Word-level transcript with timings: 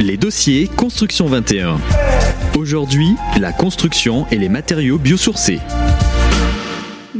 Les 0.00 0.16
dossiers 0.16 0.68
Construction 0.68 1.26
21. 1.26 1.78
Aujourd'hui, 2.56 3.14
la 3.40 3.52
construction 3.52 4.26
et 4.30 4.38
les 4.38 4.48
matériaux 4.48 4.98
biosourcés. 4.98 5.60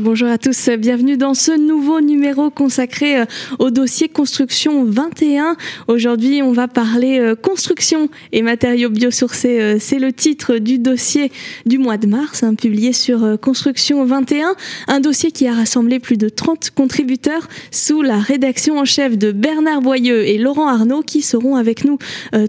Bonjour 0.03 0.27
à 0.27 0.37
tous, 0.37 0.69
bienvenue 0.79 1.17
dans 1.17 1.33
ce 1.33 1.53
nouveau 1.53 2.01
numéro 2.01 2.51
consacré 2.51 3.21
euh, 3.21 3.25
au 3.61 3.71
dossier 3.71 4.09
Construction 4.09 4.85
21. 4.85 5.57
Aujourd'hui, 5.87 6.43
on 6.43 6.51
va 6.51 6.67
parler 6.67 7.21
euh, 7.21 7.37
construction 7.37 8.09
et 8.33 8.43
matériaux 8.43 8.91
biosourcés. 8.91 9.61
Euh, 9.61 9.77
c'est 9.79 10.01
le 10.01 10.13
titre 10.13 10.57
du 10.57 10.81
dossier 10.81 11.31
du 11.67 11.79
mois 11.79 11.99
de 11.99 12.09
mars, 12.09 12.43
hein, 12.43 12.57
publié 12.57 12.93
sur 12.93 13.39
Construction 13.41 14.05
21. 14.05 14.57
Un 14.89 14.99
dossier 14.99 15.31
qui 15.31 15.47
a 15.47 15.55
rassemblé 15.55 16.01
plus 16.01 16.17
de 16.17 16.29
30 16.29 16.73
contributeurs 16.73 17.47
sous 17.71 18.03
la 18.03 18.19
rédaction 18.19 18.79
en 18.79 18.85
chef 18.85 19.17
de 19.17 19.31
Bernard 19.31 19.83
Boyeux 19.83 20.27
et 20.27 20.37
Laurent 20.37 20.67
Arnaud 20.67 21.03
qui 21.03 21.23
seront 21.23 21.55
avec 21.55 21.85
nous 21.85 21.99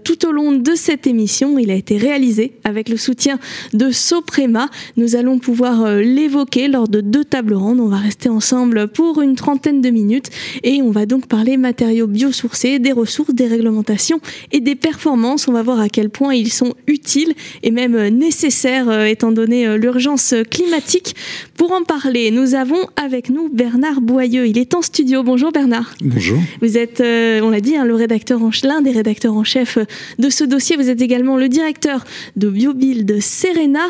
tout 0.02 0.26
au 0.26 0.32
long 0.32 0.50
de 0.50 0.74
cette 0.74 1.06
émission. 1.06 1.56
Il 1.58 1.70
a 1.70 1.74
été 1.74 1.98
réalisé 1.98 2.54
avec 2.64 2.88
le 2.88 2.96
soutien 2.96 3.38
de 3.72 3.92
Soprema. 3.92 4.68
Nous 4.96 5.14
allons 5.14 5.38
pouvoir 5.38 5.96
l'évoquer 5.96 6.66
lors 6.66 6.88
de 6.88 7.00
deux 7.00 7.24
tables 7.24 7.43
on 7.52 7.88
va 7.88 7.96
rester 7.96 8.28
ensemble 8.28 8.88
pour 8.88 9.20
une 9.20 9.36
trentaine 9.36 9.80
de 9.80 9.90
minutes 9.90 10.30
et 10.62 10.80
on 10.82 10.90
va 10.90 11.06
donc 11.06 11.26
parler 11.26 11.56
matériaux 11.56 12.06
biosourcés, 12.06 12.78
des 12.78 12.92
ressources, 12.92 13.34
des 13.34 13.46
réglementations 13.46 14.20
et 14.52 14.60
des 14.60 14.74
performances. 14.74 15.48
On 15.48 15.52
va 15.52 15.62
voir 15.62 15.80
à 15.80 15.88
quel 15.88 16.10
point 16.10 16.34
ils 16.34 16.52
sont 16.52 16.74
utiles 16.86 17.34
et 17.62 17.70
même 17.70 18.08
nécessaires 18.08 18.88
euh, 18.88 19.04
étant 19.04 19.32
donné 19.32 19.66
euh, 19.66 19.76
l'urgence 19.76 20.34
climatique. 20.50 21.14
Pour 21.56 21.72
en 21.72 21.82
parler, 21.82 22.30
nous 22.30 22.54
avons 22.54 22.88
avec 22.96 23.28
nous 23.28 23.48
Bernard 23.48 24.00
Boyeux. 24.00 24.46
Il 24.46 24.58
est 24.58 24.74
en 24.74 24.82
studio. 24.82 25.22
Bonjour 25.22 25.52
Bernard. 25.52 25.94
Bonjour. 26.00 26.38
Vous 26.62 26.78
êtes, 26.78 27.00
euh, 27.00 27.40
on 27.42 27.50
l'a 27.50 27.60
dit, 27.60 27.76
hein, 27.76 27.84
le 27.84 27.94
rédacteur 27.94 28.42
en, 28.42 28.50
l'un 28.62 28.80
des 28.80 28.92
rédacteurs 28.92 29.34
en 29.34 29.44
chef 29.44 29.78
de 30.18 30.30
ce 30.30 30.44
dossier. 30.44 30.76
Vous 30.76 30.88
êtes 30.88 31.02
également 31.02 31.36
le 31.36 31.48
directeur 31.48 32.04
de 32.36 32.48
Biobuild 32.48 33.20
Serena. 33.20 33.86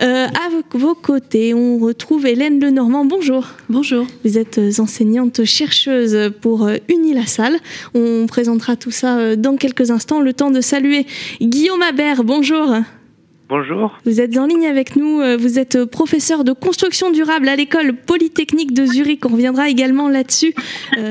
à 0.00 0.28
vos 0.72 0.94
côtés, 0.94 1.54
on 1.54 1.78
retrouve 1.78 2.26
Hélène 2.26 2.60
Lenormand 2.60 2.97
bonjour. 3.04 3.46
Bonjour. 3.68 4.06
Vous 4.24 4.38
êtes 4.38 4.58
euh, 4.58 4.70
enseignante 4.78 5.44
chercheuse 5.44 6.32
pour 6.40 6.66
euh, 6.66 6.76
Unilassal. 6.88 7.56
On 7.94 8.26
présentera 8.26 8.76
tout 8.76 8.90
ça 8.90 9.18
euh, 9.18 9.36
dans 9.36 9.56
quelques 9.56 9.90
instants. 9.90 10.20
Le 10.20 10.32
temps 10.32 10.50
de 10.50 10.60
saluer 10.60 11.06
Guillaume 11.40 11.82
Habert. 11.82 12.24
Bonjour. 12.24 12.74
Bonjour. 13.48 13.96
Vous 14.04 14.20
êtes 14.20 14.36
en 14.36 14.46
ligne 14.46 14.66
avec 14.66 14.94
nous. 14.94 15.22
Vous 15.38 15.58
êtes 15.58 15.86
professeur 15.86 16.44
de 16.44 16.52
construction 16.52 17.10
durable 17.10 17.48
à 17.48 17.56
l'école 17.56 17.94
polytechnique 17.94 18.74
de 18.74 18.84
Zurich. 18.84 19.24
On 19.24 19.30
reviendra 19.30 19.70
également 19.70 20.10
là-dessus. 20.10 20.54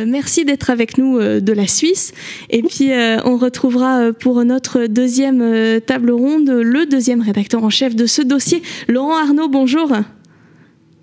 merci 0.05 0.45
d'être 0.45 0.69
avec 0.69 0.99
nous 0.99 1.17
de 1.17 1.53
la 1.53 1.65
Suisse. 1.65 2.13
Et 2.51 2.61
puis, 2.61 2.91
on 3.25 3.37
retrouvera 3.37 4.13
pour 4.13 4.45
notre 4.45 4.85
deuxième 4.85 5.81
table 5.81 6.11
ronde 6.11 6.51
le 6.51 6.85
deuxième 6.85 7.21
rédacteur 7.21 7.63
en 7.63 7.71
chef 7.71 7.95
de 7.95 8.05
ce 8.05 8.21
dossier, 8.21 8.61
Laurent 8.87 9.17
Arnaud. 9.17 9.47
Bonjour. 9.47 9.91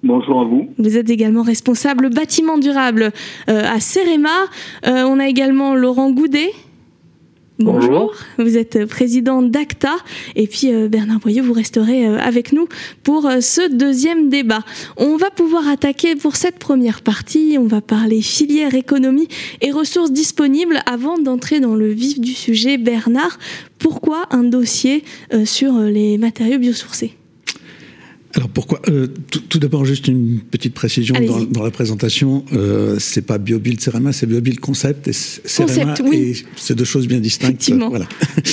Bonjour 0.05 0.43
à 0.43 0.45
vous. 0.45 0.69
Vous 0.77 0.99
êtes 0.99 1.09
également 1.09 1.43
responsable 1.43 2.11
bâtiment 2.11 2.59
durable 2.59 3.11
euh, 3.49 3.63
à 3.65 3.81
Cerema. 3.81 4.29
Euh, 4.87 5.03
on 5.05 5.19
a 5.19 5.27
également 5.29 5.75
Laurent 5.75 6.11
Goudet. 6.11 6.53
Bonjour. 7.59 8.13
Vous 8.37 8.59
êtes 8.59 8.85
président 8.85 9.41
d'ACTA. 9.41 9.95
Et 10.37 10.47
puis 10.47 10.75
euh, 10.75 10.89
Bernard 10.89 11.21
Boyeux, 11.21 11.41
vous 11.41 11.55
resterez 11.55 12.05
avec 12.05 12.53
nous 12.53 12.69
pour 13.03 13.31
ce 13.41 13.75
deuxième 13.75 14.29
débat. 14.29 14.61
On 14.99 15.17
va 15.17 15.31
pouvoir 15.31 15.69
attaquer 15.69 16.17
pour 16.17 16.37
cette 16.37 16.59
première 16.59 17.01
partie. 17.01 17.57
On 17.59 17.67
va 17.67 17.81
parler 17.81 18.21
filière, 18.21 18.75
économie 18.75 19.29
et 19.63 19.71
ressources 19.71 20.13
disponibles. 20.13 20.81
Avant 20.85 21.17
d'entrer 21.17 21.61
dans 21.61 21.77
le 21.77 21.89
vif 21.89 22.21
du 22.21 22.35
sujet, 22.35 22.77
Bernard, 22.77 23.39
pourquoi 23.79 24.25
un 24.33 24.45
dossier 24.45 25.03
sur 25.47 25.79
les 25.79 26.19
matériaux 26.19 26.59
biosourcés? 26.59 27.15
Alors 28.35 28.49
pourquoi 28.49 28.81
euh, 28.89 29.07
Tout, 29.49 29.59
d'abord, 29.61 29.85
juste 29.85 30.09
une 30.09 30.41
petite 30.41 30.75
précision 30.75 31.15
dans, 31.51 31.63
la 31.63 31.71
présentation. 31.71 32.45
Euh, 32.53 32.97
c'est 32.99 33.23
pas 33.23 33.39
BioBuild 33.39 33.81
Cerema, 33.81 34.13
c'est 34.13 34.27
BioBuild 34.27 34.59
Concept. 34.59 35.07
Et 35.07 35.13
Cerema, 35.13 35.95
oui. 36.05 36.43
c'est 36.57 36.75
deux 36.75 36.85
choses 36.85 37.07
bien 37.07 37.21
distinctes. 37.21 37.53
Effectivement. 37.53 37.91
Voilà. 37.91 38.09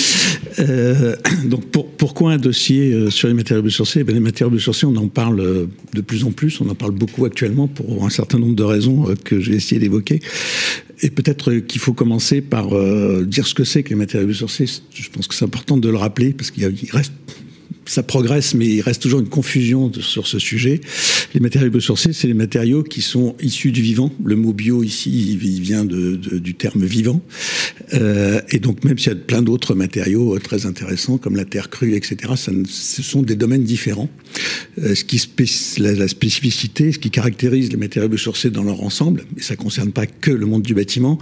euh, 0.59 1.15
donc 1.45 1.65
pour, 1.65 1.89
pourquoi 1.89 2.33
un 2.33 2.37
dossier 2.37 2.93
euh, 2.93 3.09
sur 3.09 3.27
les 3.27 3.33
matériaux 3.33 3.63
biosourcés 3.63 4.05
eh 4.07 4.11
Les 4.11 4.19
matériaux 4.19 4.51
biosourcés, 4.51 4.85
on 4.85 4.95
en 4.97 5.07
parle 5.07 5.39
euh, 5.39 5.65
de 5.95 6.01
plus 6.01 6.25
en 6.25 6.31
plus. 6.31 6.61
On 6.61 6.69
en 6.69 6.75
parle 6.75 6.91
beaucoup 6.91 7.25
actuellement 7.25 7.67
pour 7.67 8.05
un 8.05 8.11
certain 8.11 8.37
nombre 8.37 8.55
de 8.55 8.63
raisons 8.63 9.07
que 9.23 9.39
j'ai 9.39 9.55
essayé 9.55 9.81
d'évoquer. 9.81 10.19
Et 11.01 11.09
peut-être 11.09 11.55
qu'il 11.55 11.81
faut 11.81 11.93
commencer 11.93 12.41
par 12.41 12.69
dire 13.23 13.47
ce 13.47 13.55
que 13.55 13.63
c'est 13.63 13.81
que 13.81 13.89
les 13.89 13.95
matériaux 13.95 14.27
biosourcés. 14.27 14.67
Je 14.93 15.09
pense 15.09 15.27
que 15.27 15.33
c'est 15.33 15.45
important 15.45 15.77
de 15.77 15.89
le 15.89 15.97
rappeler 15.97 16.33
parce 16.33 16.51
qu'il 16.51 16.71
reste 16.91 17.13
ça 17.85 18.03
progresse, 18.03 18.53
mais 18.53 18.67
il 18.67 18.81
reste 18.81 19.01
toujours 19.01 19.19
une 19.19 19.29
confusion 19.29 19.91
sur 19.93 20.27
ce 20.27 20.39
sujet. 20.39 20.81
Les 21.33 21.39
matériaux 21.39 21.69
biosourcés, 21.69 22.13
c'est 22.13 22.27
les 22.27 22.33
matériaux 22.33 22.83
qui 22.83 23.01
sont 23.01 23.35
issus 23.41 23.71
du 23.71 23.81
vivant. 23.81 24.11
Le 24.23 24.35
mot 24.35 24.53
bio 24.53 24.83
ici, 24.83 25.11
il 25.11 25.37
vient 25.37 25.85
du 25.85 26.53
terme 26.55 26.85
vivant. 26.85 27.21
Euh, 27.93 28.41
et 28.49 28.59
donc, 28.59 28.83
même 28.83 28.97
s'il 28.97 29.11
y 29.11 29.15
a 29.15 29.17
plein 29.17 29.41
d'autres 29.41 29.75
matériaux 29.75 30.35
euh, 30.35 30.39
très 30.39 30.65
intéressants, 30.65 31.17
comme 31.17 31.35
la 31.35 31.45
terre 31.45 31.69
crue, 31.69 31.95
etc., 31.95 32.33
ce 32.35 33.01
sont 33.01 33.21
des 33.21 33.35
domaines 33.35 33.63
différents. 33.63 34.09
Euh, 34.79 34.95
ce 34.95 35.03
qui 35.03 35.21
la, 35.79 35.93
la, 35.93 36.07
spécificité, 36.07 36.91
ce 36.91 36.99
qui 36.99 37.11
caractérise 37.11 37.71
les 37.71 37.77
matériaux 37.77 38.07
biosourcés 38.07 38.49
dans 38.49 38.63
leur 38.63 38.81
ensemble, 38.83 39.25
et 39.37 39.41
ça 39.41 39.55
ne 39.55 39.59
concerne 39.59 39.91
pas 39.91 40.05
que 40.05 40.31
le 40.31 40.45
monde 40.45 40.61
du 40.61 40.73
bâtiment, 40.73 41.19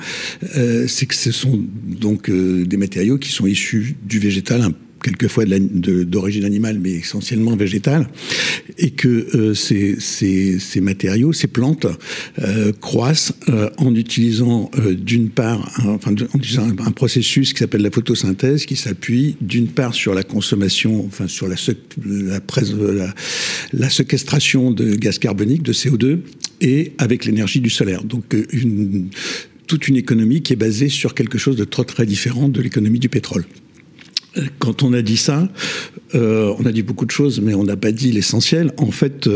euh, 0.56 0.88
c'est 0.88 1.06
que 1.06 1.16
ce 1.16 1.32
sont 1.32 1.60
donc 1.86 2.30
euh, 2.30 2.66
des 2.66 2.78
matériaux 2.78 3.18
qui 3.18 3.32
sont 3.32 3.48
issus 3.48 3.96
du 4.04 4.20
végétal, 4.20 4.70
quelquefois 5.02 5.46
d'origine 5.46 6.46
animale, 6.46 6.80
mais 6.80 6.92
essentiellement 6.92 7.56
végétale, 7.56 8.08
et 8.78 8.92
que 8.92 9.28
euh, 9.36 9.54
ces, 9.54 10.82
matériaux, 10.82 11.34
ces 11.34 11.48
plantes, 11.48 11.88
euh, 12.40 12.72
croissent 12.80 13.34
euh, 13.50 13.70
en 13.78 13.96
utilisant 13.96 14.72
d'une 14.92 15.30
part, 15.30 15.72
un, 15.80 15.90
enfin, 15.90 16.12
en 16.12 16.38
utilisant 16.38 16.68
un, 16.68 16.92
processus 16.92 17.54
qui 17.54 17.60
s'appelle 17.60 17.82
la 17.82 17.92
photosynthèse, 17.92 18.66
qui 18.66 18.76
s'appuie 18.76 19.36
d'une 19.42 19.68
part 19.68 19.94
sur 19.94 20.14
la 20.14 20.24
consommation, 20.24 21.06
enfin 21.06 21.28
sur 21.28 21.48
la, 21.48 21.56
la, 22.06 23.14
la, 23.74 23.90
séquestration 23.90 24.72
de 24.72 24.96
gaz 24.96 25.20
carbonique, 25.20 25.64
de 25.64 25.74
CO2, 25.74 26.20
et 26.62 26.94
avec 26.98 27.26
l'énergie 27.26 27.62
du 27.62 27.70
solaire. 27.70 28.04
Donc 28.04 28.36
une, 28.52 29.10
toute 29.68 29.88
une 29.88 29.98
économie 29.98 30.42
qui 30.42 30.54
est 30.54 30.58
basée 30.58 30.90
sur 30.90 31.14
quelque 31.14 31.38
chose 31.38 31.56
de 31.56 31.64
très 31.64 31.86
très 31.86 32.06
différent 32.06 32.50
de 32.50 32.60
l'économie 32.62 33.00
du 33.00 33.08
pétrole. 33.08 33.46
Quand 34.60 34.84
on 34.84 34.94
a 34.94 35.02
dit 35.02 35.18
ça, 35.18 35.50
euh, 36.14 36.54
on 36.60 36.66
a 36.66 36.72
dit 36.72 36.84
beaucoup 36.84 37.06
de 37.06 37.12
choses, 37.12 37.42
mais 37.42 37.54
on 37.56 37.64
n'a 37.64 37.76
pas 37.76 37.92
dit 37.92 38.12
l'essentiel. 38.12 38.72
En 38.78 38.92
fait, 38.92 39.28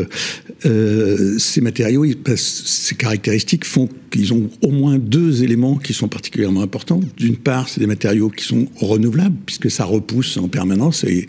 euh, 0.65 1.37
ces 1.39 1.61
matériaux, 1.61 2.05
ces 2.35 2.95
caractéristiques 2.95 3.65
font 3.65 3.89
qu'ils 4.11 4.33
ont 4.33 4.49
au 4.61 4.69
moins 4.69 4.99
deux 4.99 5.43
éléments 5.43 5.77
qui 5.77 5.93
sont 5.93 6.07
particulièrement 6.07 6.61
importants. 6.61 6.99
D'une 7.17 7.37
part, 7.37 7.69
c'est 7.69 7.79
des 7.79 7.87
matériaux 7.87 8.29
qui 8.29 8.45
sont 8.45 8.67
renouvelables, 8.75 9.35
puisque 9.45 9.71
ça 9.71 9.85
repousse 9.85 10.37
en 10.37 10.47
permanence. 10.47 11.03
Et, 11.03 11.27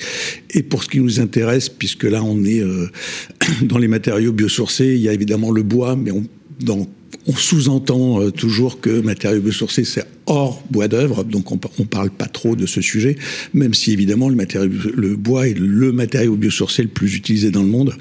pour 0.69 0.85
ce 0.85 0.89
qui 0.89 1.01
nous 1.01 1.21
intéresse, 1.21 1.69
puisque 1.69 2.05
là, 2.05 2.23
on 2.23 2.45
est 2.45 2.61
euh, 2.61 2.91
dans 3.63 3.79
les 3.79 3.89
matériaux 3.89 4.33
biosourcés, 4.33 4.95
il 4.95 5.01
y 5.01 5.09
a 5.09 5.13
évidemment 5.13 5.51
le 5.51 5.63
bois, 5.63 5.97
mais 5.97 6.13
dans 6.61 6.87
on 7.27 7.35
sous-entend 7.35 8.21
euh, 8.21 8.31
toujours 8.31 8.81
que 8.81 9.01
matériaux 9.01 9.41
biosourcés, 9.41 9.85
c'est 9.85 10.05
hors 10.27 10.63
bois 10.71 10.89
d'œuvre, 10.89 11.25
donc 11.25 11.53
on 11.53 11.59
ne 11.79 11.85
parle 11.85 12.11
pas 12.11 12.27
trop 12.27 12.57
de 12.57 12.67
ce 12.67 12.81
sujet, 12.81 13.17
même 13.53 13.75
si 13.75 13.93
évidemment 13.93 14.29
le, 14.29 14.37
matériau, 14.37 14.71
le 14.95 15.17
bois 15.17 15.49
est 15.49 15.59
le 15.59 15.93
matériau 15.93 16.37
biosourcé 16.37 16.83
le 16.83 16.89
plus 16.89 17.15
utilisé 17.15 17.51
dans 17.51 17.63
le 17.63 17.69
monde. 17.69 17.95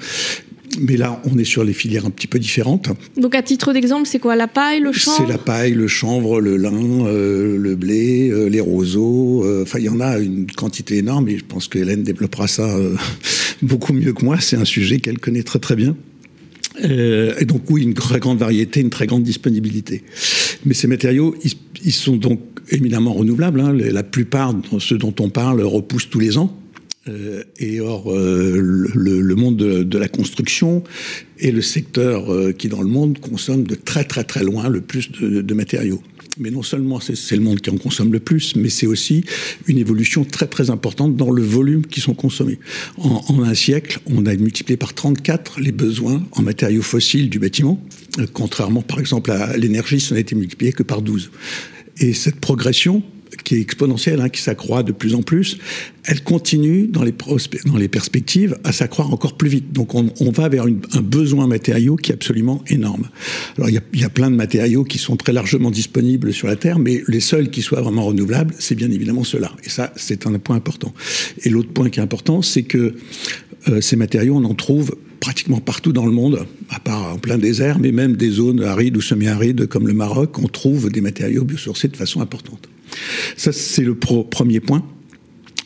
Mais 0.80 0.96
là, 0.96 1.22
on 1.30 1.38
est 1.38 1.44
sur 1.44 1.62
les 1.62 1.72
filières 1.72 2.04
un 2.04 2.10
petit 2.10 2.26
peu 2.26 2.40
différentes. 2.40 2.88
Donc, 3.16 3.36
à 3.36 3.42
titre 3.42 3.72
d'exemple, 3.72 4.08
c'est 4.08 4.18
quoi 4.18 4.34
La 4.34 4.48
paille, 4.48 4.80
le 4.80 4.90
chanvre? 4.90 5.18
C'est 5.18 5.32
la 5.32 5.38
paille, 5.38 5.72
le 5.72 5.86
chanvre, 5.86 6.40
le 6.40 6.56
lin, 6.56 7.06
euh, 7.06 7.56
le 7.56 7.76
blé, 7.76 8.28
euh, 8.30 8.48
les 8.48 8.60
roseaux. 8.60 9.44
Enfin, 9.62 9.78
il 9.78 9.84
y 9.84 9.88
en 9.88 10.00
a 10.00 10.18
une 10.18 10.50
quantité 10.50 10.96
énorme 10.96 11.28
et 11.28 11.38
je 11.38 11.44
pense 11.44 11.68
que 11.68 11.78
Hélène 11.78 12.02
développera 12.02 12.48
ça 12.48 12.76
beaucoup 13.62 13.92
mieux 13.92 14.12
que 14.14 14.24
moi. 14.24 14.40
C'est 14.40 14.56
un 14.56 14.64
sujet 14.64 14.98
qu'elle 14.98 15.18
connaît 15.18 15.44
très 15.44 15.60
très 15.60 15.76
bien. 15.76 15.94
Euh, 16.82 17.34
et 17.38 17.44
donc 17.44 17.70
oui, 17.70 17.82
une 17.82 17.94
très 17.94 18.18
grande 18.18 18.38
variété, 18.38 18.80
une 18.80 18.90
très 18.90 19.06
grande 19.06 19.22
disponibilité. 19.22 20.02
Mais 20.64 20.74
ces 20.74 20.88
matériaux, 20.88 21.36
ils, 21.44 21.52
ils 21.84 21.92
sont 21.92 22.16
donc 22.16 22.40
éminemment 22.70 23.12
renouvelables. 23.12 23.60
Hein. 23.60 23.72
La 23.72 24.02
plupart 24.02 24.54
de 24.54 24.78
ceux 24.78 24.98
dont 24.98 25.14
on 25.20 25.30
parle 25.30 25.62
repoussent 25.62 26.10
tous 26.10 26.20
les 26.20 26.38
ans. 26.38 26.58
Euh, 27.06 27.44
et 27.58 27.80
or, 27.80 28.10
euh, 28.10 28.56
le, 28.56 29.20
le, 29.20 29.34
monde 29.34 29.56
de, 29.56 29.82
de, 29.82 29.98
la 29.98 30.08
construction 30.08 30.82
est 31.38 31.50
le 31.50 31.60
secteur 31.60 32.32
euh, 32.32 32.52
qui, 32.52 32.68
dans 32.68 32.80
le 32.80 32.88
monde, 32.88 33.18
consomme 33.18 33.64
de 33.64 33.74
très 33.74 34.04
très 34.04 34.24
très 34.24 34.42
loin 34.42 34.68
le 34.70 34.80
plus 34.80 35.12
de, 35.12 35.42
de 35.42 35.54
matériaux. 35.54 36.02
Mais 36.38 36.50
non 36.50 36.62
seulement 36.62 36.98
c'est 37.00 37.36
le 37.36 37.42
monde 37.42 37.60
qui 37.60 37.70
en 37.70 37.76
consomme 37.76 38.12
le 38.12 38.20
plus, 38.20 38.56
mais 38.56 38.68
c'est 38.68 38.86
aussi 38.86 39.24
une 39.66 39.78
évolution 39.78 40.24
très 40.24 40.46
très 40.46 40.70
importante 40.70 41.16
dans 41.16 41.30
le 41.30 41.42
volume 41.42 41.86
qui 41.86 42.00
sont 42.00 42.14
consommés. 42.14 42.58
En, 42.98 43.42
un 43.42 43.54
siècle, 43.54 44.00
on 44.06 44.26
a 44.26 44.34
multiplié 44.34 44.76
par 44.76 44.94
34 44.94 45.60
les 45.60 45.72
besoins 45.72 46.24
en 46.32 46.42
matériaux 46.42 46.82
fossiles 46.82 47.30
du 47.30 47.38
bâtiment, 47.38 47.80
euh, 48.18 48.26
contrairement 48.32 48.82
par 48.82 48.98
exemple 48.98 49.30
à 49.30 49.56
l'énergie, 49.56 50.00
ça 50.00 50.14
n'a 50.14 50.20
été 50.20 50.34
multiplié 50.34 50.72
que 50.72 50.82
par 50.82 51.02
12. 51.02 51.30
Et 52.00 52.12
cette 52.12 52.40
progression, 52.40 53.02
qui 53.42 53.56
est 53.56 53.60
exponentielle, 53.60 54.20
hein, 54.20 54.28
qui 54.28 54.40
s'accroît 54.40 54.82
de 54.82 54.92
plus 54.92 55.14
en 55.14 55.22
plus, 55.22 55.58
elle 56.04 56.22
continue 56.22 56.86
dans 56.86 57.02
les, 57.02 57.88
perspectives 57.88 58.58
à 58.64 58.72
s'accroître 58.72 59.12
encore 59.12 59.36
plus 59.36 59.48
vite. 59.48 59.72
Donc 59.72 59.94
on, 59.94 60.30
va 60.30 60.48
vers 60.48 60.64
un 60.64 61.00
besoin 61.00 61.46
matériaux 61.46 61.96
qui 61.96 62.10
est 62.10 62.14
absolument 62.14 62.62
énorme. 62.68 63.08
Alors 63.56 63.70
il 63.70 63.74
y, 63.74 63.78
a, 63.78 63.82
il 63.92 64.00
y, 64.00 64.04
a, 64.04 64.10
plein 64.10 64.30
de 64.30 64.36
matériaux 64.36 64.84
qui 64.84 64.98
sont 64.98 65.16
très 65.16 65.32
largement 65.32 65.70
disponibles 65.70 66.32
sur 66.32 66.46
la 66.46 66.56
Terre, 66.56 66.78
mais 66.78 67.02
les 67.08 67.20
seuls 67.20 67.50
qui 67.50 67.62
soient 67.62 67.80
vraiment 67.80 68.04
renouvelables, 68.04 68.54
c'est 68.58 68.74
bien 68.74 68.90
évidemment 68.90 69.24
ceux-là. 69.24 69.52
Et 69.64 69.70
ça, 69.70 69.92
c'est 69.96 70.26
un 70.26 70.38
point 70.38 70.56
important. 70.56 70.92
Et 71.42 71.48
l'autre 71.48 71.70
point 71.70 71.88
qui 71.88 72.00
est 72.00 72.02
important, 72.02 72.42
c'est 72.42 72.64
que 72.64 72.94
euh, 73.68 73.80
ces 73.80 73.96
matériaux, 73.96 74.36
on 74.36 74.44
en 74.44 74.54
trouve 74.54 74.96
pratiquement 75.20 75.58
partout 75.58 75.92
dans 75.92 76.04
le 76.04 76.12
monde, 76.12 76.46
à 76.68 76.80
part 76.80 77.14
en 77.14 77.18
plein 77.18 77.38
désert, 77.38 77.78
mais 77.78 77.92
même 77.92 78.14
des 78.14 78.28
zones 78.28 78.62
arides 78.62 78.96
ou 78.96 79.00
semi-arides 79.00 79.66
comme 79.66 79.88
le 79.88 79.94
Maroc, 79.94 80.38
on 80.38 80.48
trouve 80.48 80.90
des 80.90 81.00
matériaux 81.00 81.44
biosourcés 81.44 81.88
de 81.88 81.96
façon 81.96 82.20
importante. 82.20 82.68
Ça, 83.36 83.52
c'est 83.52 83.84
le 83.84 83.94
premier 83.94 84.60
point. 84.60 84.84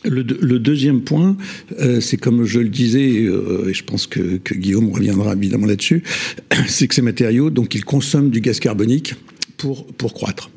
Le, 0.05 0.23
deuxième 0.23 1.01
point, 1.01 1.35
euh, 1.79 1.99
c'est 1.99 2.15
comme 2.15 2.45
je 2.45 2.59
le 2.59 2.69
disais, 2.69 3.23
euh, 3.23 3.67
et 3.69 3.73
je 3.73 3.83
pense 3.83 4.07
que, 4.07 4.39
Guillaume 4.53 4.91
reviendra 4.91 5.33
évidemment 5.33 5.67
là-dessus, 5.67 6.03
c'est 6.67 6.87
que 6.87 6.95
ces 6.95 7.01
matériaux, 7.01 7.49
donc, 7.49 7.75
ils 7.75 7.83
consomment 7.83 8.29
du 8.29 8.39
gaz 8.39 8.59
carbonique 8.59 9.15
pour, 9.57 9.85
pour 9.85 10.13
croître. 10.13 10.49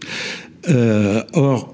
Euh, 0.68 1.24
or, 1.32 1.72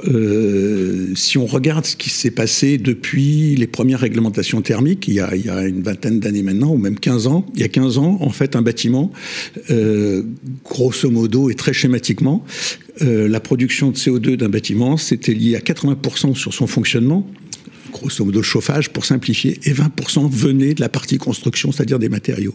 si 1.15 1.37
on 1.37 1.45
regarde 1.45 1.85
ce 1.85 1.95
qui 1.95 2.09
s'est 2.09 2.31
passé 2.31 2.79
depuis 2.79 3.55
les 3.55 3.67
premières 3.67 4.01
réglementations 4.01 4.63
thermiques, 4.63 5.07
il 5.09 5.15
y 5.15 5.21
a, 5.21 5.67
une 5.67 5.83
vingtaine 5.83 6.21
d'années 6.21 6.43
maintenant, 6.43 6.71
ou 6.71 6.79
même 6.79 6.99
15 6.99 7.27
ans, 7.27 7.45
il 7.55 7.61
y 7.61 7.65
a 7.65 7.69
15 7.69 7.99
ans, 7.99 8.17
en 8.23 8.31
fait, 8.31 8.57
un 8.57 8.63
bâtiment, 8.63 9.13
grosso 10.65 11.11
modo 11.11 11.51
et 11.51 11.55
très 11.55 11.75
schématiquement, 11.75 12.47
euh, 13.03 13.29
la 13.29 13.41
production 13.41 13.91
de 13.91 13.97
CO2 13.97 14.37
d'un 14.37 14.49
bâtiment, 14.49 14.97
c'était 14.97 15.35
lié 15.35 15.57
à 15.57 15.61
80% 15.61 16.35
sur 16.35 16.53
son 16.53 16.67
fonctionnement, 16.67 17.27
grosso 17.93 18.25
modo 18.25 18.43
chauffage 18.43 18.91
pour 18.91 19.05
simplifier, 19.05 19.59
et 19.65 19.73
20% 19.73 20.31
venait 20.31 20.75
de 20.75 20.81
la 20.81 20.89
partie 20.89 21.19
construction, 21.19 21.73
c'est-à-dire 21.73 21.99
des 21.99 22.09
matériaux. 22.09 22.55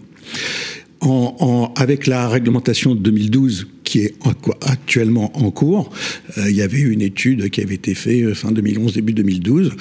En, 1.05 1.35
en, 1.39 1.73
avec 1.75 2.07
la 2.07 2.29
réglementation 2.29 2.95
de 2.95 2.99
2012 3.01 3.67
qui 3.83 3.99
est 3.99 4.15
en, 4.21 4.31
actuellement 4.61 5.37
en 5.37 5.51
cours, 5.51 5.91
euh, 6.37 6.49
il 6.49 6.55
y 6.55 6.61
avait 6.61 6.79
une 6.79 7.01
étude 7.01 7.49
qui 7.49 7.61
avait 7.61 7.75
été 7.75 7.93
faite 7.93 8.33
fin 8.33 8.51
2011, 8.51 8.93
début 8.93 9.11
2012. 9.11 9.73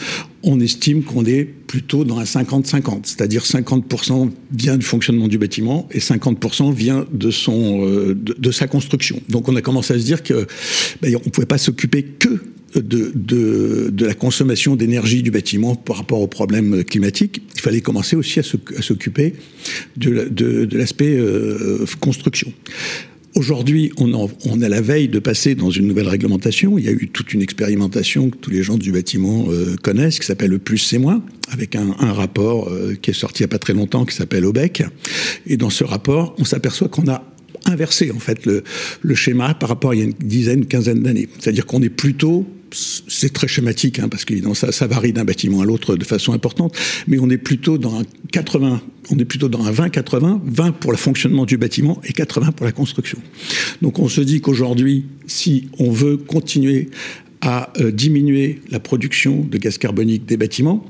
On 0.42 0.58
estime 0.58 1.04
qu'on 1.04 1.24
est 1.24 1.44
plutôt 1.44 2.04
dans 2.04 2.18
un 2.18 2.24
50-50, 2.24 3.02
c'est-à-dire 3.04 3.44
50%, 3.44 4.30
vient 4.52 4.76
du 4.76 4.84
fonctionnement 4.84 5.28
du 5.28 5.38
bâtiment 5.38 5.88
et 5.92 6.00
50% 6.00 6.74
vient 6.74 7.06
de, 7.12 7.30
son, 7.30 7.86
euh, 7.86 8.14
de, 8.14 8.34
de, 8.36 8.50
sa 8.50 8.66
construction. 8.66 9.20
Donc 9.28 9.48
on 9.48 9.54
a 9.54 9.62
commencé 9.62 9.94
à 9.94 9.98
se 9.98 10.04
dire 10.04 10.24
que 10.24 10.46
ben, 11.00 11.14
on 11.14 11.24
ne 11.24 11.30
pouvait 11.30 11.46
pas 11.46 11.58
s'occuper 11.58 12.02
que 12.02 12.40
de, 12.74 13.12
de, 13.14 13.90
de, 13.92 14.06
la 14.06 14.14
consommation 14.14 14.76
d'énergie 14.76 15.22
du 15.22 15.30
bâtiment 15.30 15.74
par 15.74 15.96
rapport 15.96 16.20
aux 16.20 16.26
problèmes 16.26 16.84
climatiques, 16.84 17.42
il 17.54 17.60
fallait 17.60 17.80
commencer 17.80 18.16
aussi 18.16 18.40
à 18.40 18.42
s'occuper 18.42 19.34
de, 19.96 20.68
l'aspect 20.76 21.16
euh, 21.16 21.84
construction. 22.00 22.52
Aujourd'hui, 23.34 23.92
on, 23.96 24.28
on 24.44 24.60
est 24.60 24.66
à 24.66 24.68
la 24.68 24.82
veille 24.82 25.08
de 25.08 25.18
passer 25.18 25.54
dans 25.54 25.70
une 25.70 25.86
nouvelle 25.86 26.08
réglementation. 26.08 26.76
Il 26.76 26.84
y 26.84 26.88
a 26.88 26.92
eu 26.92 27.08
toute 27.08 27.32
une 27.32 27.40
expérimentation 27.40 28.28
que 28.28 28.36
tous 28.36 28.50
les 28.50 28.62
gens 28.62 28.76
du 28.76 28.92
bâtiment 28.92 29.46
euh, 29.48 29.74
connaissent, 29.82 30.18
qui 30.18 30.26
s'appelle 30.26 30.50
le 30.50 30.58
plus 30.58 30.76
c'est 30.76 30.98
moins, 30.98 31.24
avec 31.50 31.74
un, 31.74 31.96
un 31.98 32.12
rapport 32.12 32.68
euh, 32.68 32.94
qui 33.00 33.10
est 33.10 33.14
sorti 33.14 33.42
il 33.42 33.44
n'y 33.44 33.46
a 33.46 33.48
pas 33.48 33.58
très 33.58 33.72
longtemps, 33.72 34.04
qui 34.04 34.14
s'appelle 34.14 34.44
OBEC. 34.44 34.84
Et 35.46 35.56
dans 35.56 35.70
ce 35.70 35.82
rapport, 35.82 36.34
on 36.38 36.44
s'aperçoit 36.44 36.88
qu'on 36.88 37.08
a 37.08 37.31
inversé 37.66 38.10
en 38.10 38.18
fait 38.18 38.46
le, 38.46 38.62
schéma 39.14 39.54
par 39.54 39.68
rapport 39.68 39.90
à 39.90 39.94
il 39.94 39.98
y 39.98 40.02
a 40.02 40.04
une 40.06 40.12
dizaine, 40.12 40.66
quinzaine 40.66 41.02
d'années. 41.02 41.28
C'est-à-dire 41.38 41.66
qu'on 41.66 41.82
est 41.82 41.90
plutôt 41.90 42.46
c'est 42.74 43.32
très 43.32 43.48
schématique, 43.48 43.98
hein, 43.98 44.08
parce 44.08 44.24
que 44.24 44.34
ça, 44.54 44.72
ça 44.72 44.86
varie 44.86 45.12
d'un 45.12 45.24
bâtiment 45.24 45.60
à 45.60 45.66
l'autre 45.66 45.94
de 45.94 46.04
façon 46.04 46.32
importante, 46.32 46.74
mais 47.06 47.18
on 47.18 47.28
est 47.28 47.36
plutôt 47.36 47.76
dans 47.76 48.00
un 48.00 48.04
80, 48.30 48.80
on 49.10 49.18
est 49.18 49.26
plutôt 49.26 49.50
dans 49.50 49.64
un 49.64 49.70
20-80, 49.70 50.40
20 50.42 50.72
pour 50.72 50.90
le 50.90 50.96
fonctionnement 50.96 51.44
du 51.44 51.58
bâtiment 51.58 52.00
et 52.04 52.14
80 52.14 52.52
pour 52.52 52.64
la 52.64 52.72
construction. 52.72 53.18
Donc 53.82 53.98
on 53.98 54.08
se 54.08 54.22
dit 54.22 54.40
qu'aujourd'hui, 54.40 55.04
si 55.26 55.68
on 55.78 55.90
veut 55.90 56.16
continuer 56.16 56.88
à 57.42 57.72
euh, 57.80 57.90
diminuer 57.90 58.62
la 58.70 58.80
production 58.80 59.44
de 59.44 59.58
gaz 59.58 59.76
carbonique 59.76 60.24
des 60.24 60.36
bâtiments, 60.36 60.86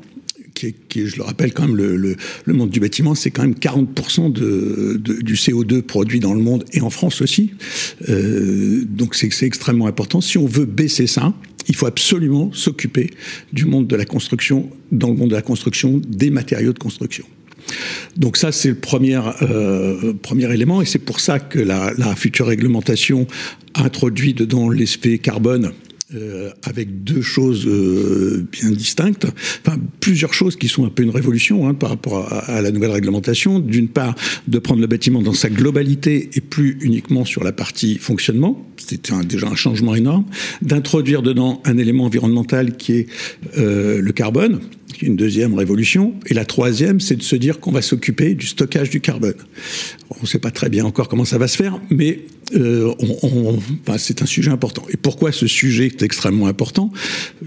qui 0.89 1.07
je 1.07 1.17
le 1.17 1.23
rappelle 1.23 1.53
quand 1.53 1.67
même, 1.67 1.77
le, 1.77 2.17
monde 2.47 2.71
du 2.71 2.81
bâtiment, 2.81 3.15
c'est 3.15 3.31
quand 3.31 3.43
même 3.43 3.55
40% 3.55 4.33
de, 4.33 5.01
de, 5.03 5.21
du 5.21 5.35
CO2 5.35 5.83
produit 5.83 6.21
dans 6.21 6.35
le 6.35 6.41
monde 6.41 6.65
et 6.73 6.81
en 6.81 6.91
France 6.91 7.21
aussi. 7.21 7.53
Euh, 8.09 8.85
donc 8.85 9.15
c'est 9.15 9.47
extrêmement 9.47 9.87
important. 9.87 10.21
Si 10.21 10.39
on 10.39 10.47
veut 10.47 10.67
baisser 10.67 11.07
ça, 11.07 11.35
il 11.69 11.77
faut 11.77 11.87
absolument 11.87 12.51
s'occuper 12.53 13.11
du 13.53 13.65
monde 13.65 13.87
de 13.87 13.97
la 13.97 14.05
construction, 14.05 14.69
dans 14.91 15.09
le 15.09 15.15
monde 15.15 15.31
de 15.31 15.35
la 15.35 15.43
construction, 15.43 16.01
des 16.07 16.31
matériaux 16.31 16.73
de 16.73 16.79
construction. 16.79 17.25
Donc 18.17 18.37
ça, 18.37 18.53
c'est 18.53 18.69
le 18.69 18.75
premier, 18.75 19.21
euh, 19.43 20.13
premier 20.15 20.53
élément, 20.53 20.83
et 20.83 20.85
c'est 20.85 20.99
pour 20.99 21.21
ça 21.21 21.39
que 21.39 21.59
la, 21.59 21.93
la 21.97 22.15
future 22.17 22.47
réglementation 22.47 23.27
introduit 23.75 24.35
dedans 24.35 24.69
l'aspect 24.69 25.19
carbone 25.19 25.73
euh, 26.15 26.51
avec 26.65 27.05
deux 27.05 27.23
choses 27.23 27.67
euh, 27.67 28.47
bien 28.53 28.71
distinctes, 28.71 29.27
enfin 29.65 29.79
plusieurs 30.01 30.35
choses 30.35 30.57
qui 30.57 30.69
sont 30.69 30.85
un 30.85 30.89
peu 30.89 31.03
une 31.03 31.11
révolution 31.11 31.69
hein, 31.69 31.75
par 31.75 31.91
rapport 31.91 32.33
à, 32.33 32.61
la 32.61 32.71
nouvelle 32.71 32.91
réglementation. 32.91 33.61
D'une 33.61 33.89
part, 33.89 34.15
de 34.49 34.59
prendre 34.59 34.81
le 34.81 34.87
bâtiment 34.87 35.23
dans 35.23 35.33
sa 35.33 35.49
globalité 35.49 36.31
et 36.35 36.41
plus 36.41 36.79
uniquement 36.81 37.25
sur 37.25 37.45
la 37.45 37.53
partie 37.53 37.99
fonctionnement, 37.99 38.67
c'était 38.77 39.13
déjà 39.25 39.49
un 39.49 39.55
changement 39.55 39.95
énorme. 39.95 40.25
D'introduire 40.61 41.23
dedans 41.23 41.63
un 41.65 41.79
élément 41.79 42.05
environnemental 42.05 42.77
qui 42.77 42.93
est 42.93 43.07
euh, 43.59 44.01
le 44.01 44.13
carbone, 44.13 44.61
une 45.01 45.17
deuxième 45.17 45.55
révolution. 45.55 46.15
Et 46.27 46.35
la 46.35 46.45
troisième, 46.45 47.01
c'est 47.01 47.17
de 47.17 47.23
se 47.23 47.37
dire 47.37 47.61
qu'on 47.61 47.73
va 47.73 47.81
s'occuper 47.81 48.35
du 48.35 48.47
stockage 48.47 48.91
du 48.91 49.01
carbone. 49.01 49.37
On 50.11 50.21
ne 50.23 50.27
sait 50.27 50.39
pas 50.39 50.51
très 50.51 50.69
bien 50.69 50.85
encore 50.85 51.09
comment 51.09 51.25
ça 51.25 51.39
va 51.39 51.49
se 51.49 51.57
faire, 51.57 51.81
mais 51.91 52.21
euh, 52.55 52.93
c'est 53.97 54.23
un 54.23 54.27
sujet 54.27 54.51
important. 54.51 54.85
Et 54.91 54.97
pourquoi 54.97 55.33
ce 55.33 55.47
sujet 55.47 55.87
est 55.87 56.03
extrêmement 56.03 56.47
important? 56.47 56.93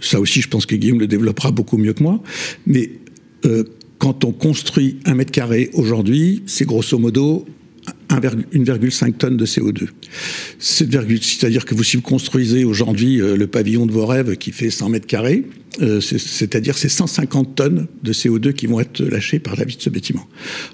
Ça 0.01 0.19
aussi, 0.19 0.41
je 0.41 0.47
pense 0.47 0.65
que 0.65 0.75
Guillaume 0.75 0.99
le 0.99 1.07
développera 1.07 1.51
beaucoup 1.51 1.77
mieux 1.77 1.93
que 1.93 2.01
moi. 2.01 2.23
Mais 2.65 2.89
euh, 3.45 3.63
quand 3.99 4.25
on 4.25 4.31
construit 4.31 4.97
un 5.05 5.13
mètre 5.13 5.31
carré 5.31 5.69
aujourd'hui, 5.73 6.43
c'est 6.47 6.65
grosso 6.65 6.97
modo 6.97 7.45
1,5 8.19 9.13
tonnes 9.13 9.37
de 9.37 9.45
CO2. 9.45 9.87
C'est-à-dire 10.59 11.65
que 11.65 11.75
vous, 11.75 11.83
si 11.83 11.97
vous 11.97 12.03
construisez 12.03 12.63
aujourd'hui 12.63 13.21
euh, 13.21 13.35
le 13.35 13.47
pavillon 13.47 13.85
de 13.85 13.91
vos 13.91 14.05
rêves 14.05 14.37
qui 14.37 14.51
fait 14.51 14.69
100 14.69 14.89
mètres 14.89 15.07
carrés, 15.07 15.43
euh, 15.81 15.99
c'est-à-dire 15.99 16.77
c'est 16.77 16.89
150 16.89 17.55
tonnes 17.55 17.87
de 18.03 18.13
CO2 18.13 18.53
qui 18.53 18.67
vont 18.67 18.79
être 18.79 19.03
lâchées 19.03 19.39
par 19.39 19.55
la 19.55 19.65
vie 19.65 19.75
de 19.75 19.81
ce 19.81 19.89
bâtiment. 19.89 20.27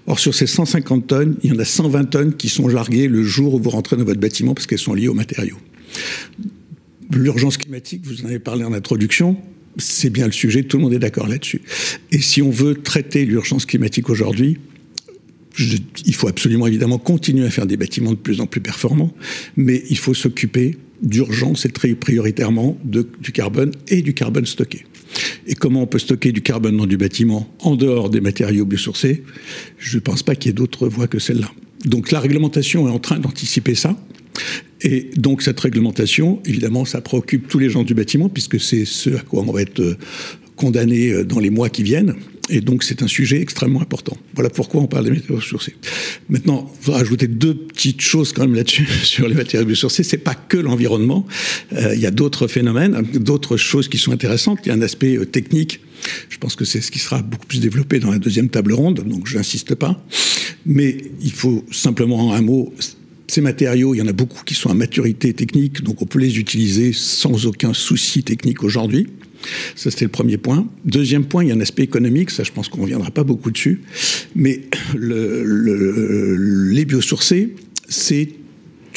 Or, 0.08 0.20
sur 0.20 0.36
ces 0.36 0.48
150 0.48 1.08
tonnes, 1.08 1.38
il 1.44 1.52
y 1.52 1.56
en 1.56 1.60
a 1.60 1.66
120 1.66 2.06
tonnes 2.06 2.36
qui 2.36 2.50
sont 2.50 2.68
larguées 2.68 3.08
le 3.08 3.24
jour 3.24 3.56
où 3.56 3.60
vous 3.60 3.70
rentrez 3.70 3.98
dans 3.98 4.04
votre 4.04 4.20
bâtiment 4.20 4.54
parce 4.54 4.68
qu'elles 4.68 4.78
sont 4.78 4.94
liées 4.94 5.08
aux 5.08 5.14
matériaux. 5.14 5.58
L'urgence 7.12 7.58
climatique, 7.58 8.02
vous 8.06 8.24
en 8.24 8.26
avez 8.26 8.40
parlé 8.40 8.64
en 8.64 8.74
introduction, 8.74 9.38
c'est 9.78 10.10
bien 10.10 10.26
le 10.26 10.32
sujet, 10.32 10.64
tout 10.64 10.78
le 10.78 10.84
monde 10.84 10.94
est 10.94 11.00
d'accord 11.00 11.28
là-dessus. 11.28 11.62
Et 12.12 12.22
si 12.22 12.42
on 12.42 12.50
veut 12.50 12.76
traiter 12.76 13.26
l'urgence 13.26 13.66
climatique 13.66 14.10
aujourd'hui, 14.10 14.60
il 15.60 16.16
faut 16.16 16.28
absolument 16.28 16.68
évidemment 16.68 16.98
continuer 16.98 17.46
à 17.46 17.50
faire 17.50 17.66
des 17.66 17.78
bâtiments 17.78 18.12
de 18.12 18.18
plus 18.18 18.42
en 18.42 18.48
plus 18.48 18.62
performants, 18.62 19.14
mais 19.58 19.84
il 19.90 19.98
faut 19.98 20.14
s'occuper 20.14 20.78
d'urgence 21.02 21.66
et 21.66 21.70
très 21.70 21.94
prioritairement 21.96 22.78
du 22.84 23.32
carbone 23.32 23.72
et 23.88 24.02
du 24.02 24.14
carbone 24.14 24.46
stocké. 24.46 24.86
Et 25.48 25.56
comment 25.56 25.84
on 25.84 25.88
peut 25.88 26.00
stocker 26.00 26.32
du 26.32 26.42
carbone 26.42 26.78
dans 26.78 26.86
du 26.86 26.98
bâtiment 26.98 27.50
en 27.60 27.76
dehors 27.76 28.10
des 28.10 28.22
matériaux 28.22 28.66
biosourcés? 28.66 29.24
Je 29.78 29.98
ne 29.98 30.02
pense 30.02 30.24
pas 30.24 30.36
qu'il 30.36 30.50
y 30.50 30.52
ait 30.52 30.54
d'autres 30.54 30.88
voies 30.88 31.08
que 31.08 31.20
celle-là. 31.20 31.52
Donc 31.86 32.12
la 32.12 32.20
réglementation 32.20 32.88
est 32.88 32.92
en 32.92 33.00
train 33.00 33.20
d'anticiper 33.20 33.76
ça. 33.76 33.98
Et 34.82 35.10
donc 35.18 35.42
cette 35.42 35.60
réglementation, 35.60 36.42
évidemment, 36.46 36.86
ça 36.86 37.02
préoccupe 37.02 37.48
tous 37.48 37.60
les 37.60 37.70
gens 37.70 37.84
du 37.84 37.94
bâtiment, 37.94 38.30
puisque 38.30 38.60
c'est 38.60 38.86
ce 38.86 39.10
à 39.10 39.20
quoi 39.20 39.44
on 39.46 39.52
va 39.52 39.62
être 39.62 39.80
euh, 39.80 39.98
condamné 40.56 41.12
euh, 41.12 41.24
dans 41.24 41.40
les 41.40 41.50
mois 41.50 41.70
qui 41.70 41.84
viennent. 41.84 42.16
Et 42.52 42.60
donc, 42.60 42.84
c'est 42.84 43.02
un 43.02 43.08
sujet 43.08 43.42
extrêmement 43.42 43.82
important. 43.82 44.18
Voilà 44.36 44.50
pourquoi 44.50 44.82
on 44.82 44.88
parle 44.88 45.06
des 45.06 45.12
matériaux 45.12 45.38
biosourcés. 45.38 45.74
Maintenant, 46.30 46.70
il 46.80 46.86
faut 46.86 46.92
rajouter 46.92 47.28
deux 47.28 47.56
petites 47.56 48.02
choses 48.02 48.34
quand 48.34 48.42
même 48.42 48.56
là-dessus, 48.56 48.86
sur 49.04 49.28
les 49.28 49.36
matériaux 49.36 49.66
biosourcés. 49.66 50.04
C'est 50.04 50.18
pas 50.18 50.36
que 50.36 50.58
l'environnement. 50.58 51.26
Euh, 51.74 51.96
il 51.96 52.02
y 52.02 52.06
a 52.06 52.12
d'autres 52.12 52.48
phénomènes, 52.48 53.02
d'autres 53.14 53.56
choses 53.56 53.88
qui 53.88 53.98
sont 53.98 54.12
intéressantes. 54.12 54.60
Il 54.66 54.70
y 54.70 54.72
a 54.72 54.76
un 54.76 54.82
aspect 54.82 55.16
euh, 55.16 55.26
technique. 55.26 55.80
Je 56.30 56.38
pense 56.38 56.56
que 56.56 56.66
c'est 56.66 56.82
ce 56.82 56.92
qui 56.92 57.00
sera 57.00 57.22
beaucoup 57.22 57.48
plus 57.48 57.62
développé 57.62 58.00
dans 58.00 58.12
la 58.12 58.20
deuxième 58.20 58.50
table 58.50 58.74
ronde, 58.74 59.04
donc 59.06 59.28
je 59.28 59.38
n'insiste 59.38 59.76
pas. 59.76 60.04
Mais 60.66 60.98
il 61.22 61.32
faut 61.32 61.64
simplement 61.72 62.34
un 62.34 62.42
mot 62.42 62.74
ces 63.32 63.40
matériaux, 63.40 63.96
il 63.96 64.00
y 64.00 64.02
en 64.02 64.08
a 64.08 64.14
beaucoup 64.14 64.44
qui 64.44 64.56
sont 64.56 64.70
à 64.70 64.74
maturité 64.74 65.34
technique, 65.34 65.84
donc 65.84 66.02
on 66.02 66.06
peut 66.06 66.20
les 66.20 66.38
utiliser 66.38 66.92
sans 66.92 67.46
aucun 67.46 67.74
souci 67.74 68.24
technique 68.24 68.62
aujourd'hui. 68.62 69.08
Ça, 69.76 69.92
c'était 69.92 70.06
le 70.06 70.12
premier 70.12 70.38
point. 70.38 70.68
Deuxième 70.86 71.26
point, 71.26 71.44
il 71.44 71.50
y 71.50 71.52
a 71.52 71.56
un 71.56 71.62
aspect 71.62 71.84
économique, 71.84 72.30
ça, 72.30 72.44
je 72.44 72.52
pense 72.52 72.70
qu'on 72.70 72.78
ne 72.78 72.84
reviendra 72.84 73.12
pas 73.12 73.24
beaucoup 73.24 73.52
dessus. 73.52 73.82
Mais 74.36 74.62
le, 74.96 75.44
le, 75.44 76.72
les 76.72 76.86
biosourcés, 76.86 77.56
c'est 77.88 78.30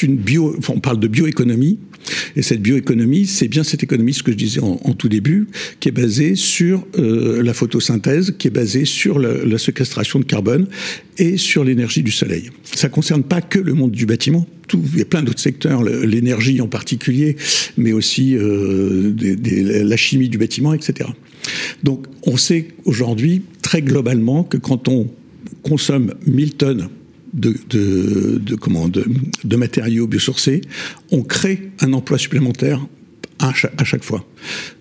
une 0.02 0.16
bio. 0.16 0.56
On 0.68 0.80
parle 0.80 1.00
de 1.00 1.08
bioéconomie, 1.08 1.78
Et 2.36 2.42
cette 2.42 2.62
bioéconomie, 2.62 3.26
c'est 3.26 3.48
bien 3.48 3.64
cette 3.64 3.82
économie, 3.82 4.14
ce 4.14 4.22
que 4.22 4.32
je 4.32 4.36
disais 4.36 4.60
en, 4.60 4.76
tout 4.94 5.08
début, 5.08 5.48
qui 5.80 5.88
est 5.88 5.92
basée 5.92 6.34
sur 6.34 6.86
euh, 6.98 7.42
la 7.42 7.54
photosynthèse, 7.54 8.34
qui 8.38 8.48
est 8.48 8.50
basée 8.50 8.84
sur 8.84 9.18
la, 9.18 9.44
la 9.44 9.58
séquestration 9.58 10.18
de 10.18 10.24
carbone 10.24 10.66
et 11.18 11.36
sur 11.36 11.64
l'énergie 11.64 12.02
du 12.02 12.10
soleil. 12.10 12.50
Ça 12.62 12.88
ne 12.88 12.92
concerne 12.92 13.22
pas 13.22 13.40
que 13.40 13.58
le 13.58 13.74
monde 13.74 13.92
du 13.92 14.06
bâtiment. 14.06 14.46
Il 14.72 14.98
y 14.98 15.02
a 15.02 15.04
plein 15.04 15.22
d'autres 15.22 15.40
secteurs, 15.40 15.82
l'énergie 15.82 16.60
en 16.60 16.68
particulier, 16.68 17.36
mais 17.76 17.92
aussi 17.92 18.34
euh, 18.34 19.14
la 19.84 19.96
chimie 19.96 20.28
du 20.28 20.38
bâtiment, 20.38 20.72
etc. 20.74 21.10
Donc 21.82 22.06
on 22.22 22.36
sait 22.36 22.68
aujourd'hui 22.84 23.42
très 23.62 23.82
globalement 23.82 24.42
que 24.42 24.56
quand 24.56 24.88
on 24.88 25.10
consomme 25.62 26.14
1000 26.26 26.54
tonnes 26.54 26.88
de, 27.34 28.54
comment, 28.56 28.88
matériaux 29.56 30.06
biosourcés, 30.06 30.62
on 31.10 31.22
crée 31.22 31.70
un 31.80 31.92
emploi 31.92 32.18
supplémentaire 32.18 32.86
à 33.40 33.52
chaque, 33.52 34.04
fois. 34.04 34.24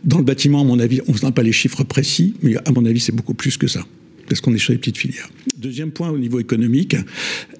Dans 0.03 0.17
le 0.17 0.23
bâtiment, 0.23 0.61
à 0.61 0.63
mon 0.63 0.79
avis, 0.79 1.01
on 1.07 1.13
n'a 1.25 1.31
pas 1.31 1.43
les 1.43 1.51
chiffres 1.51 1.83
précis, 1.83 2.35
mais 2.41 2.55
à 2.65 2.71
mon 2.71 2.85
avis, 2.85 2.99
c'est 2.99 3.11
beaucoup 3.11 3.33
plus 3.33 3.57
que 3.57 3.67
ça 3.67 3.85
parce 4.27 4.41
qu'on 4.41 4.53
est 4.53 4.59
sur 4.59 4.73
les 4.73 4.79
petites 4.79 4.97
filières. 4.97 5.29
Deuxième 5.57 5.91
point 5.91 6.09
au 6.09 6.17
niveau 6.17 6.39
économique, 6.39 6.95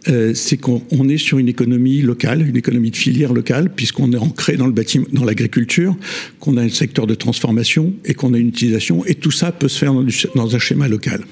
euh, 0.08 0.34
c'est 0.34 0.58
qu'on 0.58 1.10
est 1.10 1.18
sur 1.18 1.38
une 1.38 1.48
économie 1.48 2.02
locale, 2.02 2.48
une 2.48 2.58
économie 2.58 2.92
de 2.92 2.96
filière 2.96 3.34
locale, 3.34 3.74
puisqu'on 3.74 4.12
est 4.12 4.18
ancré 4.18 4.58
dans 4.58 4.66
le 4.66 4.72
bâtiment, 4.72 5.06
dans 5.12 5.24
l'agriculture, 5.24 5.96
qu'on 6.40 6.58
a 6.58 6.62
un 6.62 6.70
secteur 6.70 7.08
de 7.08 7.16
transformation 7.16 7.94
et 8.06 8.14
qu'on 8.14 8.34
a 8.34 8.38
une 8.38 8.50
utilisation, 8.50 9.06
et 9.06 9.16
tout 9.16 9.32
ça 9.32 9.52
peut 9.52 9.68
se 9.68 9.78
faire 9.78 9.94
dans, 9.94 10.56
un 10.56 10.60
schéma 10.60 10.88
local. 10.88 11.24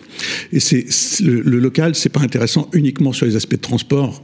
Et 0.54 0.60
c'est 0.60 0.86
le, 1.22 1.42
le 1.42 1.60
local, 1.60 1.96
c'est 1.96 2.10
pas 2.10 2.22
intéressant 2.22 2.70
uniquement 2.74 3.14
sur 3.14 3.26
les 3.26 3.36
aspects 3.36 3.52
de 3.52 3.58
transport 3.58 4.24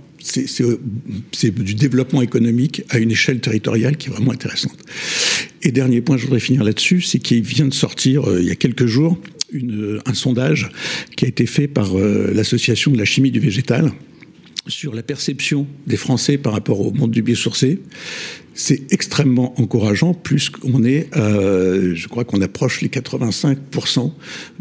c'est 1.32 1.52
du 1.52 1.76
développement 1.76 2.22
économique 2.22 2.84
à 2.90 2.98
une 2.98 3.12
échelle 3.12 3.40
territoriale 3.40 3.98
qui 3.98 4.10
est 4.10 4.12
vraiment 4.12 4.32
intéressante. 4.32 4.78
Et 5.64 5.72
dernier 5.72 6.02
point, 6.02 6.18
je 6.18 6.26
voudrais 6.26 6.40
finir 6.40 6.64
là-dessus, 6.64 7.02
c'est 7.02 7.20
qu'il 7.20 7.42
vient 7.42 7.68
de 7.68 7.74
sortir 7.74 8.30
euh, 8.30 8.42
il 8.42 8.48
y 8.48 8.52
a 8.52 8.56
quelques 8.56 8.86
jours 8.86 9.18
une, 9.52 10.00
un 10.06 10.14
sondage 10.14 10.70
qui 11.16 11.26
a 11.26 11.28
été 11.28 11.46
fait 11.46 11.68
par 11.68 11.98
euh, 11.98 12.32
l'association 12.34 12.92
de 12.92 12.98
la 12.98 13.06
chimie 13.06 13.32
du 13.32 13.40
végétal 13.40 13.92
sur 14.68 14.94
la 14.94 15.04
perception 15.04 15.68
des 15.86 15.98
Français 15.98 16.38
par 16.38 16.54
rapport 16.54 16.82
au 16.82 16.92
monde 16.92 17.12
du 17.12 17.22
biosourcé. 17.22 17.80
C'est 18.54 18.92
extrêmement 18.92 19.60
encourageant, 19.62 20.16
plus 20.16 20.50
qu'on 20.50 20.84
est, 20.84 21.16
euh, 21.16 21.94
je 21.94 22.08
crois 22.08 22.24
qu'on 22.24 22.42
approche 22.42 22.82
les 22.82 22.90
85% 22.90 24.12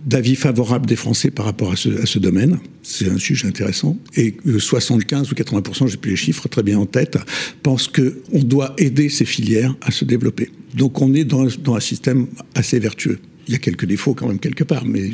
d'avis 0.05 0.37
favorables 0.37 0.85
des 0.85 0.97
Français 0.97 1.31
par 1.31 1.47
rapport 1.47 1.73
à 1.73 1.77
ce, 1.77 2.19
domaine. 2.19 2.59
C'est 2.83 3.09
un 3.09 3.19
sujet 3.19 3.49
intéressant. 3.49 3.97
Et 4.15 4.37
75 4.59 5.33
ou 5.33 5.35
80%, 5.35 5.89
j'ai 5.89 5.97
plus 5.97 6.11
les 6.11 6.17
chiffres 6.17 6.47
très 6.47 6.63
bien 6.63 6.79
en 6.79 6.87
tête, 6.87 7.17
pensent 7.63 7.89
qu'on 7.89 8.43
doit 8.43 8.75
aider 8.77 9.09
ces 9.09 9.25
filières 9.25 9.75
à 9.81 9.91
se 9.91 10.05
développer. 10.05 10.51
Donc 10.75 11.01
on 11.01 11.15
est 11.15 11.25
dans 11.25 11.75
un 11.75 11.81
système 11.81 12.27
assez 12.55 12.79
vertueux 12.79 13.19
il 13.47 13.53
y 13.53 13.55
a 13.55 13.59
quelques 13.59 13.87
défauts 13.87 14.15
quand 14.15 14.27
même 14.27 14.39
quelque 14.39 14.65
part, 14.65 14.85
mais 14.85 15.11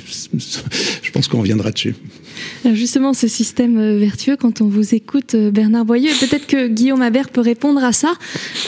je 1.03 1.11
pense 1.11 1.29
qu'on 1.29 1.41
reviendra 1.41 1.71
dessus. 1.71 1.95
Justement, 2.73 3.12
ce 3.12 3.29
système 3.29 3.79
euh, 3.79 3.99
vertueux, 3.99 4.37
quand 4.37 4.61
on 4.62 4.67
vous 4.67 4.95
écoute, 4.95 5.35
euh, 5.35 5.51
Bernard 5.51 5.85
Boyeux, 5.85 6.12
peut-être 6.19 6.47
que 6.47 6.67
Guillaume 6.69 7.03
Habert 7.03 7.29
peut 7.29 7.43
répondre 7.43 7.85
à 7.85 7.93
ça. 7.93 8.15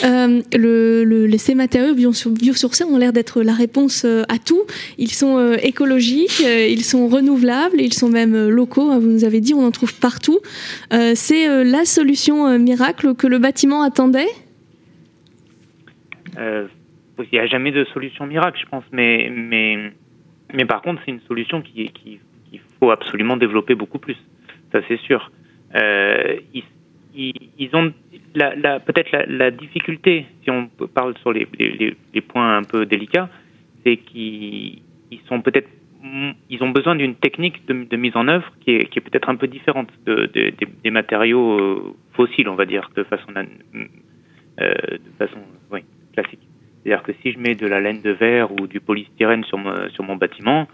Euh, 0.03 0.41
le, 0.55 1.03
le, 1.03 1.37
ces 1.37 1.55
matériaux 1.55 1.95
biosourcés 1.95 2.83
ont 2.83 2.97
l'air 2.97 3.11
d'être 3.11 3.41
la 3.41 3.53
réponse 3.53 4.03
euh, 4.05 4.23
à 4.29 4.37
tout. 4.37 4.61
Ils 4.97 5.11
sont 5.11 5.53
écologiques, 5.61 6.41
ils 6.41 6.83
sont 6.83 7.07
renouvelables, 7.07 7.81
ils 7.81 7.93
sont 7.93 8.09
même 8.09 8.47
locaux. 8.47 8.91
Hein, 8.91 8.99
vous 8.99 9.07
nous 9.07 9.23
avez 9.23 9.41
dit, 9.41 9.53
on 9.53 9.65
en 9.65 9.71
trouve 9.71 9.93
partout. 9.95 10.39
Euh, 10.93 11.13
C'est 11.15 11.63
la 11.63 11.85
solution 11.85 12.57
miracle 12.59 13.15
que 13.15 13.27
le 13.27 13.39
bâtiment 13.39 13.81
attendait? 13.81 14.27
Il 17.23 17.29
n'y 17.33 17.39
a 17.39 17.47
jamais 17.47 17.71
de 17.71 17.85
solution 17.85 18.25
miracle, 18.25 18.59
je 18.59 18.65
pense, 18.65 18.83
mais, 18.91 19.31
mais, 19.33 19.91
mais 20.53 20.65
par 20.65 20.81
contre, 20.81 21.01
c'est 21.05 21.11
une 21.11 21.21
solution 21.21 21.61
qu'il 21.61 21.91
qui, 21.91 22.19
qui 22.49 22.61
faut 22.79 22.91
absolument 22.91 23.37
développer 23.37 23.75
beaucoup 23.75 23.99
plus. 23.99 24.17
Ça, 24.71 24.79
c'est 24.87 24.99
sûr. 25.01 25.31
Euh, 25.75 26.37
ils, 26.53 26.63
ils, 27.57 27.69
ont 27.73 27.93
la, 28.33 28.55
la, 28.55 28.79
peut-être 28.79 29.11
la, 29.27 29.51
difficulté, 29.51 30.25
si 30.43 30.51
on 30.51 30.67
parle 30.67 31.17
sur 31.19 31.31
les, 31.31 31.47
les, 31.57 32.21
points 32.21 32.57
un 32.57 32.63
peu 32.63 32.85
délicats, 32.85 33.29
c'est 33.83 33.97
qu'ils 33.97 34.81
sont 35.27 35.41
peut-être 35.41 35.69
ils 36.49 36.61
ont 36.63 36.69
besoin 36.69 36.95
d'une 36.95 37.15
technique 37.15 37.65
de, 37.65 37.97
mise 37.97 38.15
en 38.15 38.27
œuvre 38.27 38.51
qui 38.61 38.71
est, 38.75 38.85
qui 38.89 38.99
est 38.99 39.01
peut-être 39.01 39.27
un 39.27 39.35
peu 39.35 39.47
différente 39.47 39.89
de, 40.05 40.29
de, 40.33 40.53
des 40.83 40.91
matériaux 40.91 41.95
fossiles, 42.13 42.47
on 42.47 42.55
va 42.55 42.65
dire, 42.65 42.91
de 42.95 43.03
façon, 43.03 43.33
euh, 44.61 44.73
façon 45.17 45.39
oui, 45.71 45.81
classique. 46.13 46.44
C'est-à-dire 46.85 47.03
que 47.03 47.13
si 47.23 47.31
je 47.31 47.39
mets 47.39 47.55
de 47.55 47.65
la 47.65 47.79
laine 47.79 48.01
de 48.01 48.11
verre 48.11 48.51
ou 48.51 48.67
du 48.67 48.79
polystyrène 48.79 49.43
sur 49.45 49.57
mon, 49.57 49.89
sur 49.89 50.03
mon 50.03 50.17
bâtiment, 50.17 50.67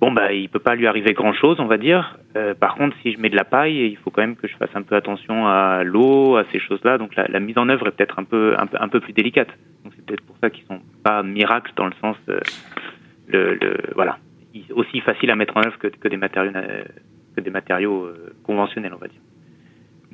bon 0.00 0.10
bah 0.10 0.32
il 0.32 0.48
peut 0.48 0.58
pas 0.58 0.74
lui 0.74 0.86
arriver 0.86 1.12
grand-chose, 1.12 1.60
on 1.60 1.66
va 1.66 1.76
dire. 1.76 2.18
Euh, 2.36 2.54
par 2.54 2.74
contre, 2.74 2.96
si 3.02 3.12
je 3.12 3.18
mets 3.18 3.28
de 3.28 3.36
la 3.36 3.44
paille, 3.44 3.86
il 3.90 3.96
faut 3.98 4.10
quand 4.10 4.22
même 4.22 4.36
que 4.36 4.48
je 4.48 4.56
fasse 4.56 4.74
un 4.74 4.80
peu 4.80 4.96
attention 4.96 5.46
à 5.46 5.82
l'eau, 5.84 6.36
à 6.36 6.44
ces 6.52 6.58
choses-là. 6.58 6.96
Donc 6.96 7.14
la, 7.16 7.40
mise 7.40 7.58
en 7.58 7.68
œuvre 7.68 7.88
est 7.88 7.90
peut-être 7.90 8.18
un 8.18 8.24
peu, 8.24 8.56
un 8.56 8.88
peu 8.88 9.00
plus 9.00 9.12
délicate. 9.12 9.50
Donc 9.84 9.92
c'est 9.94 10.06
peut-être 10.06 10.24
pour 10.24 10.36
ça 10.42 10.48
qu'ils 10.48 10.64
sont 10.64 10.80
pas 11.04 11.22
miracles 11.22 11.72
dans 11.76 11.86
le 11.86 11.94
sens 12.00 12.16
euh, 12.30 12.40
le, 13.28 13.54
le, 13.54 13.76
voilà 13.94 14.18
aussi 14.74 15.00
facile 15.00 15.30
à 15.30 15.36
mettre 15.36 15.56
en 15.56 15.60
œuvre 15.60 15.78
que, 15.78 15.88
que 15.88 16.08
des 16.08 16.16
matériaux 16.16 16.52
que 17.36 17.40
des 17.40 17.50
matériaux 17.50 18.04
euh, 18.04 18.34
conventionnels, 18.42 18.92
on 18.94 18.98
va 18.98 19.08
dire. 19.08 19.20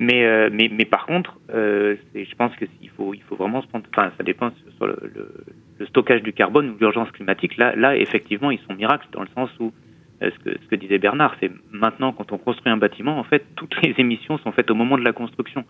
Mais, 0.01 0.25
euh, 0.25 0.49
mais, 0.51 0.69
mais 0.71 0.85
par 0.85 1.05
contre, 1.05 1.37
euh, 1.53 1.97
je 2.15 2.35
pense 2.35 2.55
qu'il 2.55 2.89
faut, 2.95 3.13
il 3.13 3.21
faut 3.23 3.35
vraiment 3.35 3.61
se 3.61 3.67
prendre. 3.67 3.85
Enfin, 3.91 4.11
ça 4.17 4.23
dépend 4.23 4.49
sur 4.77 4.87
le, 4.87 4.97
le, 5.13 5.29
le 5.77 5.85
stockage 5.87 6.23
du 6.23 6.31
carbone 6.31 6.69
ou 6.69 6.77
l'urgence 6.79 7.11
climatique. 7.11 7.57
Là, 7.57 7.75
là, 7.75 7.97
effectivement, 7.97 8.49
ils 8.49 8.59
sont 8.59 8.73
miracles 8.75 9.07
dans 9.11 9.21
le 9.21 9.27
sens 9.35 9.49
où 9.59 9.73
euh, 10.21 10.31
ce, 10.31 10.39
que, 10.39 10.57
ce 10.57 10.67
que 10.67 10.75
disait 10.75 10.99
Bernard, 10.99 11.35
c'est 11.41 11.51
maintenant 11.71 12.13
quand 12.13 12.31
on 12.31 12.37
construit 12.37 12.71
un 12.71 12.77
bâtiment, 12.77 13.19
en 13.19 13.25
fait, 13.25 13.43
toutes 13.57 13.81
les 13.81 13.93
émissions 13.97 14.37
sont 14.37 14.53
faites 14.53 14.71
au 14.71 14.75
moment 14.75 14.97
de 14.97 15.03
la 15.03 15.11
construction. 15.11 15.65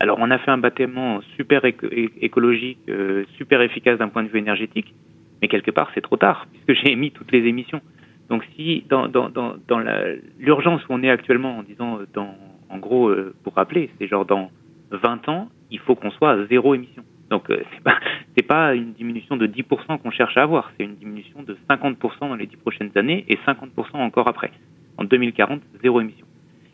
Alors, 0.00 0.18
on 0.18 0.30
a 0.30 0.38
fait 0.38 0.50
un 0.50 0.58
bâtiment 0.58 1.20
super 1.36 1.62
écologique, 1.66 2.78
euh, 2.88 3.24
super 3.36 3.60
efficace 3.60 3.98
d'un 3.98 4.08
point 4.08 4.22
de 4.22 4.28
vue 4.28 4.38
énergétique, 4.38 4.94
mais 5.42 5.48
quelque 5.48 5.70
part, 5.70 5.90
c'est 5.94 6.00
trop 6.00 6.16
tard 6.16 6.46
puisque 6.50 6.80
j'ai 6.84 6.92
émis 6.92 7.10
toutes 7.10 7.32
les 7.32 7.46
émissions. 7.46 7.82
Donc, 8.30 8.44
si 8.56 8.84
dans, 8.88 9.08
dans, 9.08 9.28
dans, 9.28 9.56
dans 9.68 9.82
l'urgence 10.38 10.80
où 10.88 10.94
on 10.94 11.02
est 11.02 11.10
actuellement, 11.10 11.58
en 11.58 11.62
disant 11.62 11.98
dans 12.14 12.34
en 12.74 12.78
gros, 12.78 13.08
euh, 13.08 13.34
pour 13.44 13.54
rappeler, 13.54 13.88
c'est 13.98 14.08
genre 14.08 14.26
dans 14.26 14.50
20 14.90 15.28
ans, 15.28 15.48
il 15.70 15.78
faut 15.78 15.94
qu'on 15.94 16.10
soit 16.10 16.32
à 16.32 16.46
zéro 16.46 16.74
émission. 16.74 17.04
Donc 17.30 17.48
euh, 17.50 17.62
c'est 18.36 18.46
pas 18.46 18.74
une 18.74 18.92
diminution 18.92 19.36
de 19.36 19.46
10% 19.46 19.98
qu'on 19.98 20.10
cherche 20.10 20.36
à 20.36 20.42
avoir, 20.42 20.72
c'est 20.76 20.84
une 20.84 20.96
diminution 20.96 21.42
de 21.44 21.56
50% 21.70 21.96
dans 22.20 22.34
les 22.34 22.46
10 22.46 22.56
prochaines 22.56 22.90
années 22.96 23.24
et 23.28 23.36
50% 23.46 23.68
encore 23.94 24.28
après. 24.28 24.50
En 24.98 25.04
2040, 25.04 25.60
zéro 25.82 26.00
émission. 26.00 26.26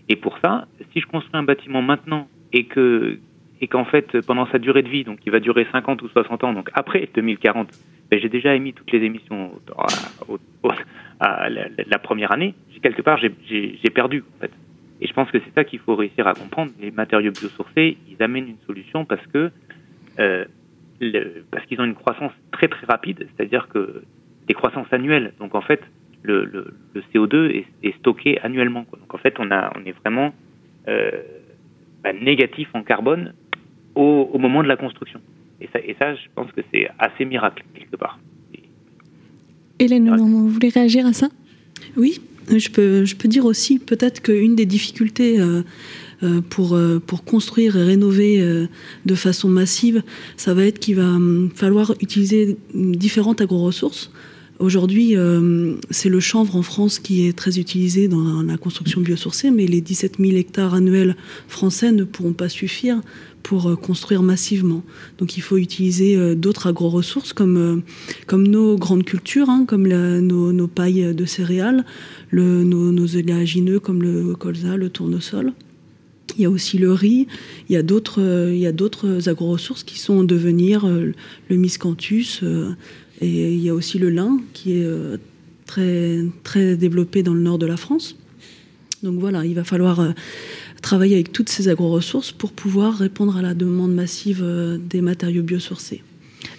Et 0.08 0.16
pour 0.16 0.38
ça, 0.38 0.66
si 0.92 1.00
je 1.00 1.06
construis 1.06 1.36
un 1.36 1.42
bâtiment 1.42 1.82
maintenant 1.82 2.28
et 2.52 2.64
que 2.64 3.18
et 3.62 3.68
qu'en 3.68 3.84
fait 3.84 4.20
pendant 4.26 4.46
sa 4.46 4.58
durée 4.58 4.82
de 4.82 4.88
vie, 4.88 5.04
donc 5.04 5.18
il 5.26 5.32
va 5.32 5.38
durer 5.38 5.66
50 5.70 6.00
ou 6.00 6.08
60 6.08 6.44
ans, 6.44 6.52
donc 6.54 6.70
après 6.72 7.08
2040, 7.14 7.68
ben, 8.10 8.18
j'ai 8.18 8.30
déjà 8.30 8.54
émis 8.54 8.72
toutes 8.72 8.90
les 8.90 9.04
émissions 9.04 9.52
à, 11.20 11.50
la, 11.50 11.68
la, 11.86 11.98
première 11.98 12.32
année, 12.32 12.54
quelque 12.82 13.02
part 13.02 13.18
j'ai 13.18 13.90
perdu 13.94 14.24
en 14.36 14.40
fait. 14.40 14.50
Et 15.00 15.06
je 15.06 15.12
pense 15.12 15.30
que 15.30 15.38
c'est 15.38 15.54
ça 15.54 15.64
qu'il 15.64 15.78
faut 15.78 15.96
réussir 15.96 16.26
à 16.26 16.34
comprendre. 16.34 16.72
Les 16.80 16.90
matériaux 16.90 17.32
biosourcés, 17.32 17.96
ils 18.08 18.22
amènent 18.22 18.48
une 18.48 18.60
solution 18.66 19.04
parce 19.04 19.26
que 19.28 19.50
euh, 20.18 20.44
le, 21.00 21.44
parce 21.50 21.64
qu'ils 21.66 21.80
ont 21.80 21.84
une 21.84 21.94
croissance 21.94 22.32
très 22.52 22.68
très 22.68 22.86
rapide, 22.86 23.26
c'est-à-dire 23.34 23.68
que 23.68 24.02
des 24.46 24.54
croissances 24.54 24.92
annuelles. 24.92 25.32
Donc 25.38 25.54
en 25.54 25.62
fait, 25.62 25.80
le, 26.22 26.44
le, 26.44 26.74
le 26.94 27.02
CO2 27.14 27.50
est, 27.50 27.66
est, 27.82 27.96
stocké 27.98 28.38
annuellement. 28.40 28.84
Quoi. 28.84 28.98
Donc 28.98 29.14
en 29.14 29.18
fait, 29.18 29.34
on 29.38 29.50
a 29.50 29.72
on 29.76 29.86
est 29.86 29.92
vraiment 29.92 30.34
euh, 30.88 31.10
bah, 32.04 32.12
négatif 32.12 32.68
en 32.74 32.82
carbone 32.82 33.32
au, 33.94 34.28
au, 34.32 34.38
moment 34.38 34.62
de 34.62 34.68
la 34.68 34.76
construction. 34.76 35.20
Et 35.62 35.68
ça, 35.72 35.78
et 35.78 35.96
ça, 35.98 36.14
je 36.14 36.26
pense 36.34 36.52
que 36.52 36.60
c'est 36.72 36.88
assez 36.98 37.24
miracle 37.24 37.64
quelque 37.74 37.96
part. 37.96 38.18
Hélène, 39.78 40.14
vous 40.14 40.48
voulez 40.48 40.68
réagir 40.68 41.06
à 41.06 41.14
ça? 41.14 41.28
Oui, 41.96 42.20
je 42.58 42.70
peux, 42.70 43.28
dire 43.28 43.44
aussi 43.44 43.78
peut-être 43.78 44.20
qu'une 44.20 44.56
des 44.56 44.66
difficultés 44.66 45.40
euh, 45.40 45.62
euh, 46.22 46.40
pour, 46.48 46.74
euh, 46.74 47.00
pour 47.04 47.24
construire 47.24 47.76
et 47.76 47.84
rénover 47.84 48.66
de 49.06 49.14
façon 49.14 49.48
massive, 49.48 50.02
ça 50.36 50.54
va 50.54 50.64
être 50.64 50.78
qu'il 50.78 50.96
va 50.96 51.04
hum, 51.08 51.50
falloir 51.54 51.94
utiliser 52.00 52.56
différentes 52.74 53.40
agro-ressources. 53.40 54.10
Aujourd'hui, 54.58 55.16
c'est 55.88 56.10
le 56.10 56.20
chanvre 56.20 56.54
en 56.54 56.60
France 56.60 56.98
qui 56.98 57.26
est 57.26 57.32
très 57.32 57.58
utilisé 57.58 58.08
dans 58.08 58.42
la 58.42 58.58
construction 58.58 59.00
biosourcée, 59.00 59.50
mais 59.50 59.66
les 59.66 59.80
17 59.80 60.16
000 60.20 60.32
hectares 60.32 60.74
annuels 60.74 61.16
français 61.48 61.92
ne 61.92 62.04
pourront 62.04 62.34
pas 62.34 62.50
suffire 62.50 63.00
pour 63.42 63.68
euh, 63.68 63.76
construire 63.76 64.22
massivement. 64.22 64.82
Donc 65.18 65.36
il 65.36 65.40
faut 65.40 65.56
utiliser 65.56 66.16
euh, 66.16 66.34
d'autres 66.34 66.66
agro-ressources 66.66 67.32
comme, 67.32 67.56
euh, 67.56 67.76
comme 68.26 68.46
nos 68.46 68.76
grandes 68.76 69.04
cultures, 69.04 69.48
hein, 69.48 69.64
comme 69.66 69.88
nos, 69.88 70.66
pailles 70.66 71.14
de 71.14 71.24
céréales, 71.24 71.84
le, 72.30 72.64
nos, 72.64 72.92
nos 72.92 73.16
oléagineux 73.16 73.80
comme 73.80 74.02
le 74.02 74.34
colza, 74.34 74.76
le 74.76 74.88
tournesol. 74.88 75.52
Il 76.36 76.42
y 76.42 76.44
a 76.44 76.50
aussi 76.50 76.78
le 76.78 76.92
riz, 76.92 77.26
il 77.68 77.72
y 77.72 77.76
a 77.76 77.82
d'autres, 77.82 78.20
il 78.52 78.58
y 78.58 78.66
a 78.66 78.72
d'autres 78.72 79.28
agro-ressources 79.28 79.82
qui 79.82 79.98
sont 79.98 80.18
en 80.18 80.24
devenir, 80.24 80.86
le 80.86 81.56
miscanthus, 81.56 82.40
et 83.20 83.52
il 83.52 83.60
y 83.60 83.68
a 83.68 83.74
aussi 83.74 83.98
le 83.98 84.10
lin 84.10 84.40
qui 84.52 84.74
est 84.74 84.88
très, 85.66 86.20
très 86.44 86.76
développé 86.76 87.24
dans 87.24 87.34
le 87.34 87.40
nord 87.40 87.58
de 87.58 87.66
la 87.66 87.76
France. 87.76 88.16
Donc 89.02 89.18
voilà, 89.18 89.44
il 89.44 89.54
va 89.54 89.64
falloir 89.64 90.14
travailler 90.80 91.14
avec 91.14 91.32
toutes 91.32 91.48
ces 91.48 91.68
agro-ressources 91.68 92.32
pour 92.32 92.52
pouvoir 92.52 92.96
répondre 92.96 93.36
à 93.36 93.42
la 93.42 93.54
demande 93.54 93.94
massive 93.94 94.44
des 94.88 95.00
matériaux 95.00 95.42
biosourcés. 95.42 96.02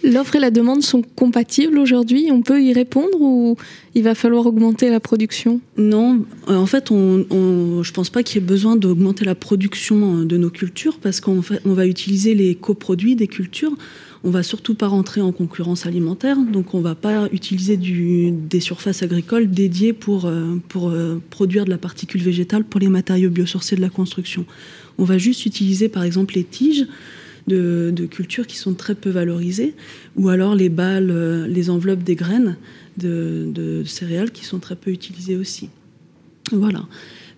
L'offre 0.04 0.36
et 0.36 0.40
la 0.40 0.52
demande 0.52 0.82
sont 0.82 1.04
compatibles 1.16 1.78
aujourd'hui? 1.78 2.30
On 2.32 2.42
peut 2.42 2.62
y 2.62 2.74
répondre 2.74 3.20
ou 3.20 3.56
il 3.94 4.04
va 4.04 4.16
falloir 4.16 4.46
augmenter 4.46 4.90
la 4.90 5.00
production? 5.00 5.60
Non, 5.78 6.26
euh, 6.48 6.56
en 6.56 6.66
fait, 6.66 6.92
on, 6.92 7.26
je 7.84 7.90
ne 7.90 7.94
pense 7.94 8.10
pas 8.10 8.24
qu'il 8.24 8.42
y 8.42 8.44
ait 8.44 8.48
besoin 8.48 8.76
d'augmenter 8.76 9.26
la 9.26 9.36
production 9.36 10.22
euh, 10.22 10.26
de 10.26 10.38
nos 10.38 10.50
cultures 10.50 10.98
parce 11.00 11.22
qu'on 11.22 11.42
on 11.66 11.74
va 11.74 11.86
utiliser 11.86 12.34
les 12.34 12.56
coproduits 12.56 13.16
des 13.16 13.28
cultures. 13.28 13.76
On 14.24 14.30
va 14.30 14.44
surtout 14.44 14.76
pas 14.76 14.88
rentrer 14.88 15.22
en 15.22 15.32
concurrence 15.32 15.88
alimentaire, 15.88 16.38
donc 16.38 16.76
on 16.76 16.82
va 16.82 16.94
pas 16.94 17.28
utiliser 17.32 17.76
des 17.78 18.60
surfaces 18.60 19.02
agricoles 19.02 19.50
dédiées 19.50 19.94
pour, 19.94 20.26
euh, 20.26 20.62
pour 20.70 20.94
produire 21.32 21.66
de 21.66 21.72
la 21.72 21.80
particule 21.80 22.22
végétale 22.22 22.64
pour 22.64 22.80
les 22.80 22.90
matériaux 22.90 23.32
biosourcés 23.32 23.76
de 23.76 23.82
la 23.82 23.90
construction. 23.90 24.46
On 25.00 25.06
va 25.06 25.18
juste 25.18 25.46
utiliser 25.46 25.90
par 25.90 26.04
exemple 26.04 26.36
les 26.36 26.44
tiges 26.44 26.86
de, 27.48 28.08
cultures 28.10 28.48
qui 28.48 28.58
sont 28.58 28.74
très 28.74 28.96
peu 28.96 29.10
valorisées, 29.10 29.74
ou 30.16 30.30
alors 30.30 30.56
les 30.56 30.70
balles, 30.70 31.12
euh, 31.12 31.48
les 31.48 31.70
enveloppes 31.70 32.04
des 32.04 32.16
graines 32.16 32.58
de, 32.98 33.84
céréales 33.86 34.32
qui 34.32 34.46
sont 34.46 34.60
très 34.60 34.76
peu 34.76 34.92
utilisées 34.92 35.38
aussi. 35.38 35.70
Voilà. 36.52 36.86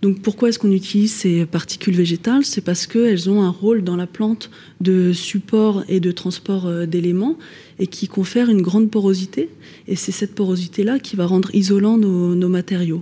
Donc 0.04 0.20
pourquoi 0.20 0.50
est-ce 0.50 0.60
qu'on 0.60 0.74
utilise 0.74 1.14
ces 1.14 1.46
particules 1.46 1.96
végétales? 1.96 2.44
C'est 2.44 2.60
parce 2.60 2.88
qu'elles 2.88 3.30
ont 3.30 3.42
un 3.42 3.50
rôle 3.50 3.86
dans 3.86 3.96
la 3.96 4.06
plante 4.06 4.52
de 4.82 5.14
support 5.14 5.86
et 5.88 6.02
de 6.02 6.12
transport 6.12 6.68
euh, 6.68 6.86
d'éléments 6.86 7.38
et 7.80 7.88
qui 7.88 8.10
confèrent 8.10 8.50
une 8.50 8.62
grande 8.62 8.92
porosité. 8.92 9.48
Et 9.88 9.96
c'est 9.96 10.12
cette 10.12 10.36
porosité-là 10.36 11.00
qui 11.00 11.16
va 11.16 11.26
rendre 11.26 11.56
isolants 11.56 11.98
nos, 11.98 12.50
matériaux. 12.50 13.02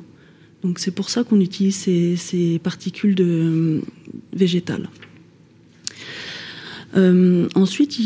Donc 0.61 0.77
c'est 0.77 0.91
pour 0.91 1.09
ça 1.09 1.23
qu'on 1.23 1.39
utilise 1.39 1.75
ces, 1.75 2.59
particules 2.59 3.15
de, 3.15 3.81
végétales. 4.31 4.87
Euh, 6.95 7.47
ensuite, 7.55 7.97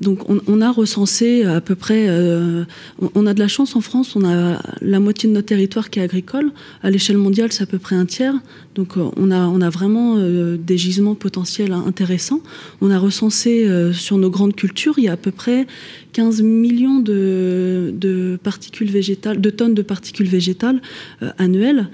donc 0.00 0.28
on, 0.28 0.60
a 0.60 0.70
recensé 0.70 1.44
à 1.44 1.60
peu 1.60 1.74
près, 1.74 2.06
euh, 2.08 2.64
on, 3.14 3.26
a 3.26 3.34
de 3.34 3.38
la 3.38 3.48
chance 3.48 3.74
en 3.76 3.80
France, 3.80 4.16
on 4.16 4.24
a 4.24 4.60
la 4.80 5.00
moitié 5.00 5.28
de 5.28 5.34
notre 5.34 5.46
territoire 5.46 5.90
qui 5.90 5.98
est 5.98 6.02
agricole. 6.02 6.52
À 6.82 6.90
l'échelle 6.90 7.16
mondiale, 7.16 7.52
c'est 7.52 7.62
à 7.62 7.66
peu 7.66 7.78
près 7.78 7.96
un 7.96 8.06
tiers. 8.06 8.34
Donc 8.74 8.96
euh, 8.96 9.08
on 9.16 9.30
a, 9.30 9.46
on 9.46 9.60
a 9.60 9.70
vraiment 9.70 10.16
des 10.16 10.78
gisements 10.78 11.14
potentiels 11.14 11.72
intéressants. 11.72 12.40
On 12.80 12.90
a 12.90 12.98
recensé 12.98 13.66
sur 13.92 14.18
nos 14.18 14.30
grandes 14.30 14.54
cultures, 14.54 14.94
il 14.98 15.04
y 15.04 15.08
a 15.08 15.12
à 15.12 15.16
peu 15.16 15.30
près 15.30 15.66
15 16.12 16.42
millions 16.42 17.00
de, 17.00 17.92
de 17.94 18.38
particules 18.42 18.90
végétales, 18.90 19.40
de 19.40 19.50
tonnes 19.50 19.74
de 19.74 19.82
particules 19.82 20.28
végétales 20.28 20.80
annuelles. 21.38 21.88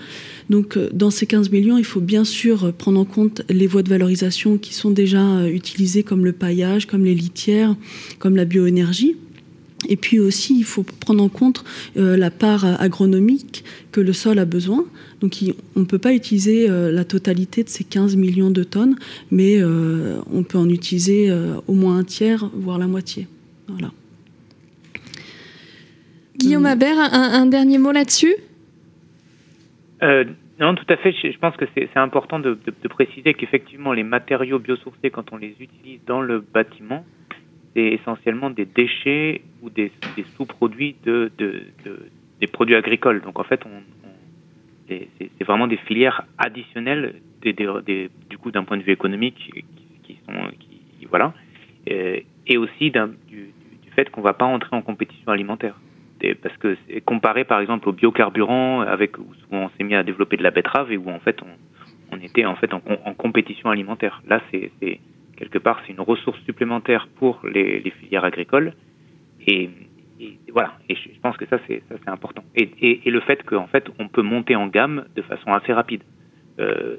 Donc 0.51 0.77
euh, 0.77 0.91
dans 0.93 1.11
ces 1.11 1.27
15 1.27 1.51
millions, 1.51 1.79
il 1.79 1.85
faut 1.85 2.01
bien 2.01 2.25
sûr 2.25 2.73
prendre 2.75 3.01
en 3.01 3.05
compte 3.07 3.43
les 3.49 3.67
voies 3.67 3.83
de 3.83 3.89
valorisation 3.89 4.59
qui 4.59 4.75
sont 4.75 4.91
déjà 4.91 5.23
euh, 5.23 5.47
utilisées 5.47 6.03
comme 6.03 6.25
le 6.25 6.33
paillage, 6.33 6.87
comme 6.87 7.05
les 7.05 7.15
litières, 7.15 7.77
comme 8.19 8.37
la 8.37 8.45
bioénergie. 8.45 9.17
Et 9.89 9.97
puis 9.97 10.19
aussi, 10.19 10.59
il 10.59 10.65
faut 10.65 10.83
prendre 10.83 11.23
en 11.23 11.31
compte 11.31 11.65
euh, 11.97 12.17
la 12.17 12.31
part 12.31 12.65
agronomique 12.83 13.65
que 13.93 14.01
le 14.01 14.13
sol 14.13 14.39
a 14.39 14.45
besoin. 14.45 14.85
Donc 15.21 15.39
on 15.77 15.81
ne 15.81 15.85
peut 15.85 15.99
pas 15.99 16.13
utiliser 16.13 16.67
la 16.69 17.05
totalité 17.05 17.63
de 17.63 17.69
ces 17.69 17.85
15 17.85 18.17
millions 18.17 18.51
de 18.51 18.65
tonnes, 18.65 18.97
mais 19.31 19.63
on 19.63 20.43
peut 20.45 20.57
en 20.57 20.69
utiliser 20.71 21.31
au 21.67 21.75
moins 21.75 21.99
un 21.99 22.05
tiers, 22.05 22.51
voire 22.55 22.79
la 22.79 22.87
moitié. 22.87 23.27
Voilà. 23.69 23.93
Guillaume 26.39 26.65
Habert, 26.65 26.97
un 26.99 27.45
dernier 27.45 27.77
mot 27.77 27.93
là-dessus? 27.93 28.35
Euh, 30.03 30.25
non, 30.61 30.75
tout 30.75 30.85
à 30.91 30.97
fait. 30.97 31.13
Je, 31.13 31.39
pense 31.39 31.57
que 31.57 31.65
c'est 31.75 31.97
important 31.97 32.39
de, 32.39 32.55
préciser 32.89 33.33
qu'effectivement, 33.33 33.95
les 33.95 34.03
matériaux 34.03 34.59
biosourcés, 34.59 35.11
quand 35.11 35.33
on 35.33 35.39
les 35.39 35.57
utilise 35.59 36.05
dans 36.05 36.21
le 36.21 36.41
bâtiment, 36.41 37.05
c'est 37.75 37.87
essentiellement 37.87 38.51
des 38.51 38.67
déchets 38.67 39.41
ou 39.63 39.71
des, 39.71 39.91
sous-produits 40.37 40.97
de, 41.03 41.33
des 42.41 42.47
produits 42.47 42.75
agricoles. 42.75 43.23
Donc 43.23 43.39
en 43.39 43.45
fait, 43.45 43.63
c'est 44.89 45.45
vraiment 45.45 45.67
des 45.67 45.79
filières 45.79 46.27
additionnelles, 46.37 47.15
du 47.43 48.39
coup, 48.39 48.51
d'un 48.51 48.65
point 48.65 48.77
de 48.77 48.83
vue 48.83 48.93
économique, 48.93 49.51
qui, 50.03 50.19
voilà, 51.09 51.33
et, 51.87 52.27
et 52.47 52.59
aussi 52.59 52.91
du 52.91 53.91
fait 53.97 54.11
qu'on 54.11 54.21
ne 54.21 54.27
va 54.27 54.35
pas 54.35 54.45
entrer 54.45 54.77
en 54.77 54.83
compétition 54.83 55.33
alimentaire 55.33 55.75
parce 56.43 56.57
que 56.59 56.77
comparé 57.01 57.45
par 57.45 57.61
exemple 57.61 57.89
au 57.89 57.93
biocarburant 57.93 58.81
avec 58.83 59.19
où 59.19 59.25
on 59.51 59.69
s'est 59.71 59.85
mis 59.85 59.95
à 59.95 60.03
développer 60.03 60.37
de 60.37 60.43
la 60.43 60.51
betterave 60.51 60.93
et 60.93 60.97
où 60.97 61.09
en 61.11 61.21
fait 61.21 61.41
on, 61.43 62.17
était 62.23 62.45
en 62.45 62.57
fait 62.57 62.73
en, 62.75 63.15
compétition 63.15 63.71
alimentaire. 63.71 64.23
Là, 64.29 64.41
c'est 64.51 64.71
quelque 65.37 65.59
part 65.59 65.81
c'est 65.87 65.93
une 65.93 66.01
ressource 66.01 66.39
supplémentaire 66.45 67.09
pour 67.17 67.41
les, 67.45 67.83
filières 68.01 68.25
agricoles 68.25 68.75
et, 69.47 69.71
voilà. 70.53 70.75
Et 70.91 70.97
je, 70.97 71.19
pense 71.23 71.37
que 71.39 71.47
ça 71.47 71.59
c'est 71.67 71.83
important. 72.07 72.45
Et, 72.55 73.01
le 73.05 73.21
fait 73.21 73.43
qu'en 73.45 73.67
fait 73.67 73.89
on 73.99 74.09
peut 74.09 74.23
monter 74.23 74.57
en 74.57 74.67
gamme 74.67 75.07
de 75.17 75.23
façon 75.23 75.53
assez 75.53 75.73
rapide. 75.73 76.03
Euh, 76.59 76.97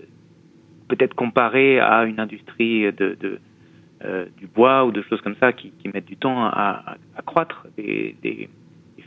Peut-être 0.88 1.14
comparé 1.14 1.80
à 1.80 2.04
une 2.04 2.20
industrie 2.20 2.92
de, 2.92 3.40
euh, 4.04 4.26
du 4.36 4.48
bois 4.48 4.84
ou 4.84 4.92
de 4.92 5.02
choses 5.04 5.22
comme 5.22 5.38
ça 5.40 5.54
qui, 5.54 5.72
mettent 5.94 6.04
du 6.04 6.18
temps 6.18 6.44
à, 6.44 6.98
croître, 7.26 7.68
des 7.78 8.50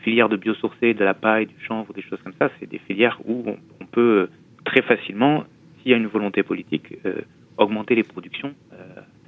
filières 0.05 0.29
de 0.29 0.37
biosourcés, 0.37 0.95
de 0.95 1.05
la 1.05 1.15
paille, 1.15 1.47
du 1.47 1.55
chanvre, 1.67 1.93
des 1.95 2.03
choses 2.03 2.21
comme 2.23 2.35
ça, 2.39 2.51
c'est 2.61 2.69
des 2.69 2.79
filières 2.79 3.19
où 3.25 3.45
on, 3.81 3.87
peut 3.87 4.01
euh, 4.01 4.31
très 4.65 4.83
facilement, 4.83 5.45
s'il 5.81 5.91
y 5.93 5.95
a 5.95 5.97
une 5.97 6.07
volonté 6.07 6.43
politique, 6.43 6.95
euh, 7.07 7.23
augmenter 7.57 7.95
les 7.95 8.03
productions 8.03 8.53
euh, 8.73 8.77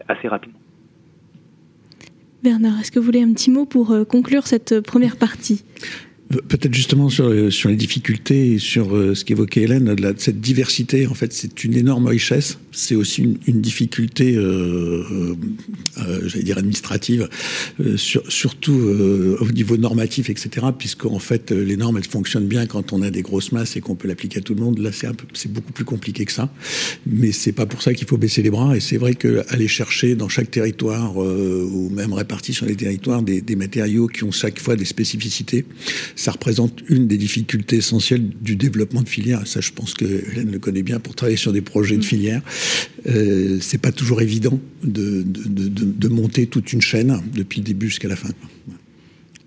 assez 0.06 0.28
rapidement. 0.28 0.58
Bernard, 2.42 2.78
est-ce 2.80 2.92
que 2.92 2.98
vous 2.98 3.06
voulez 3.06 3.22
un 3.22 3.32
petit 3.32 3.50
mot 3.50 3.64
pour 3.64 3.94
conclure 4.08 4.46
cette 4.46 4.80
première 4.80 5.16
partie? 5.16 5.64
Peut-être 6.28 6.74
justement 6.74 7.08
sur, 7.08 7.52
sur 7.52 7.68
les 7.68 7.76
difficultés 7.76 8.54
et 8.54 8.58
sur 8.58 8.96
euh, 8.96 9.14
ce 9.14 9.24
qu'évoquait 9.24 9.62
Hélène, 9.62 9.94
cette 10.18 10.40
diversité, 10.40 11.06
en 11.06 11.14
fait, 11.14 11.32
c'est 11.32 11.62
une 11.62 11.74
énorme 11.74 12.06
richesse. 12.08 12.58
C'est 12.72 12.96
aussi 12.96 13.38
une, 13.46 13.60
difficulté, 13.60 14.34
euh, 14.36 15.36
euh, 15.98 16.20
j'allais 16.26 16.42
dire 16.42 16.58
administrative, 16.58 17.28
euh, 17.80 17.96
sur, 17.96 18.30
surtout 18.30 18.74
euh, 18.74 19.38
au 19.40 19.50
niveau 19.52 19.76
normatif, 19.76 20.28
etc. 20.28 20.66
Puisqu'en 20.76 21.20
fait, 21.20 21.52
les 21.52 21.76
normes, 21.76 21.96
elles 21.96 22.04
fonctionnent 22.04 22.48
bien 22.48 22.66
quand 22.66 22.92
on 22.92 23.02
a 23.02 23.10
des 23.10 23.22
grosses 23.22 23.52
masses 23.52 23.76
et 23.76 23.80
qu'on 23.80 23.94
peut 23.94 24.08
l'appliquer 24.08 24.40
à 24.40 24.42
tout 24.42 24.54
le 24.54 24.60
monde. 24.60 24.80
Là, 24.80 24.90
c'est 24.92 25.52
beaucoup 25.52 25.72
plus 25.72 25.84
compliqué 25.84 26.24
que 26.24 26.32
ça. 26.32 26.52
Mais 27.06 27.30
c'est 27.30 27.52
pas 27.52 27.66
pour 27.66 27.82
ça 27.82 27.94
qu'il 27.94 28.08
faut 28.08 28.18
baisser 28.18 28.42
les 28.42 28.50
bras. 28.50 28.76
Et 28.76 28.80
c'est 28.80 28.98
vrai 28.98 29.14
qu'aller 29.14 29.68
chercher 29.68 30.16
dans 30.16 30.28
chaque 30.28 30.50
territoire 30.50 31.16
ou 31.16 31.88
même 31.90 32.12
répartis 32.12 32.52
sur 32.52 32.66
les 32.66 32.76
territoires 32.76 33.22
des 33.22 33.56
matériaux 33.56 34.08
qui 34.08 34.24
ont 34.24 34.32
chaque 34.32 34.58
fois 34.58 34.74
des 34.74 34.84
spécificités 34.84 35.64
ça 36.16 36.32
représente 36.32 36.80
une 36.88 37.06
des 37.06 37.18
difficultés 37.18 37.76
essentielles 37.76 38.28
du 38.40 38.56
développement 38.56 39.02
de 39.02 39.08
filières. 39.08 39.46
Ça, 39.46 39.60
je 39.60 39.70
pense 39.70 39.94
que 39.94 40.04
Hélène 40.04 40.50
le 40.50 40.58
connaît 40.58 40.82
bien 40.82 40.98
pour 40.98 41.14
travailler 41.14 41.36
sur 41.36 41.52
des 41.52 41.60
projets 41.60 41.96
de 41.96 42.00
mm. 42.00 42.04
filières. 42.04 42.42
Euh, 43.06 43.58
c'est 43.60 43.78
pas 43.78 43.92
toujours 43.92 44.22
évident 44.22 44.58
de, 44.82 45.22
de, 45.22 45.68
de, 45.68 45.84
de, 45.84 46.08
monter 46.08 46.46
toute 46.46 46.72
une 46.72 46.80
chaîne 46.80 47.20
depuis 47.34 47.60
le 47.60 47.66
début 47.66 47.88
jusqu'à 47.88 48.08
la 48.08 48.16
fin. 48.16 48.30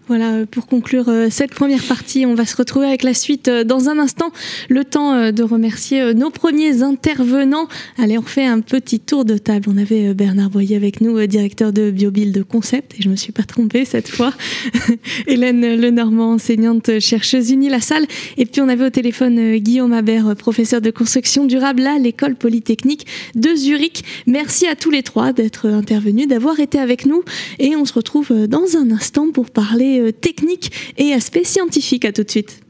Voilà, 0.09 0.33
euh, 0.33 0.45
pour 0.47 0.65
conclure 0.65 1.07
euh, 1.07 1.27
cette 1.29 1.51
première 1.51 1.83
partie, 1.83 2.25
on 2.25 2.33
va 2.33 2.47
se 2.47 2.57
retrouver 2.57 2.87
avec 2.87 3.03
la 3.03 3.13
suite 3.13 3.47
euh, 3.47 3.63
dans 3.63 3.89
un 3.89 3.99
instant. 3.99 4.31
Le 4.67 4.83
temps 4.83 5.31
de 5.31 5.43
remercier 5.43 6.15
nos 6.15 6.31
premiers 6.31 6.81
intervenants. 6.81 7.67
Allez, 7.99 8.17
on 8.17 8.23
fait 8.23 8.45
un 8.45 8.61
petit 8.61 8.99
tour 8.99 9.23
de 9.23 9.37
table. 9.37 9.69
On 9.71 9.77
avait 9.77 10.15
Bernard 10.15 10.49
Boyer 10.49 10.75
avec 10.75 11.01
nous, 11.01 11.25
directeur 11.27 11.71
de 11.71 11.91
Biobuild 11.91 12.43
Concept, 12.43 12.95
et 12.97 13.03
je 13.03 13.09
me 13.09 13.15
suis 13.15 13.31
pas 13.31 13.43
trompée 13.43 13.85
cette 13.85 14.07
fois. 14.07 14.33
Hélène 15.27 15.75
Lenormand, 15.75 16.33
enseignante 16.33 16.99
chercheuse 16.99 17.51
unie 17.51 17.69
la 17.69 17.81
salle. 17.81 18.05
Et 18.37 18.45
puis 18.45 18.61
on 18.61 18.69
avait 18.69 18.85
au 18.85 18.89
téléphone 18.89 19.57
Guillaume 19.57 19.93
Habert, 19.93 20.35
professeur 20.35 20.81
de 20.81 20.89
construction 20.89 21.45
durable 21.45 21.85
à 21.85 21.99
l'école 21.99 22.35
polytechnique 22.35 23.05
de 23.35 23.53
Zurich. 23.55 24.03
Merci 24.25 24.65
à 24.65 24.75
tous 24.75 24.91
les 24.91 25.03
trois 25.03 25.33
d'être 25.33 25.67
intervenus, 25.67 26.27
d'avoir 26.27 26.59
été 26.59 26.79
avec 26.79 27.05
nous. 27.05 27.23
Et 27.59 27.75
on 27.75 27.85
se 27.85 27.93
retrouve 27.93 28.47
dans 28.47 28.75
un 28.75 28.91
instant 28.91 29.31
pour 29.31 29.51
parler 29.51 29.98
euh, 29.99 30.11
techniques 30.11 30.71
et 30.97 31.13
aspects 31.13 31.43
scientifiques. 31.43 32.05
À 32.05 32.11
tout 32.11 32.23
de 32.23 32.31
suite. 32.31 32.61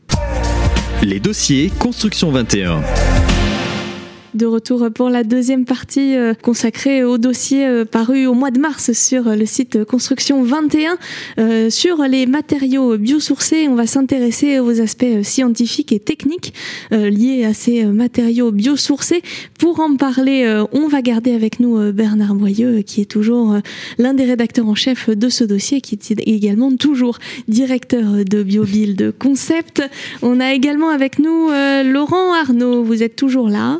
Les 1.04 1.20
dossiers 1.20 1.72
Construction 1.80 2.32
21. 2.32 2.82
De 4.36 4.46
retour 4.46 4.90
pour 4.94 5.10
la 5.10 5.24
deuxième 5.24 5.66
partie 5.66 6.16
euh, 6.16 6.36
consacrée 6.36 7.04
au 7.04 7.18
dossier 7.18 7.66
euh, 7.66 7.84
paru 7.84 8.28
au 8.28 8.36
mois 8.36 8.52
de 8.52 8.60
mars 8.60 8.92
sur 8.94 9.24
le 9.36 9.46
site 9.48 9.84
Construction 9.86 10.44
21 10.44 10.98
euh, 11.40 11.70
sur 11.72 12.04
les 12.04 12.28
matériaux 12.28 12.96
biosourcés. 13.00 13.68
On 13.68 13.74
va 13.74 13.88
s'intéresser 13.88 14.60
aux 14.60 14.82
aspects 14.82 15.24
scientifiques 15.24 15.92
et 15.92 16.00
techniques 16.00 16.54
liés 16.92 17.44
à 17.46 17.54
ces 17.56 17.86
matériaux 17.86 18.52
biosourcés. 18.52 19.24
Pour 19.58 19.80
en 19.80 19.96
parler, 19.96 20.64
on 20.74 20.88
va 20.88 21.02
garder 21.02 21.34
avec 21.34 21.60
nous 21.60 21.92
Bernard 21.92 22.36
Boyeux, 22.36 22.82
qui 22.82 23.02
est 23.02 23.10
toujours 23.10 23.58
l'un 23.98 24.14
des 24.14 24.26
rédacteurs 24.26 24.68
en 24.68 24.76
chef 24.76 25.10
de 25.10 25.30
ce 25.30 25.44
dossier, 25.44 25.82
qui 25.82 25.96
est 25.96 26.28
également 26.28 26.76
toujours 26.76 27.18
directeur 27.48 28.26
de 28.26 28.44
BioBuild 28.44 29.14
Concept. 29.18 29.82
On 30.22 30.40
a 30.40 30.54
également 30.54 30.90
avec 30.90 31.20
nous 31.20 31.50
Laurent 31.84 32.34
Arnaud. 32.34 32.84
Vous 32.84 33.04
êtes 33.04 33.16
toujours 33.16 33.50
là 33.50 33.80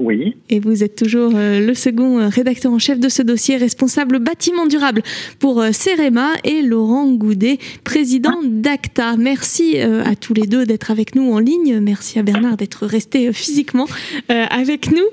oui. 0.00 0.34
Et 0.48 0.60
vous 0.60 0.82
êtes 0.82 0.96
toujours 0.96 1.32
euh, 1.34 1.60
le 1.60 1.74
second 1.74 2.18
euh, 2.18 2.28
rédacteur 2.28 2.72
en 2.72 2.78
chef 2.78 2.98
de 2.98 3.08
ce 3.10 3.20
dossier, 3.20 3.58
responsable 3.58 4.18
bâtiment 4.18 4.66
durable 4.66 5.02
pour 5.38 5.60
euh, 5.60 5.72
Cerema 5.72 6.30
et 6.42 6.62
Laurent 6.62 7.06
Goudet, 7.12 7.58
président 7.84 8.40
d'ACTA. 8.42 9.16
Merci 9.18 9.78
à 9.78 10.16
tous 10.16 10.32
les 10.32 10.46
deux 10.46 10.64
d'être 10.64 10.90
avec 10.90 11.14
nous 11.14 11.32
en 11.32 11.38
ligne. 11.38 11.80
Merci 11.80 12.18
à 12.18 12.22
Bernard 12.22 12.56
d'être 12.56 12.86
resté 12.86 13.32
physiquement 13.32 13.86
avec 14.28 14.90
nous. 14.90 15.04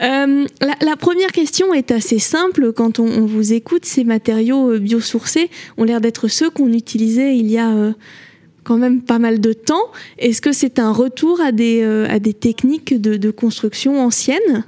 La, 0.00 0.96
première 0.98 1.32
question 1.32 1.72
est 1.74 1.90
assez 1.90 2.18
simple. 2.18 2.72
Quand 2.72 2.98
on, 2.98 3.06
on 3.06 3.26
vous 3.26 3.52
écoute, 3.52 3.84
ces 3.84 4.04
matériaux 4.04 4.78
biosourcés 4.78 5.48
ont 5.78 5.84
l'air 5.84 6.00
d'être 6.00 6.28
ceux 6.28 6.50
qu'on 6.50 6.72
utilisait 6.72 7.36
il 7.36 7.50
y 7.50 7.58
a 7.58 7.94
quand 8.64 8.78
même 8.78 9.02
pas 9.02 9.18
mal 9.18 9.40
de 9.40 9.52
temps. 9.52 9.92
Est-ce 10.18 10.40
que 10.40 10.52
c'est 10.52 10.78
un 10.78 10.92
retour 10.92 11.40
à 11.40 11.52
des, 11.52 11.82
euh, 11.82 12.06
à 12.08 12.18
des 12.18 12.34
techniques 12.34 13.00
de, 13.00 13.30
construction 13.30 14.00
anciennes? 14.00 14.64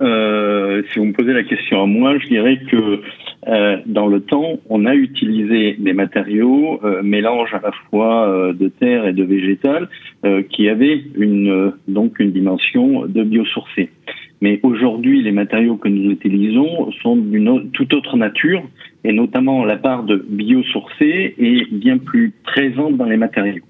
Euh, 0.00 0.82
si 0.92 0.98
vous 0.98 1.06
me 1.06 1.12
posez 1.12 1.32
la 1.32 1.44
question 1.44 1.82
à 1.82 1.86
moi, 1.86 2.18
je 2.18 2.26
dirais 2.26 2.58
que 2.70 3.00
euh, 3.48 3.76
dans 3.86 4.08
le 4.08 4.20
temps, 4.20 4.58
on 4.68 4.84
a 4.84 4.94
utilisé 4.94 5.76
des 5.78 5.92
matériaux 5.92 6.80
mélange 7.02 7.54
à 7.54 7.60
la 7.62 7.72
fois 7.88 8.52
de 8.52 8.68
terre 8.68 9.06
et 9.06 9.12
de 9.12 9.24
végétal 9.24 9.88
qui 10.50 10.68
avaient 10.68 11.02
une 11.16 11.72
donc 11.88 12.18
une 12.18 12.32
dimension 12.32 13.06
de 13.06 13.22
biosourcé. 13.22 13.90
Mais 14.42 14.58
aujourd'hui, 14.64 15.22
les 15.22 15.30
matériaux 15.30 15.76
que 15.76 15.88
nous 15.88 16.10
utilisons 16.10 16.90
sont 17.00 17.14
d'une 17.14 17.70
toute 17.70 17.94
autre 17.94 18.16
nature 18.16 18.60
et 19.04 19.12
notamment 19.12 19.64
la 19.64 19.76
part 19.76 20.02
de 20.02 20.16
biosourcés 20.28 21.36
est 21.38 21.72
bien 21.72 21.98
plus 21.98 22.32
présente 22.42 22.96
dans 22.96 23.04
les 23.04 23.16
matériaux. 23.16 23.62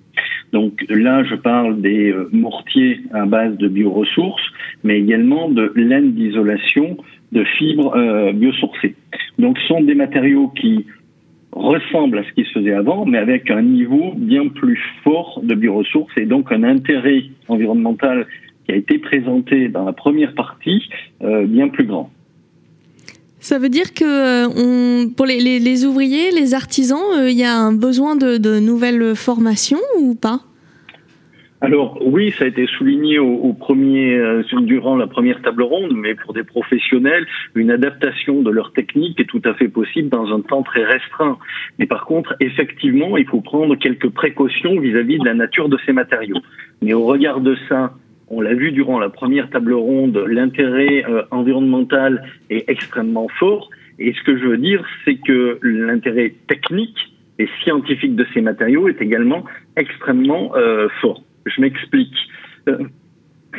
Donc 0.53 0.85
là, 0.89 1.25
je 1.25 1.35
parle 1.35 1.83
des 1.83 2.11
euh, 2.11 2.29
mortiers 2.33 3.01
à 3.13 3.27
base 3.27 3.57
de 3.59 3.69
bioressources, 3.69 4.43
mais 4.83 4.99
également 4.99 5.51
de 5.51 5.73
laine 5.77 6.13
d'isolation 6.13 6.97
de 7.33 7.45
fibres 7.45 7.95
euh, 7.95 8.33
biosourcées. 8.33 8.95
Donc 9.39 9.59
ce 9.59 9.67
sont 9.67 9.83
des 9.83 9.95
matériaux 9.95 10.49
qui 10.49 10.87
ressemblent 11.53 12.19
à 12.19 12.25
ce 12.25 12.33
qui 12.33 12.45
se 12.45 12.53
faisait 12.59 12.73
avant, 12.73 13.05
mais 13.05 13.19
avec 13.19 13.51
un 13.51 13.61
niveau 13.61 14.15
bien 14.17 14.49
plus 14.49 14.81
fort 15.05 15.43
de 15.43 15.55
bioressources 15.55 16.17
et 16.17 16.25
donc 16.25 16.51
un 16.51 16.63
intérêt 16.65 17.25
environnemental 17.49 18.27
qui 18.73 18.79
a 18.79 18.79
été 18.79 18.99
présenté 18.99 19.69
dans 19.69 19.85
la 19.85 19.93
première 19.93 20.35
partie 20.35 20.89
euh, 21.23 21.45
bien 21.45 21.69
plus 21.69 21.85
grand. 21.85 22.11
Ça 23.39 23.59
veut 23.59 23.69
dire 23.69 23.93
que 23.93 24.05
euh, 24.05 25.09
pour 25.17 25.27
les, 25.27 25.85
ouvriers, 25.85 26.31
les 26.31 26.55
artisans, 26.55 27.03
euh, 27.19 27.29
il 27.29 27.37
y 27.37 27.45
a 27.45 27.55
un 27.55 27.73
besoin 27.73 28.17
de, 28.17 28.61
nouvelles 28.61 29.15
formations 29.17 29.81
ou 29.99 30.15
pas? 30.15 30.41
Alors 31.61 31.99
oui, 32.05 32.33
ça 32.37 32.45
a 32.45 32.49
été 32.49 32.67
souligné 32.67 33.21
au, 33.21 33.53
premier, 33.53 34.17
euh, 34.17 34.43
durant 34.63 34.97
la 34.97 35.07
première 35.07 35.41
table 35.43 35.63
ronde, 35.63 35.93
mais 35.95 36.17
pour 36.17 36.33
des 36.33 36.43
professionnels, 36.43 37.25
une 37.55 37.71
adaptation 37.71 38.43
de 38.43 38.51
leur 38.51 38.73
technique 38.73 39.21
est 39.21 39.27
tout 39.27 39.43
à 39.45 39.55
fait 39.55 39.69
possible 39.69 40.09
dans 40.09 40.35
un 40.35 40.41
temps 40.41 40.65
très 40.65 40.85
restreint. 40.85 41.39
Mais 41.79 41.87
par 41.87 42.05
contre, 42.05 42.35
effectivement, 42.41 43.17
il 43.17 43.27
faut 43.27 43.41
prendre 43.41 43.77
quelques 43.77 44.09
précautions 44.09 44.81
vis 44.81 44.97
à 44.97 45.03
-vis 45.03 45.21
de 45.21 45.25
la 45.25 45.35
nature 45.35 45.69
de 45.69 45.79
ces 45.87 45.93
matériaux. 45.93 46.43
Mais 46.81 46.95
au 46.95 47.05
regard 47.05 47.41
de 47.41 47.57
ça, 47.69 47.93
on 48.33 48.41
l'a 48.41 48.55
vu 48.55 48.73
durant 48.73 48.99
la 48.99 49.11
première 49.11 49.51
table 49.51 49.75
ronde, 49.75 50.17
l'intérêt 50.27 51.05
euh, 51.07 51.23
environnemental 51.31 52.25
est 52.49 52.69
extrêmement 52.69 53.29
fort. 53.29 53.69
Et 53.99 54.15
ce 54.15 54.23
que 54.23 54.39
je 54.39 54.47
veux 54.47 54.57
dire, 54.57 54.83
c'est 55.05 55.17
que 55.17 55.59
l'intérêt 55.63 56.33
technique 56.49 56.97
et 57.39 57.47
scientifique 57.63 58.17
de 58.17 58.27
ces 58.33 58.41
matériaux 58.41 58.89
est 58.89 59.03
également 59.03 59.45
extrêmement 59.77 60.57
euh, 60.57 60.89
fort. 61.03 61.23
Je 61.45 61.61
m'explique. 61.61 62.17
Euh, 62.69 62.79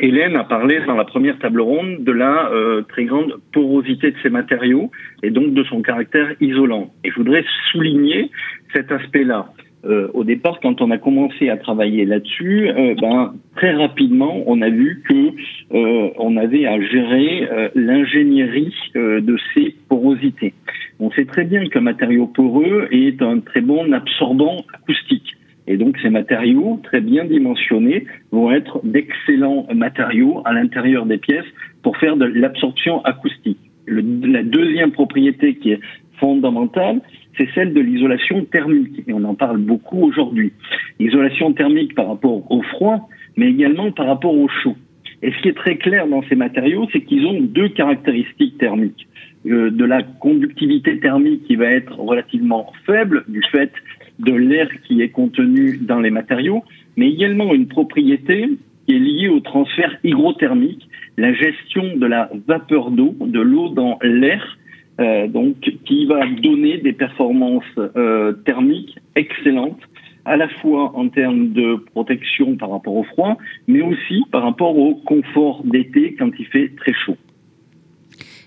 Hélène 0.00 0.34
a 0.34 0.42
parlé 0.42 0.80
dans 0.88 0.96
la 0.96 1.04
première 1.04 1.38
table 1.38 1.60
ronde 1.60 2.02
de 2.02 2.10
la 2.10 2.50
très 2.88 3.04
grande 3.04 3.36
porosité 3.52 4.10
de 4.10 4.16
ces 4.24 4.28
matériaux 4.28 4.90
et 5.22 5.30
donc 5.30 5.54
de 5.54 5.62
son 5.62 5.82
caractère 5.82 6.34
isolant. 6.40 6.92
Et 7.04 7.12
je 7.12 7.14
voudrais 7.14 7.44
souligner 7.70 8.32
cet 8.74 8.90
aspect-là. 8.90 9.46
Euh, 9.86 10.08
au 10.14 10.24
départ, 10.24 10.60
quand 10.60 10.80
on 10.80 10.90
a 10.90 10.98
commencé 10.98 11.50
à 11.50 11.56
travailler 11.56 12.04
là-dessus, 12.04 12.68
euh, 12.68 12.94
ben, 13.00 13.34
très 13.56 13.72
rapidement, 13.72 14.42
on 14.46 14.62
a 14.62 14.70
vu 14.70 15.02
que 15.08 15.74
euh, 15.74 16.10
on 16.18 16.36
avait 16.36 16.66
à 16.66 16.80
gérer 16.80 17.48
l'ingénierie 17.74 18.74
de 18.94 19.36
ces 19.52 19.74
porosités. 19.88 20.54
On 21.00 21.10
sait 21.10 21.24
très 21.24 21.44
bien 21.44 21.66
qu'un 21.68 21.80
matériau 21.80 22.26
poreux 22.26 22.88
est 22.90 23.20
un 23.20 23.40
très 23.40 23.60
bon 23.60 23.92
absorbant 23.92 24.64
acoustique. 24.72 25.36
Et 25.66 25.76
donc 25.76 25.96
ces 26.02 26.10
matériaux, 26.10 26.80
très 26.82 27.00
bien 27.00 27.24
dimensionnés, 27.24 28.06
vont 28.30 28.52
être 28.52 28.80
d'excellents 28.84 29.66
matériaux 29.74 30.42
à 30.44 30.52
l'intérieur 30.52 31.06
des 31.06 31.18
pièces 31.18 31.46
pour 31.82 31.96
faire 31.96 32.16
de 32.16 32.26
l'absorption 32.26 33.02
acoustique. 33.04 33.58
la 33.86 34.42
deuxième 34.42 34.92
propriété 34.92 35.56
qui 35.56 35.72
est 35.72 35.80
fondamentale, 36.18 37.00
c'est 37.36 37.48
celle 37.54 37.74
de 37.74 37.80
l'isolation 37.80 38.44
thermique. 38.44 39.02
Et 39.06 39.12
on 39.12 39.24
en 39.24 39.34
parle 39.34 39.58
beaucoup 39.58 40.02
aujourd'hui. 40.02 40.52
L'isolation 40.98 41.52
thermique 41.52 41.94
par 41.94 42.08
rapport 42.08 42.50
au 42.50 42.62
froid, 42.62 43.08
mais 43.36 43.48
également 43.50 43.90
par 43.92 44.06
rapport 44.06 44.34
au 44.34 44.48
chaud. 44.48 44.76
Et 45.22 45.32
ce 45.32 45.42
qui 45.42 45.48
est 45.48 45.56
très 45.56 45.76
clair 45.76 46.06
dans 46.06 46.22
ces 46.28 46.36
matériaux, 46.36 46.86
c'est 46.92 47.00
qu'ils 47.00 47.26
ont 47.26 47.40
deux 47.40 47.68
caractéristiques 47.68 48.58
thermiques. 48.58 49.06
Euh, 49.46 49.70
de 49.70 49.84
la 49.84 50.02
conductivité 50.02 50.98
thermique 51.00 51.44
qui 51.44 51.56
va 51.56 51.66
être 51.66 51.98
relativement 51.98 52.72
faible 52.86 53.24
du 53.28 53.42
fait 53.52 53.70
de 54.18 54.32
l'air 54.32 54.68
qui 54.84 55.02
est 55.02 55.10
contenu 55.10 55.76
dans 55.76 56.00
les 56.00 56.10
matériaux, 56.10 56.64
mais 56.96 57.10
également 57.10 57.52
une 57.52 57.66
propriété 57.66 58.48
qui 58.86 58.94
est 58.94 58.98
liée 58.98 59.28
au 59.28 59.40
transfert 59.40 59.98
hygrothermique, 60.02 60.88
la 61.18 61.34
gestion 61.34 61.94
de 61.94 62.06
la 62.06 62.30
vapeur 62.48 62.90
d'eau, 62.90 63.14
de 63.20 63.40
l'eau 63.40 63.68
dans 63.68 63.98
l'air, 64.02 64.56
euh, 65.00 65.26
donc 65.26 65.56
qui 65.84 66.06
va 66.06 66.24
donner 66.26 66.78
des 66.78 66.92
performances 66.92 67.64
euh, 67.78 68.32
thermiques 68.44 68.96
excellentes 69.16 69.80
à 70.24 70.36
la 70.36 70.48
fois 70.48 70.92
en 70.96 71.08
termes 71.08 71.52
de 71.52 71.76
protection 71.92 72.56
par 72.56 72.70
rapport 72.70 72.94
au 72.94 73.02
froid, 73.02 73.36
mais 73.66 73.82
aussi 73.82 74.22
par 74.30 74.44
rapport 74.44 74.78
au 74.78 74.94
confort 74.94 75.62
d'été 75.64 76.14
quand 76.18 76.30
il 76.38 76.46
fait 76.46 76.70
très 76.76 76.92
chaud. 76.92 77.16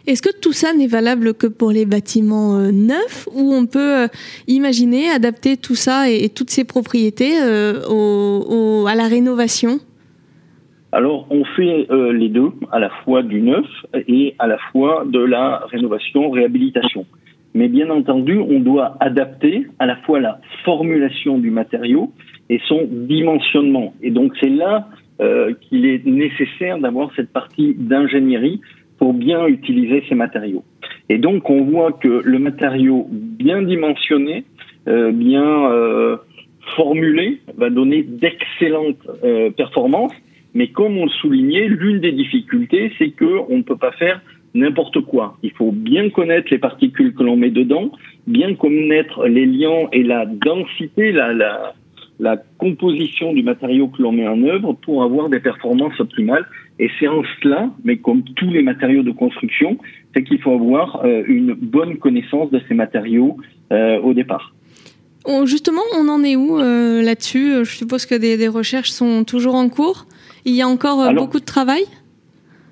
Est-ce 0.08 0.22
que 0.22 0.36
tout 0.40 0.54
ça 0.54 0.74
n'est 0.74 0.88
valable 0.88 1.34
que 1.34 1.48
pour 1.48 1.72
les 1.72 1.86
bâtiments 1.86 2.58
euh, 2.58 2.72
neufs 2.72 3.28
ou 3.36 3.54
on 3.54 3.66
peut 3.66 4.08
imaginer 4.48 5.10
adapter 5.10 5.58
tout 5.58 5.76
ça 5.76 6.10
et, 6.10 6.30
toutes 6.30 6.50
ces 6.50 6.64
propriétés 6.64 7.38
à 7.38 8.96
la 8.96 9.08
rénovation? 9.10 9.82
Alors, 10.98 11.28
on 11.30 11.46
fait 11.46 11.86
euh, 11.92 12.12
les 12.12 12.28
deux, 12.28 12.50
à 12.72 12.80
la 12.80 12.90
fois 12.90 13.22
du 13.22 13.40
neuf 13.40 13.68
et 14.08 14.34
à 14.40 14.48
la 14.48 14.58
fois 14.72 15.04
de 15.06 15.20
la 15.20 15.62
rénovation, 15.70 16.32
réhabilitation. 16.32 17.06
Mais 17.54 17.68
bien 17.68 17.92
entendu, 17.92 18.40
on 18.40 18.60
doit 18.60 18.98
adapter 19.00 19.68
à 19.78 19.86
la 19.86 19.98
fois 19.98 20.20
la 20.20 20.40
formulation 20.66 21.38
du 21.38 21.52
matériau 21.52 22.12
et 22.50 22.60
son 22.68 22.88
dimensionnement. 22.90 23.94
Et 24.02 24.10
donc, 24.10 24.34
c'est 24.42 24.50
là 24.50 24.88
euh, 25.22 25.54
qu'il 25.62 25.86
est 25.86 26.04
nécessaire 26.04 26.80
d'avoir 26.80 27.12
cette 27.16 27.32
partie 27.32 27.76
d'ingénierie 27.78 28.60
pour 28.98 29.14
bien 29.14 29.46
utiliser 29.46 30.04
ces 30.10 30.16
matériaux. 30.16 30.64
Et 31.10 31.20
donc, 31.20 31.48
on 31.52 31.62
voit 31.62 31.92
que 31.92 32.24
le 32.26 32.40
matériau 32.40 33.08
bien 33.12 33.62
dimensionné, 33.62 34.46
euh, 34.88 35.12
bien 35.12 35.70
formulé, 36.76 37.40
va 37.56 37.70
donner 37.70 38.02
d'excellentes 38.02 39.08
performances 39.56 40.16
mais 40.58 40.70
comme 40.70 40.98
on 40.98 41.06
le 41.06 41.12
soulignait, 41.22 41.68
l'une 41.68 42.00
des 42.00 42.12
difficultés, 42.12 42.92
c'est 42.98 43.12
qu'on 43.12 43.58
ne 43.58 43.62
peut 43.62 43.78
pas 43.78 43.92
faire 43.92 44.22
n'importe 44.56 45.02
quoi. 45.02 45.38
Il 45.44 45.52
faut 45.52 45.72
bien 45.72 46.10
connaître 46.10 46.48
les 46.50 46.58
particules 46.58 47.14
que 47.14 47.22
l'on 47.22 47.38
met 47.38 47.52
dedans, 47.52 47.92
bien 48.26 48.56
connaître 48.56 49.28
les 49.28 49.46
liants 49.46 49.88
et 49.94 50.02
la 50.02 50.26
densité, 50.26 51.12
la, 51.12 51.76
composition 52.58 53.34
du 53.34 53.44
matériau 53.44 53.88
que 53.90 54.02
l'on 54.02 54.12
met 54.12 54.28
en 54.28 54.42
œuvre 54.42 54.74
pour 54.74 55.04
avoir 55.04 55.30
des 55.30 55.40
performances 55.40 56.00
optimales. 56.00 56.48
Et 56.80 56.90
c'est 57.00 57.08
en 57.08 57.22
cela, 57.40 57.70
mais 57.84 57.98
comme 57.98 58.24
tous 58.24 58.50
les 58.50 58.64
matériaux 58.64 59.04
de 59.04 59.12
construction, 59.12 59.78
c'est 60.16 60.24
qu'il 60.24 60.42
faut 60.42 60.56
avoir 60.56 61.06
euh, 61.06 61.22
une 61.28 61.54
bonne 61.54 61.98
connaissance 61.98 62.50
de 62.50 62.60
ces 62.68 62.74
matériaux 62.74 63.38
euh, 63.72 64.00
au 64.00 64.16
départ. 64.16 64.56
Justement, 65.46 65.82
on 66.00 66.08
en 66.08 66.24
est 66.24 66.36
où 66.36 66.58
euh, 66.58 67.02
là-dessus? 67.02 67.66
Je 67.66 67.76
suppose 67.76 68.06
que 68.06 68.16
des, 68.16 68.48
recherches 68.48 68.92
sont 68.92 69.24
toujours 69.26 69.56
en 69.56 69.68
cours. 69.68 70.08
Il 70.48 70.56
y 70.56 70.62
a 70.62 70.68
encore 70.68 71.14
beaucoup 71.14 71.42
de 71.42 71.46
travail? 71.46 71.84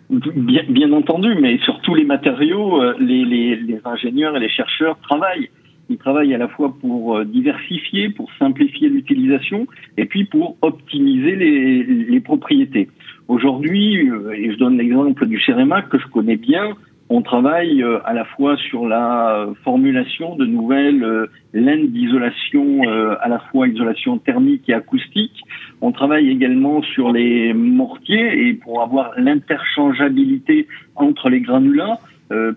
Bien, 0.10 0.64
bien, 0.70 0.94
entendu, 0.94 1.36
mais 1.42 1.58
sur 1.58 1.82
tous 1.82 1.94
les 1.94 2.06
matériaux, 2.06 2.82
les, 3.00 3.26
les, 3.26 3.58
les 3.58 3.82
ingénieurs 3.84 4.38
et 4.38 4.40
les 4.40 4.48
chercheurs 4.48 4.98
travaillent. 5.00 5.50
Ils 5.90 5.98
travaillent 5.98 6.34
à 6.34 6.38
la 6.38 6.48
fois 6.48 6.74
pour 6.80 7.26
diversifier, 7.26 8.10
pour 8.12 8.30
simplifier 8.40 8.88
l'utilisation, 8.88 9.68
et 9.98 10.06
puis 10.06 10.24
pour 10.24 10.56
optimiser 10.62 11.36
les, 11.36 11.84
les 11.84 12.22
propriétés. 12.22 12.88
Aujourd'hui, 13.28 14.10
et 14.38 14.52
je 14.54 14.58
donne 14.58 14.78
l'exemple 14.78 15.26
du 15.26 15.42
Cérémac 15.42 15.90
que 15.90 16.00
je 16.00 16.08
connais 16.08 16.38
bien, 16.38 16.78
on 17.10 17.22
travaille 17.22 17.84
euh, 17.84 18.00
à 18.04 18.14
la 18.14 18.26
fois 18.26 18.58
sur 18.58 18.88
la 18.88 19.48
formulation 19.64 20.36
de 20.36 20.46
nouvelles 20.46 21.04
euh, 21.04 21.28
laines 21.54 21.90
d'isolation, 21.90 22.82
euh, 22.88 23.16
à 23.22 23.30
la 23.30 23.40
fois 23.52 23.68
isolation 23.68 24.18
thermique 24.18 24.68
et 24.70 24.74
acoustique. 24.74 25.44
On 25.82 25.92
travaille 25.92 26.30
également 26.30 26.82
sur 26.82 27.12
les 27.12 27.54
mortiers 27.54 28.48
et 28.48 28.54
pour 28.54 28.82
avoir 28.82 29.12
l'interchangeabilité 29.18 30.68
entre 30.96 31.30
les 31.30 31.42
granulats. 31.42 32.00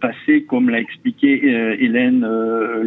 passer, 0.01 0.45
comme 0.49 0.71
l'a 0.71 0.81
expliqué 0.81 1.29
Hélène 1.85 2.25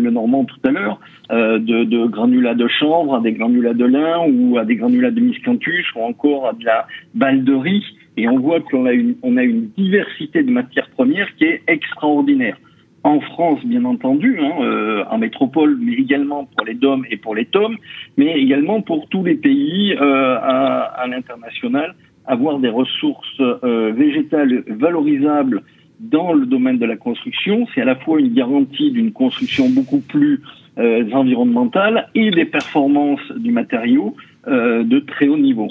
Lenormand 0.05 0.45
tout 0.45 0.63
à 0.63 0.71
l'heure, 0.71 0.99
de, 1.29 1.83
de, 1.83 2.07
granulats 2.07 2.55
de 2.55 2.67
chanvre 2.67 3.17
à 3.17 3.19
des 3.21 3.33
granulats 3.33 3.75
de 3.75 3.85
lin 3.85 4.17
ou 4.27 4.57
à 4.57 4.65
des 4.65 4.77
granulats 4.77 5.11
de 5.11 5.19
miscanthus 5.19 5.85
ou 5.95 6.01
encore 6.01 6.47
à 6.49 6.53
de 6.53 6.65
la 6.65 6.87
balle 7.13 7.43
de 7.43 7.53
riz. 7.53 7.85
Et 8.17 8.27
on 8.27 8.39
voit 8.39 8.59
qu'on 8.59 8.85
a 8.85 8.93
une, 8.93 9.15
on 9.23 9.37
a 9.37 9.43
une 9.43 9.69
diversité 9.77 10.43
de 10.43 10.51
matières 10.51 10.89
premières 10.91 11.33
qui 11.35 11.45
est 11.45 11.61
extraordinaire. 11.67 12.57
En 13.03 13.19
France, 13.19 13.65
bien 13.65 13.83
entendu, 13.85 14.37
hein, 14.39 14.51
euh, 14.61 15.03
en 15.09 15.17
métropole, 15.17 15.77
mais 15.81 15.93
également 15.93 16.45
pour 16.45 16.65
les 16.65 16.75
DOM 16.75 17.03
et 17.09 17.17
pour 17.17 17.33
les 17.33 17.45
TOM, 17.45 17.75
mais 18.17 18.39
également 18.39 18.81
pour 18.81 19.07
tous 19.09 19.23
les 19.23 19.35
pays 19.35 19.93
euh, 19.93 20.37
à, 20.37 20.81
à 21.01 21.07
l'international, 21.07 21.95
avoir 22.25 22.59
des 22.59 22.69
ressources 22.69 23.39
euh, 23.39 23.91
végétales 23.95 24.63
valorisables 24.67 25.63
dans 25.99 26.33
le 26.33 26.45
domaine 26.45 26.79
de 26.79 26.85
la 26.85 26.97
construction, 26.97 27.67
c'est 27.73 27.81
à 27.81 27.85
la 27.85 27.95
fois 27.95 28.19
une 28.19 28.33
garantie 28.33 28.91
d'une 28.91 29.11
construction 29.11 29.69
beaucoup 29.69 29.99
plus 29.99 30.41
euh, 30.77 31.09
environnementale 31.11 32.07
et 32.15 32.31
des 32.31 32.45
performances 32.45 33.31
du 33.37 33.51
matériau 33.51 34.15
euh, 34.47 34.83
de 34.83 34.99
très 34.99 35.27
haut 35.27 35.37
niveau. 35.37 35.69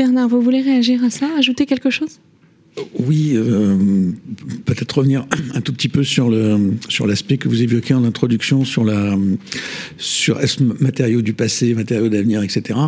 Bernard, 0.00 0.30
vous 0.30 0.40
voulez 0.40 0.62
réagir 0.62 1.04
à 1.04 1.10
ça 1.10 1.26
Ajouter 1.36 1.66
quelque 1.66 1.90
chose? 1.90 2.20
Oui, 2.98 3.32
euh, 3.34 3.76
peut-être 4.64 4.96
revenir 4.96 5.26
un 5.54 5.60
tout 5.60 5.74
petit 5.74 5.90
peu 5.90 6.04
sur 6.04 6.30
le 6.30 6.72
sur 6.88 7.06
l'aspect 7.06 7.36
que 7.36 7.48
vous 7.48 7.62
évoquez 7.62 7.92
en 7.92 8.04
introduction 8.04 8.64
sur 8.64 8.82
la 8.82 9.14
sur 9.98 10.40
est-ce 10.40 10.62
matériaux 10.62 11.20
du 11.20 11.34
passé, 11.34 11.74
matériaux 11.74 12.08
d'avenir, 12.08 12.42
etc. 12.42 12.78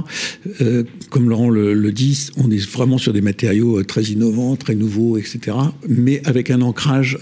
Euh, 0.63 0.85
comme 1.11 1.29
Laurent 1.29 1.51
le, 1.51 1.93
dit, 1.93 2.31
on 2.39 2.51
est 2.51 2.67
vraiment 2.67 2.97
sur 2.97 3.13
des 3.13 3.21
matériaux 3.21 3.81
euh, 3.81 3.85
très 3.85 4.05
innovants, 4.05 4.57
très 4.57 4.75
nouveaux, 4.75 5.19
etc. 5.19 5.55
Mais 5.87 6.23
avec 6.25 6.51
un 6.51 6.63
ancrage 6.63 7.19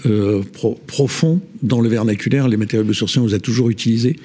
pro, 0.53 0.79
profond 0.87 1.41
dans 1.63 1.81
le 1.81 1.89
vernaculaire. 1.89 2.47
Les 2.47 2.57
matériaux 2.57 2.83
biosourcés, 2.83 3.19
on 3.19 3.27
les 3.27 3.33
a 3.33 3.39
toujours 3.39 3.69
utilisés, 3.69 4.17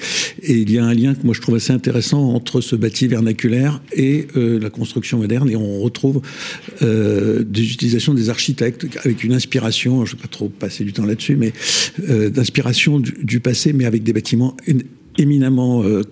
et 0.43 0.55
il 0.55 0.71
y 0.71 0.79
a 0.79 0.85
un 0.85 0.95
lien 0.95 1.15
que 1.15 1.25
moi 1.25 1.35
je 1.35 1.41
trouve 1.41 1.57
assez 1.57 1.73
intéressant 1.73 2.33
entre 2.35 2.61
ce 2.61 2.77
bâti 2.77 3.07
vernaculaire 3.07 3.81
et 3.93 4.27
euh, 4.37 4.59
la 4.59 4.71
construction 4.71 5.19
moderne, 5.19 5.51
et 5.51 5.57
on 5.57 5.81
retrouve 5.81 6.21
euh, 6.83 7.45
des 7.45 7.71
utilisations 7.71 8.15
des 8.15 8.31
architectes 8.31 8.87
avec 9.05 9.25
une 9.25 9.33
inspiration, 9.33 10.05
je 10.05 10.13
ne 10.13 10.17
vais 10.17 10.23
pas 10.23 10.29
trop 10.29 10.49
passer 10.49 10.85
du 10.85 10.93
temps 10.93 11.07
là-dessus, 11.07 11.37
mais 11.37 11.53
euh, 12.09 12.31
d'inspiration 12.31 13.01
du, 13.01 13.15
du, 13.23 13.41
passé, 13.41 13.73
mais 13.73 13.85
avec 13.85 14.03
des 14.03 14.13
bâtiments 14.13 14.57
éminemment 15.19 15.83
euh, 15.83 16.03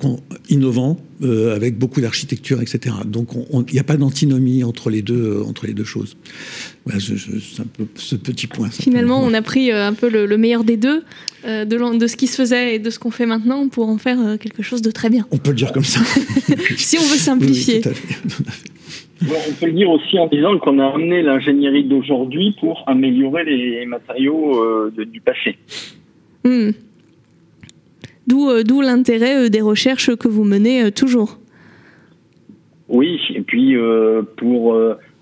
innovants, 0.51 0.97
euh, 1.23 1.55
avec 1.55 1.79
beaucoup 1.79 2.01
d'architecture, 2.01 2.61
etc. 2.61 2.95
Donc 3.07 3.29
il 3.69 3.75
n'y 3.75 3.81
a 3.81 3.85
pas 3.85 3.97
d'antinomie 3.97 4.65
entre 4.65 4.91
les 4.91 5.03
deux 5.03 5.39
euh, 5.39 5.45
entre 5.45 5.67
les 5.67 5.75
deux 5.75 5.85
choses. 5.85 6.17
Voilà, 6.85 7.01
c'est 7.01 7.63
un 7.63 7.67
peu 7.67 7.87
ce 7.95 8.17
petit 8.17 8.47
point. 8.47 8.69
Finalement, 8.71 9.23
on 9.23 9.33
a 9.33 9.43
pris 9.43 9.71
un 9.71 9.95
peu 9.95 10.09
le, 10.09 10.27
le 10.27 10.37
meilleur 10.37 10.65
des 10.65 10.77
deux, 10.77 11.03
de, 11.45 11.99
de, 11.99 12.07
ce 12.07 12.17
qui 12.17 12.27
se 12.27 12.37
faisait 12.37 12.75
et 12.75 12.79
de 12.79 12.91
ce 12.91 12.99
qu'on 12.99 13.11
fait 13.11 13.27
maintenant, 13.27 13.69
pour 13.69 13.89
en 13.89 13.97
faire 13.97 14.39
quelque 14.39 14.63
chose 14.63 14.83
de 14.83 14.91
très 14.91 15.09
bien. 15.09 15.27
On 15.31 15.39
peut 15.39 15.51
le 15.51 15.57
dire 15.57 15.73
comme 15.73 15.85
ça. 15.85 16.01
si 16.77 16.99
on 16.99 17.03
veut 17.03 17.17
simplifier. 17.17 17.81
Oui, 17.83 17.83
tout 17.83 17.89
à 17.89 17.95
fait, 17.95 18.29
tout 18.29 18.43
à 18.47 18.51
fait. 18.51 18.71
On 19.23 19.53
peut 19.55 19.67
le 19.67 19.73
dire 19.73 19.91
aussi 19.91 20.19
en 20.19 20.27
disant 20.27 20.59
qu'on 20.59 20.79
a 20.79 20.87
amené 20.87 21.23
l'ingénierie 21.23 21.85
d'aujourd'hui 21.85 22.55
pour 22.61 22.85
améliorer 22.87 23.45
les 23.45 23.87
matériaux 23.87 24.63
euh, 24.63 24.93
de, 24.97 25.05
du 25.05 25.21
passé. 25.21 25.57
Mmh. 26.45 26.71
D'où, 28.27 28.49
euh, 28.49 28.63
d'où 28.63 28.81
l'intérêt 28.81 29.45
euh, 29.45 29.49
des 29.49 29.61
recherches 29.61 30.15
que 30.17 30.29
vous 30.29 30.45
menez 30.45 30.85
euh, 30.85 30.91
toujours. 30.91 31.39
Oui, 32.89 33.19
et 33.35 33.41
puis 33.41 33.75
pour 34.37 34.79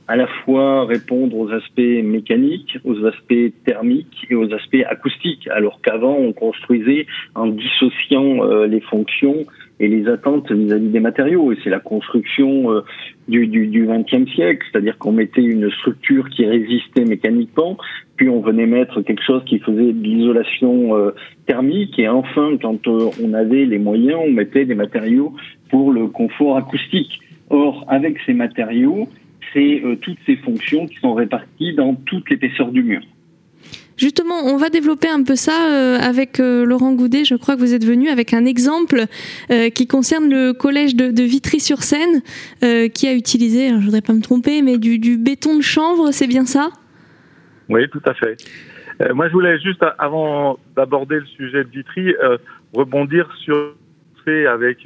à 0.09 0.17
la 0.17 0.27
fois 0.27 0.85
répondre 0.85 1.37
aux 1.39 1.49
aspects 1.53 1.79
mécaniques, 1.79 2.77
aux 2.85 3.07
aspects 3.07 3.53
thermiques 3.65 4.27
et 4.29 4.35
aux 4.35 4.53
aspects 4.53 4.85
acoustiques, 4.91 5.47
alors 5.47 5.81
qu'avant 5.81 6.17
on 6.17 6.33
construisait 6.33 7.07
en 7.37 7.47
dissociant 7.47 8.43
les 8.65 8.81
fonctions 8.81 9.47
et 9.83 9.89
les 9.89 10.09
attentes 10.09 10.51
vis-à-vis 10.51 10.89
des 10.89 11.01
matériaux. 11.01 11.53
C'est 11.63 11.69
la 11.69 11.81
construction 11.81 12.71
euh, 12.73 12.83
du, 13.27 13.49
du, 13.49 13.67
du 13.67 13.87
20e 13.87 14.33
siècle, 14.33 14.65
c'est-à-dire 14.71 14.97
qu'on 14.97 15.11
mettait 15.11 15.43
une 15.43 15.71
structure 15.73 16.29
qui 16.31 16.47
résistait 16.47 17.05
mécaniquement, 17.05 17.77
puis 18.17 18.29
on 18.29 18.41
venait 18.41 18.67
mettre 18.67 19.03
quelque 19.03 19.23
chose 19.23 19.43
qui 19.45 19.59
faisait 19.59 19.93
de 19.93 20.03
l'isolation 20.03 20.97
euh, 20.97 21.11
thermique, 21.47 21.99
et 21.99 22.09
enfin, 22.09 22.57
quand 22.63 22.87
euh, 22.87 23.11
on 23.23 23.35
avait 23.35 23.65
les 23.65 23.79
moyens, 23.79 24.21
on 24.25 24.31
mettait 24.31 24.65
des 24.65 24.77
matériaux 24.77 25.35
pour 25.69 25.93
le 25.93 26.07
confort 26.07 26.57
acoustique. 26.57 27.21
Or, 27.51 27.85
avec 27.89 28.19
ces 28.25 28.35
matériaux, 28.35 29.09
c'est 29.53 29.83
toutes 30.01 30.17
ces 30.25 30.37
fonctions 30.37 30.87
qui 30.87 30.97
sont 30.97 31.13
réparties 31.13 31.75
dans 31.75 31.95
toute 31.95 32.31
l'épaisseur 32.31 32.73
du 32.73 32.83
mur. 32.83 33.03
Justement, 34.03 34.35
on 34.47 34.57
va 34.57 34.69
développer 34.69 35.09
un 35.09 35.23
peu 35.23 35.37
ça 35.37 35.71
euh, 35.71 35.97
avec 35.97 36.41
euh, 36.41 36.65
Laurent 36.67 36.93
Goudet. 36.93 37.25
Je 37.25 37.37
crois 37.37 37.55
que 37.55 37.61
vous 37.61 37.73
êtes 37.73 37.85
venu 37.85 38.09
avec 38.09 38.35
un 38.35 38.45
exemple 38.45 39.05
euh, 39.53 39.69
qui 39.69 39.87
concerne 39.87 40.29
le 40.29 40.53
collège 40.55 40.97
de, 40.97 41.23
Vitry-sur-Seine, 41.23 42.21
qui 42.91 43.07
a 43.07 43.15
utilisé, 43.15 43.69
je 43.69 43.85
voudrais 43.85 44.01
pas 44.01 44.13
me 44.13 44.21
tromper, 44.21 44.61
mais 44.61 44.77
du, 44.77 45.17
béton 45.19 45.57
de 45.57 45.63
chanvre, 45.63 46.11
c'est 46.11 46.27
bien 46.27 46.47
ça? 46.47 46.71
Oui, 47.69 47.89
tout 47.91 48.03
à 48.05 48.15
fait. 48.15 48.37
moi, 49.15 49.29
je 49.29 49.33
voulais 49.33 49.61
juste, 49.61 49.85
avant 49.99 50.59
d'aborder 50.75 51.21
le 51.21 51.27
sujet 51.27 51.63
de 51.63 51.69
Vitry, 51.69 52.13
rebondir 52.75 53.31
sur 53.45 53.77
avec 54.27 54.79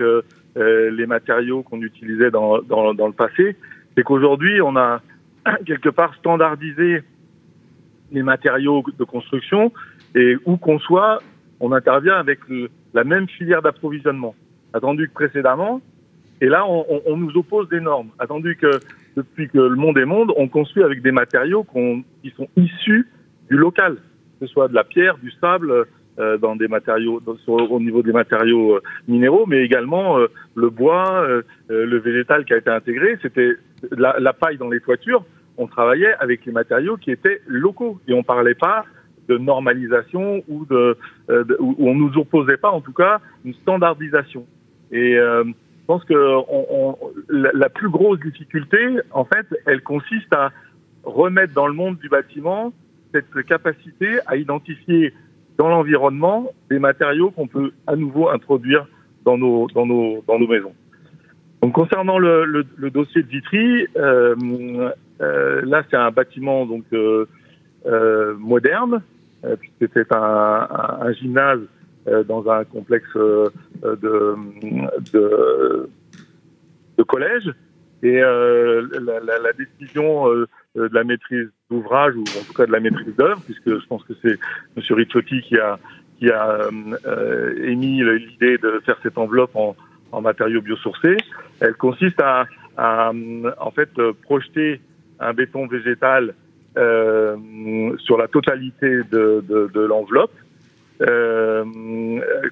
les 0.57 1.07
matériaux 1.07 1.63
qu'on 1.63 1.81
utilisait 1.81 2.31
dans, 2.31 2.61
dans, 2.63 2.95
dans 2.95 3.07
le 3.07 3.13
passé 3.13 3.57
c'est 3.97 4.03
qu'aujourd'hui, 4.03 4.61
on 4.61 4.77
a 4.77 5.01
quelque 5.67 5.89
part 5.89 6.15
standardisé 6.17 7.03
les 8.13 8.23
matériaux 8.23 8.85
de 8.99 9.05
construction 9.05 9.73
et 10.15 10.37
où 10.45 10.57
qu'on 10.57 10.79
soit, 10.79 11.21
on 11.61 11.73
intervient 11.73 12.17
avec 12.17 12.41
le, 12.49 12.71
la 12.95 13.05
même 13.05 13.29
filière 13.29 13.63
d'approvisionnement. 13.63 14.35
Attendu 14.73 15.09
que 15.09 15.15
précédemment, 15.15 15.81
et 16.41 16.47
là, 16.47 16.67
on, 16.69 16.85
on, 17.07 17.17
nous 17.17 17.35
oppose 17.37 17.69
des 17.69 17.81
normes. 17.81 18.11
Attendu 18.19 18.57
que 18.57 18.71
depuis 19.17 19.49
que 19.49 19.59
le 19.59 19.75
monde 19.75 19.97
est 19.97 20.05
monde, 20.05 20.33
on 20.37 20.49
construit 20.49 20.83
avec 20.83 21.01
des 21.03 21.13
matériaux 21.13 21.67
qui 22.23 22.31
sont 22.37 22.49
issus 22.57 23.09
du 23.51 23.57
local, 23.57 23.97
que 24.39 24.47
ce 24.47 24.53
soit 24.53 24.69
de 24.69 24.75
la 24.75 24.85
pierre, 24.85 25.17
du 25.19 25.31
sable, 25.41 25.87
euh, 26.19 26.39
dans 26.39 26.57
des 26.57 26.69
matériaux, 26.69 27.21
dans, 27.21 27.37
au 27.47 27.81
niveau 27.81 28.03
des 28.03 28.13
matériaux 28.13 28.77
euh, 28.77 28.83
minéraux, 29.09 29.45
mais 29.47 29.63
également 29.63 30.19
euh, 30.19 30.29
le 30.55 30.71
bois, 30.71 31.23
euh, 31.23 31.43
euh, 31.71 31.85
le 31.85 31.99
végétal 31.99 32.45
qui 32.45 32.55
a 32.55 32.59
été 32.59 32.71
intégré. 32.71 33.19
C'était 33.21 33.53
la, 33.91 34.17
la, 34.19 34.33
paille 34.33 34.57
dans 34.57 34.71
les 34.71 34.81
toitures. 34.81 35.25
On 35.59 35.67
travaillait 35.67 36.15
avec 36.19 36.45
les 36.45 36.53
matériaux 36.53 36.97
qui 36.97 37.11
étaient 37.11 37.41
locaux 37.47 38.01
et 38.09 38.13
on 38.13 38.23
parlait 38.23 38.55
pas 38.55 38.85
de 39.29 39.39
normalisation 39.39 40.43
ou 40.49 40.65
de, 40.67 40.97
où 41.59 41.89
on 41.89 41.95
nous 41.95 42.17
opposait 42.17 42.57
pas, 42.57 42.71
en 42.71 42.81
tout 42.81 42.93
cas, 42.93 43.21
une 43.45 43.55
standardisation. 43.55 44.47
Et 44.93 45.15
je 45.17 45.53
pense 45.87 46.05
que 46.05 46.15
la, 47.29 47.69
plus 47.69 47.89
grosse 47.89 48.21
difficulté, 48.21 48.79
en 49.11 49.25
fait, 49.25 49.47
elle 49.67 49.83
consiste 49.83 50.33
à 50.33 50.53
remettre 51.03 51.55
dans 51.55 51.67
le 51.67 51.73
monde 51.73 51.99
du 51.99 52.09
bâtiment 52.09 52.73
cette 53.13 53.47
capacité 53.47 54.19
à 54.27 54.37
identifier 54.37 55.13
dans 55.59 55.69
l'environnement 55.69 56.53
des 56.71 56.79
matériaux 56.79 57.31
qu'on 57.31 57.47
peut 57.47 57.73
à 57.87 57.97
nouveau 57.97 58.29
introduire 58.29 58.87
dans 59.25 59.39
nos, 59.39 59.69
dans 59.69 59.87
nos, 59.87 60.23
dans 60.27 60.39
nos 60.39 60.47
maisons. 60.47 60.75
Donc 61.63 61.73
concernant 61.73 62.19
le, 62.19 62.65
dossier 62.91 63.23
de 63.23 63.29
Vitry, 63.29 63.87
euh, 63.97 64.35
euh, 64.37 64.91
là 65.21 65.83
c'est 65.91 65.97
un 65.97 66.11
bâtiment 66.11 66.67
donc 66.67 66.85
euh, 66.93 67.27
euh 67.87 68.35
moderne, 68.39 69.03
euh, 69.45 69.57
puisque 69.57 69.93
c'est 69.95 70.13
un, 70.13 70.19
un, 70.19 71.07
un, 71.07 71.13
gymnase 71.13 71.61
euh, 72.09 72.25
dans 72.25 72.49
un 72.51 72.65
complexe 72.65 73.15
de, 73.15 73.51
de, 75.13 75.89
de 76.99 77.03
collège. 77.03 77.53
Et 78.03 78.21
la, 78.21 78.81
la, 79.01 79.39
la, 79.39 79.53
décision 79.55 80.29
de 80.29 80.47
la 80.77 81.03
maîtrise 81.03 81.49
d'ouvrage 81.71 82.15
ou 82.15 82.21
en 82.21 82.45
tout 82.47 82.53
cas 82.53 82.67
de 82.67 82.73
la 82.73 82.79
maîtrise 82.79 83.17
d'œuvre, 83.17 83.41
puisque 83.45 83.81
je 83.81 83.87
pense 83.87 84.05
que 84.05 84.13
c'est 84.23 84.39
M. 84.77 84.83
Ricciotti 84.91 85.41
qui 85.41 85.59
a 85.59 85.79
qui 86.19 86.31
a 86.31 86.69
euh, 87.07 87.65
émis 87.65 88.03
l'idée 88.03 88.59
de 88.59 88.81
faire 88.85 88.97
cette 89.03 89.19
enveloppe 89.19 89.55
en, 89.55 89.77
en 90.13 90.21
matériaux 90.21 90.61
biosourcés. 90.61 91.17
Elle 91.61 91.75
consiste 91.75 92.21
à, 92.21 92.47
à 92.77 93.13
en 93.59 93.71
fait 93.71 93.91
projeter 94.23 94.81
un 95.21 95.33
béton 95.33 95.67
végétal 95.67 96.35
sur 96.75 98.19
la 98.19 98.29
totalité 98.29 99.01
de, 99.11 99.43
de, 99.49 99.71
de 99.73 99.81
l'enveloppe 99.81 100.35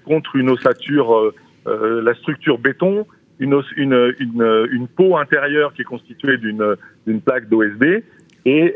contre 0.04 0.36
une 0.36 0.48
ossature, 0.48 1.32
la 1.66 2.14
structure 2.14 2.58
béton, 2.58 3.06
une, 3.38 3.60
une, 3.76 4.14
une, 4.18 4.66
une, 4.70 4.88
peau 4.88 5.18
intérieure 5.18 5.74
qui 5.74 5.82
est 5.82 5.84
constituée 5.84 6.38
d'une 6.38 7.20
plaque 7.20 7.50
d'OSB 7.50 7.84
et, 8.46 8.74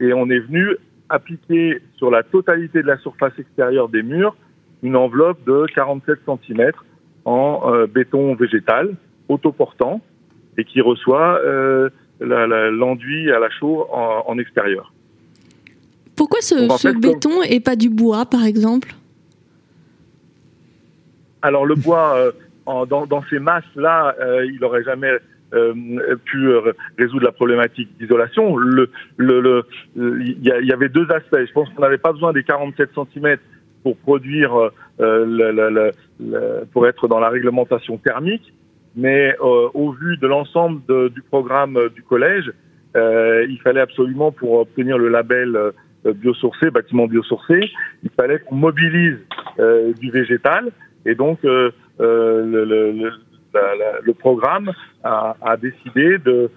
et 0.00 0.12
on 0.12 0.28
est 0.28 0.40
venu 0.40 0.76
appliquer 1.08 1.80
sur 1.96 2.10
la 2.10 2.22
totalité 2.22 2.82
de 2.82 2.86
la 2.86 2.98
surface 2.98 3.38
extérieure 3.38 3.88
des 3.88 4.02
murs 4.02 4.36
une 4.82 4.96
enveloppe 4.96 5.44
de 5.46 5.66
47 5.74 6.20
cm 6.26 6.70
en 7.24 7.72
euh, 7.72 7.86
béton 7.86 8.34
végétal 8.34 8.94
autoportant 9.28 10.02
et 10.58 10.64
qui 10.64 10.80
reçoit 10.80 11.40
euh, 11.40 11.88
l'enduit 12.20 13.30
à 13.30 13.38
la 13.38 13.50
chaux 13.50 13.86
en, 13.92 14.38
extérieur. 14.38 14.92
Pourquoi 16.16 16.40
ce, 16.40 16.98
béton 16.98 17.42
et 17.42 17.60
pas 17.60 17.76
du 17.76 17.90
bois, 17.90 18.24
par 18.26 18.44
exemple? 18.44 18.94
Alors 21.42 21.66
le 21.66 21.74
bois, 21.74 22.16
euh, 22.16 22.86
dans, 22.86 23.24
ces 23.28 23.38
masses-là, 23.38 24.14
il 24.44 24.58
n'aurait 24.60 24.84
jamais 24.84 25.10
pu 26.24 26.48
résoudre 26.98 27.24
la 27.24 27.32
problématique 27.32 27.90
d'isolation. 27.98 28.58
Il 28.60 28.86
le, 29.16 29.64
le, 29.96 30.22
y, 30.22 30.36
y, 30.42 30.72
avait 30.72 30.88
deux 30.88 31.10
aspects. 31.10 31.44
Je 31.46 31.52
pense 31.52 31.68
qu'on 31.70 31.82
n'avait 31.82 31.98
pas 31.98 32.12
besoin 32.12 32.32
des 32.32 32.44
47 32.44 32.90
cm 33.12 33.38
pour 33.84 33.96
produire, 33.98 34.56
euh, 35.00 35.24
le, 35.26 36.64
pour 36.72 36.88
être 36.88 37.06
dans 37.06 37.20
la 37.20 37.28
réglementation 37.28 37.98
thermique. 37.98 38.52
Mais 38.96 39.34
euh, 39.40 39.68
au 39.74 39.92
vu 39.92 40.16
de 40.18 40.26
l'ensemble 40.26 40.80
du 41.10 41.22
programme 41.22 41.78
du 41.94 42.02
collège, 42.02 42.52
euh, 42.96 43.44
il 43.48 43.60
fallait 43.60 43.80
absolument, 43.80 44.30
pour 44.30 44.60
obtenir 44.60 44.98
le 44.98 45.08
label 45.08 45.58
biosourcé, 46.04 46.70
bâtiment 46.70 47.06
biosourcé, 47.06 47.70
il 48.02 48.10
fallait 48.10 48.38
qu'on 48.40 48.56
mobilise 48.56 49.18
du 49.98 50.10
végétal. 50.10 50.70
Et 51.06 51.14
donc, 51.14 51.40
le, 51.42 51.72
programme 54.18 54.70
a, 55.02 55.56
décidé 55.60 56.18
de, 56.18 56.50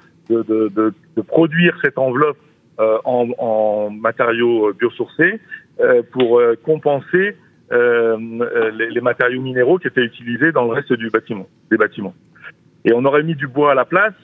produire 1.28 1.78
cette 1.82 1.98
enveloppe 1.98 2.38
en, 2.78 3.90
matériaux 3.90 4.74
biosourcés 4.74 5.40
euh, 5.80 6.02
pour 6.12 6.40
euh, 6.40 6.56
compenser 6.64 7.36
euh, 7.72 8.18
les, 8.76 8.90
les, 8.90 9.02
matériaux 9.02 9.44
minéraux 9.44 9.78
qui 9.78 9.88
étaient 9.88 10.04
utilisés 10.04 10.52
dans 10.52 10.66
le 10.66 10.72
reste 10.72 10.92
du 10.94 11.12
bâtiment, 11.12 11.46
des 11.70 11.78
bâtiments. 11.78 12.16
Et 12.88 12.94
on 12.94 13.06
aurait 13.06 13.24
mis 13.24 13.36
du 13.36 13.48
bois 13.48 13.72
à 13.72 13.76
la 13.76 13.86
place. 13.86 14.16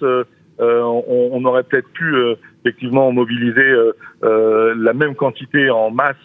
On, 0.59 1.03
on, 1.07 1.45
aurait 1.45 1.63
peut-être 1.63 1.89
pu 1.89 2.15
effectivement 2.63 3.11
mobiliser 3.11 3.75
la 4.21 4.93
même 4.93 5.15
quantité 5.15 5.69
en 5.69 5.91
masse 5.91 6.15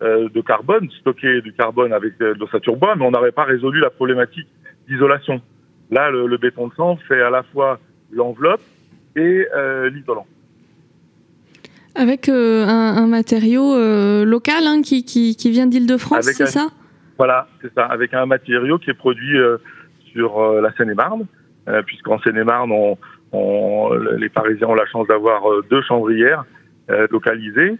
de 0.00 0.40
carbone, 0.40 0.88
stocker 1.00 1.40
du 1.40 1.52
carbone 1.52 1.92
avec 1.92 2.18
de 2.18 2.34
l'ossature 2.38 2.76
bois, 2.76 2.94
mais 2.96 3.04
on 3.04 3.10
n'aurait 3.10 3.32
pas 3.32 3.44
résolu 3.44 3.80
la 3.80 3.90
problématique 3.90 4.48
d'isolation. 4.88 5.42
Là, 5.90 6.10
le, 6.10 6.26
le, 6.26 6.36
béton 6.36 6.68
de 6.68 6.74
sang 6.74 6.96
fait 7.08 7.20
à 7.20 7.30
la 7.30 7.42
fois 7.42 7.80
l'enveloppe 8.12 8.62
et 9.16 9.46
l'isolant. 9.92 10.26
Avec 11.94 12.28
euh, 12.28 12.64
un, 12.66 13.06
matériau 13.08 13.74
euh, 13.74 14.24
local 14.24 14.66
hein, 14.66 14.80
qui, 14.82 15.04
qui, 15.04 15.34
qui, 15.34 15.50
vient 15.50 15.66
d'Île-de-France, 15.66 16.24
c'est 16.24 16.46
ça? 16.46 16.68
Voilà, 17.18 17.48
c'est 17.60 17.72
ça. 17.74 17.84
Avec 17.84 18.14
un 18.14 18.26
matériau 18.26 18.78
qui 18.78 18.90
est 18.90 18.94
produit 18.94 19.36
euh, 19.36 19.58
sur 20.12 20.40
la 20.60 20.72
Seine-et-Marne, 20.76 21.26
puisqu'en 21.86 22.18
Seine-et-Marne, 22.20 22.72
on, 22.72 22.98
on, 23.32 23.92
les 24.16 24.28
Parisiens 24.28 24.68
ont 24.68 24.74
la 24.74 24.86
chance 24.86 25.06
d'avoir 25.08 25.42
deux 25.70 25.82
chambrières 25.82 26.44
localisées 27.10 27.76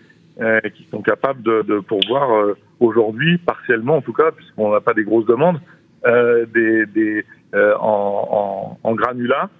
qui 0.74 0.84
sont 0.90 1.02
capables 1.02 1.42
de, 1.42 1.62
de 1.62 1.80
pourvoir 1.80 2.54
aujourd'hui, 2.78 3.38
partiellement 3.38 3.96
en 3.96 4.00
tout 4.00 4.12
cas, 4.12 4.30
puisqu'on 4.30 4.72
n'a 4.72 4.80
pas 4.80 4.94
des 4.94 5.04
grosses 5.04 5.26
demandes, 5.26 5.60
des, 6.04 6.86
des 6.86 7.24
en, 7.54 8.78
en, 8.82 8.88
en, 8.88 8.94
granulat 8.94 9.50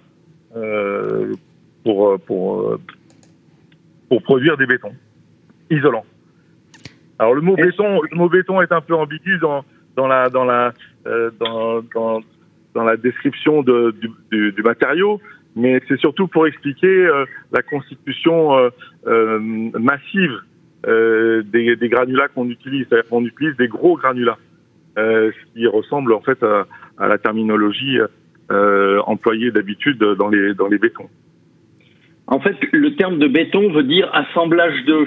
pour, 1.83 2.19
pour 2.21 2.77
pour 4.11 4.21
produire 4.23 4.57
des 4.57 4.65
bétons 4.65 4.93
isolants. 5.69 6.05
Alors 7.17 7.33
le 7.33 7.39
mot 7.39 7.55
béton, 7.55 8.01
le 8.01 8.17
mot 8.17 8.27
béton 8.27 8.61
est 8.61 8.73
un 8.73 8.81
peu 8.81 8.93
ambigu 8.93 9.37
dans 9.37 9.63
dans 9.95 10.05
la 10.05 10.27
dans 10.29 10.43
la 10.43 10.73
euh, 11.07 11.31
dans, 11.39 11.81
dans, 11.95 12.19
dans 12.73 12.83
la 12.83 12.97
description 12.97 13.63
de, 13.63 13.93
du, 14.31 14.51
du, 14.51 14.63
matériau, 14.63 15.19
mais 15.55 15.81
c'est 15.87 15.99
surtout 15.99 16.27
pour 16.27 16.47
expliquer 16.47 16.87
euh, 16.87 17.25
la 17.51 17.61
constitution 17.61 18.57
euh, 18.57 18.69
euh 19.07 19.39
massive 19.79 20.39
des, 20.83 21.75
des, 21.75 21.89
granulats 21.89 22.27
qu'on 22.29 22.49
utilise. 22.49 22.87
C'est-à-dire 22.89 23.09
qu'on 23.09 23.23
utilise 23.23 23.55
des 23.57 23.67
gros 23.67 23.95
granulats, 23.97 24.39
ce 24.95 25.53
qui 25.53 25.67
ressemble 25.67 26.11
en 26.13 26.21
fait 26.21 26.41
à, 26.41 26.65
à 26.97 27.07
la 27.07 27.19
terminologie 27.19 27.99
employée 28.49 29.51
d'habitude 29.51 29.99
dans 29.99 30.29
les 30.29 30.55
dans 30.55 30.67
les 30.67 30.79
bétons. 30.79 31.07
En 32.31 32.39
fait, 32.39 32.55
le 32.71 32.95
terme 32.95 33.19
de 33.19 33.27
béton 33.27 33.71
veut 33.71 33.83
dire 33.83 34.09
assemblage 34.13 34.73
de. 34.85 35.05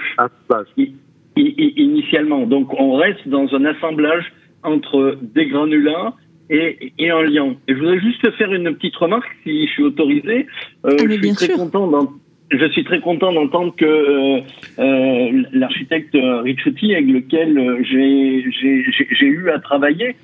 Initialement. 1.36 2.46
Donc, 2.46 2.72
on 2.78 2.94
reste 2.94 3.26
dans 3.26 3.52
un 3.54 3.64
assemblage 3.64 4.30
entre 4.62 5.18
des 5.20 5.46
granulats 5.46 6.14
et, 6.50 6.92
et 6.98 7.08
liant. 7.08 7.56
Et 7.68 7.74
je 7.74 7.78
voudrais 7.78 8.00
juste 8.00 8.30
faire 8.32 8.52
une 8.52 8.74
petite 8.74 8.96
remarque, 8.96 9.30
si 9.42 9.66
je 9.66 9.72
suis 9.72 9.82
autorisé. 9.82 10.46
Euh, 10.84 10.96
ah, 10.98 11.04
je, 11.08 11.12
suis 11.12 11.32
très 11.32 11.48
content 11.48 12.08
je 12.50 12.66
suis 12.68 12.84
très 12.84 13.00
content 13.00 13.32
d'entendre 13.32 13.74
que 13.76 13.84
euh, 13.84 14.40
euh, 14.78 15.42
l'architecte 15.52 16.14
Ricciotti, 16.14 16.94
avec 16.94 17.08
lequel 17.08 17.58
euh, 17.58 17.82
j'ai 17.82 19.26
eu 19.26 19.50
à 19.50 19.58
travailler, 19.58 20.14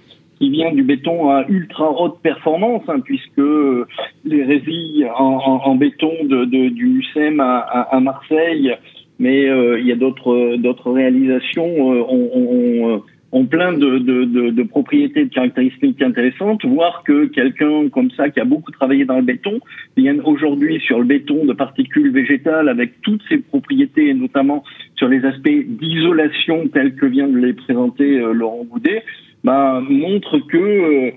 qui 0.40 0.48
vient 0.48 0.72
du 0.72 0.82
béton 0.82 1.30
à 1.30 1.44
ultra 1.48 1.90
haute 1.90 2.20
performance, 2.22 2.82
hein, 2.88 3.00
puisque 3.00 3.38
euh, 3.38 3.86
les 4.24 4.42
résilles 4.42 5.06
en, 5.14 5.60
en, 5.64 5.74
béton 5.74 6.12
de, 6.24 6.46
de, 6.46 6.70
du 6.70 7.00
UCM 7.00 7.40
à, 7.40 7.58
à, 7.58 8.00
Marseille, 8.00 8.74
mais 9.18 9.46
euh, 9.46 9.78
il 9.78 9.86
y 9.86 9.92
a 9.92 9.96
d'autres 9.96 10.56
d'autres 10.56 10.90
réalisations, 10.90 11.92
euh, 11.92 12.02
ont, 12.08 13.02
ont, 13.32 13.46
plein 13.46 13.72
de, 13.72 13.98
de, 13.98 14.50
de, 14.50 14.62
propriétés, 14.62 15.24
de 15.24 15.30
caractéristiques 15.32 16.02
intéressantes. 16.02 16.64
Voir 16.64 17.02
que 17.04 17.26
quelqu'un 17.26 17.88
comme 17.88 18.10
ça, 18.12 18.30
qui 18.30 18.40
a 18.40 18.44
beaucoup 18.44 18.70
travaillé 18.70 19.04
dans 19.04 19.16
le 19.16 19.22
béton, 19.22 19.60
vienne 19.96 20.20
aujourd'hui 20.24 20.80
sur 20.80 20.98
le 20.98 21.04
béton 21.04 21.44
de 21.44 21.52
particules 21.52 22.10
végétales 22.12 22.68
avec 22.68 23.00
toutes 23.02 23.22
ses 23.28 23.38
propriétés, 23.38 24.08
et 24.08 24.14
notamment 24.14 24.64
sur 24.96 25.08
les 25.08 25.24
aspects 25.24 25.48
d'isolation 25.48 26.68
tels 26.68 26.94
que 26.94 27.06
vient 27.06 27.28
de 27.28 27.38
les 27.38 27.52
présenter 27.52 28.18
Laurent 28.32 28.64
Boudet, 28.64 29.02
bah, 29.44 29.82
montre 29.88 30.38
que 30.38 30.56
euh, 30.56 31.10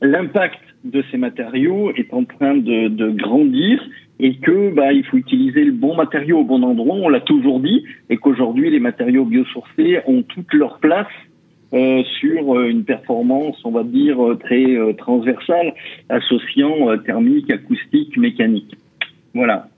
l'impact 0.00 0.60
de 0.84 1.02
ces 1.10 1.18
matériaux 1.18 1.92
est 1.96 2.12
en 2.14 2.24
train 2.24 2.56
de, 2.56 2.88
de 2.88 3.10
grandir 3.10 3.82
et 4.20 4.36
que 4.36 4.74
bah, 4.74 4.92
il 4.92 5.04
faut 5.04 5.16
utiliser 5.16 5.64
le 5.64 5.72
bon 5.72 5.94
matériau 5.94 6.38
au 6.38 6.44
bon 6.44 6.62
endroit, 6.62 6.96
on 6.96 7.08
l'a 7.08 7.20
toujours 7.20 7.60
dit, 7.60 7.84
et 8.10 8.16
qu'aujourd'hui 8.16 8.70
les 8.70 8.80
matériaux 8.80 9.24
biosourcés 9.24 10.00
ont 10.06 10.22
toute 10.22 10.52
leur 10.54 10.78
place 10.78 11.06
euh, 11.74 12.02
sur 12.20 12.56
euh, 12.56 12.68
une 12.68 12.84
performance, 12.84 13.56
on 13.64 13.70
va 13.70 13.84
dire, 13.84 14.18
très 14.40 14.76
transversale, 14.96 15.74
associant 16.08 16.96
thermique, 17.04 17.50
acoustique, 17.50 18.16
mécanique. 18.16 18.76
Voilà. 19.34 19.68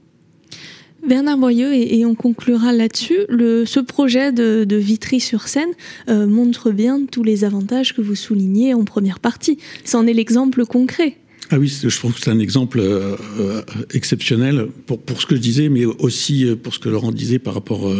Bernard 1.07 1.38
Boyeux, 1.38 1.72
et, 1.72 2.05
on 2.05 2.14
conclura 2.14 2.72
là-dessus, 2.72 3.20
ce 3.29 3.81
projet 3.81 4.33
de, 4.33 4.76
Vitry-sur-Seine 4.76 5.70
euh, 6.09 6.26
montre 6.26 6.70
bien 6.70 7.07
tous 7.11 7.22
les 7.22 7.44
avantages 7.44 7.94
que 7.94 8.03
vous 8.03 8.14
soulignez 8.14 8.74
en 8.74 8.85
première 8.85 9.18
partie. 9.18 9.59
C'en 9.85 10.07
est 10.07 10.12
l'exemple 10.12 10.66
concret. 10.66 11.16
Ah 11.52 11.58
oui, 11.58 11.66
je 11.82 11.96
trouve 11.96 12.14
que 12.14 12.20
c'est 12.20 12.30
un 12.30 12.38
exemple 12.38 12.78
euh, 12.78 13.16
euh, 13.40 13.62
exceptionnel 13.92 14.68
pour, 14.86 15.00
pour 15.00 15.20
ce 15.20 15.26
que 15.26 15.34
je 15.34 15.40
disais, 15.40 15.68
mais 15.68 15.84
aussi 15.84 16.44
euh, 16.44 16.54
pour 16.54 16.72
ce 16.72 16.78
que 16.78 16.88
Laurent 16.88 17.10
disait 17.10 17.40
par 17.40 17.54
rapport 17.54 17.92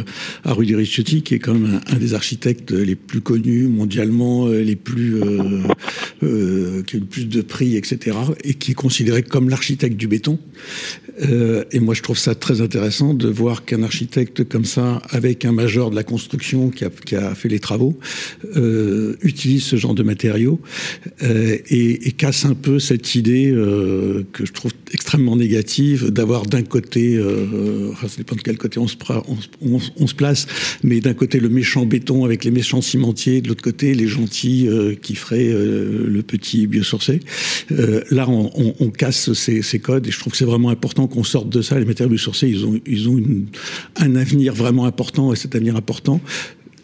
à 0.44 0.52
Rudy 0.52 0.76
Ricciotti, 0.76 1.22
qui 1.22 1.34
est 1.34 1.40
quand 1.40 1.54
même 1.54 1.80
un, 1.88 1.96
des 1.96 2.14
architectes 2.14 2.70
les 2.70 2.94
plus 2.94 3.20
connus 3.20 3.66
mondialement, 3.66 4.46
les 4.46 4.76
plus 4.76 5.20
euh, 6.22 6.82
qui 6.82 6.96
a 6.96 6.98
eu 6.98 7.00
le 7.00 7.06
plus 7.06 7.24
de 7.26 7.40
prix, 7.40 7.76
etc., 7.76 8.16
et 8.44 8.54
qui 8.54 8.72
est 8.72 8.74
considéré 8.74 9.22
comme 9.22 9.48
l'architecte 9.48 9.96
du 9.96 10.06
béton. 10.06 10.38
Euh, 11.22 11.64
et 11.72 11.80
moi, 11.80 11.94
je 11.94 12.02
trouve 12.02 12.18
ça 12.18 12.34
très 12.34 12.60
intéressant 12.60 13.14
de 13.14 13.28
voir 13.28 13.64
qu'un 13.64 13.82
architecte 13.82 14.44
comme 14.48 14.64
ça, 14.64 15.02
avec 15.10 15.44
un 15.44 15.52
major 15.52 15.90
de 15.90 15.96
la 15.96 16.02
construction 16.02 16.70
qui 16.70 16.84
a, 16.84 16.90
qui 16.90 17.16
a 17.16 17.34
fait 17.34 17.48
les 17.48 17.61
travaux, 17.61 17.98
euh, 18.56 19.16
utilise 19.22 19.64
ce 19.64 19.76
genre 19.76 19.94
de 19.94 20.02
matériaux 20.02 20.61
et, 21.22 22.08
et, 22.08 22.12
casse 22.12 22.44
un 22.44 22.54
peu 22.54 22.78
cette 22.78 23.14
idée 23.14 23.50
euh, 23.50 24.24
que 24.32 24.44
je 24.44 24.52
trouve 24.52 24.72
extrêmement 24.92 25.36
négative 25.36 26.11
d'avoir 26.11 26.46
d'un 26.46 26.62
côté, 26.62 27.16
euh, 27.16 27.92
ça 28.00 28.16
dépend 28.16 28.36
de 28.36 28.42
quel 28.42 28.58
côté 28.58 28.78
on 28.78 28.88
se, 28.88 28.96
on, 29.62 29.78
on, 29.96 30.06
se 30.06 30.14
place, 30.14 30.46
mais 30.82 31.00
d'un 31.00 31.14
côté 31.14 31.40
le 31.40 31.48
méchant 31.48 31.86
béton 31.86 32.24
avec 32.24 32.44
les 32.44 32.50
méchants 32.50 32.80
cimentiers, 32.80 33.40
de 33.40 33.48
l'autre 33.48 33.62
côté 33.62 33.94
les 33.94 34.06
gentils 34.06 34.68
euh, 34.68 34.94
qui 34.94 35.14
feraient 35.14 35.48
le, 35.48 36.20
petit 36.22 36.66
biosourcé. 36.66 37.20
Euh, 37.72 38.02
là, 38.11 38.28
on, 38.28 38.50
on, 38.54 38.74
on 38.78 38.90
casse 38.90 39.32
ces, 39.32 39.62
ces, 39.62 39.78
codes 39.78 40.06
et 40.06 40.11
je 40.11 40.18
trouve 40.18 40.32
que 40.32 40.36
c'est 40.36 40.44
vraiment 40.44 40.68
important 40.68 40.99
qu'on 41.07 41.24
sorte 41.24 41.48
de 41.48 41.62
ça. 41.62 41.78
Les 41.78 41.84
matériaux 41.84 42.11
biosourcés, 42.11 42.48
ils 42.48 42.64
ont, 42.64 42.80
ils 42.86 43.09
ont 43.09 43.20
un 43.96 44.16
avenir 44.16 44.55
vraiment 44.55 44.84
important 44.84 45.32
et 45.32 45.36
cet 45.36 45.55
avenir 45.55 45.76
important 45.76 46.20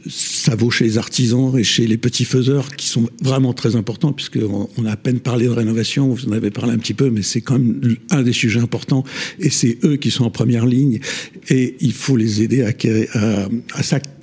ça 0.09 0.55
vaut 0.55 0.71
chez 0.71 0.85
les 0.85 0.99
artisans 0.99 1.57
et 1.59 1.65
chez 1.65 1.87
les 1.87 1.97
petits 1.97 2.25
faiseurs 2.25 2.75
qui 2.77 2.87
sont 2.87 3.09
vraiment 3.21 3.53
très 3.53 3.77
importants 3.77 4.13
puisqu'on 4.13 4.69
on 4.77 4.85
a 4.85 4.93
à 4.93 4.97
peine 4.97 5.21
parlé 5.21 5.47
de 5.47 5.51
rénovation, 5.51 6.09
vous 6.09 6.29
en 6.29 6.33
avez 6.33 6.51
parlé 6.51 6.73
un 6.73 6.79
petit 6.79 6.95
peu, 6.95 7.11
mais 7.11 7.23
c'est 7.23 7.41
quand 7.41 7.59
même 7.59 7.97
un 8.11 8.23
des 8.23 8.33
sujets 8.33 8.61
importants 8.61 9.05
et 9.41 9.51
c'est 9.51 9.79
eux 9.85 9.97
qui 9.97 10.11
sont 10.11 10.25
en 10.25 10.31
première 10.31 10.67
ligne 10.67 11.01
et 11.49 11.77
il 11.81 11.93
faut 11.93 12.17
les 12.17 12.43
aider 12.43 12.63
à, 12.63 12.73
à, 13.15 13.49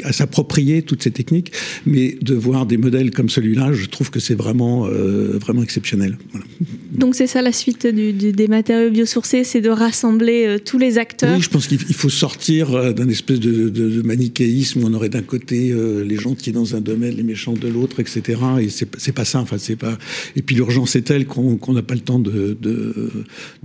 à 0.04 0.14
s'approprier 0.14 0.82
toutes 0.82 1.04
ces 1.04 1.12
techniques, 1.12 1.52
mais 1.86 2.18
de 2.22 2.36
voir 2.36 2.66
des 2.66 2.78
modèles 2.78 3.12
comme 3.12 3.30
celui-là, 3.30 3.74
je 3.74 3.86
trouve 3.86 4.10
que 4.10 4.20
c'est 4.20 4.36
vraiment, 4.36 4.88
euh, 4.88 5.38
vraiment 5.40 5.64
exceptionnel. 5.64 6.18
Voilà. 6.32 6.46
Donc 6.92 7.16
c'est 7.16 7.28
ça 7.28 7.42
la 7.42 7.52
suite 7.52 7.88
du, 7.88 8.14
du, 8.14 8.32
des 8.32 8.48
matériaux 8.48 8.92
biosourcés, 8.92 9.44
c'est 9.44 9.62
de 9.62 9.70
rassembler 9.70 10.46
euh, 10.46 10.60
tous 10.60 10.78
les 10.78 10.98
acteurs. 10.98 11.36
Oui, 11.36 11.42
je 11.42 11.50
pense 11.50 11.68
qu'il 11.68 11.80
faut 11.80 12.10
sortir 12.10 12.74
euh, 12.74 12.94
d'un 12.94 13.10
espèce 13.10 13.40
de, 13.40 13.70
de, 13.70 13.90
de, 13.90 14.02
manichéisme 14.02 14.84
où 14.84 14.88
on 14.88 14.94
aurait 14.94 15.10
d'un 15.10 15.22
côté 15.22 15.73
euh, 15.74 16.04
les 16.04 16.16
gentils 16.16 16.52
dans 16.52 16.76
un 16.76 16.82
domaine, 16.82 17.16
les 17.16 17.24
méchants 17.24 17.54
de 17.54 17.68
l'autre, 17.68 18.00
etc. 18.00 18.40
Et 18.62 18.70
c'est 18.70 19.12
pas 19.12 19.26
ça. 19.26 19.40
Enfin, 19.40 19.58
c'est 19.58 19.76
pas. 19.76 19.98
Et 20.36 20.42
puis 20.42 20.56
l'urgence 20.56 20.96
est 20.96 21.02
telle 21.02 21.26
qu'on 21.26 21.74
n'a 21.74 21.82
pas 21.82 21.96
le 21.96 22.02
temps 22.02 22.20
de, 22.20 22.58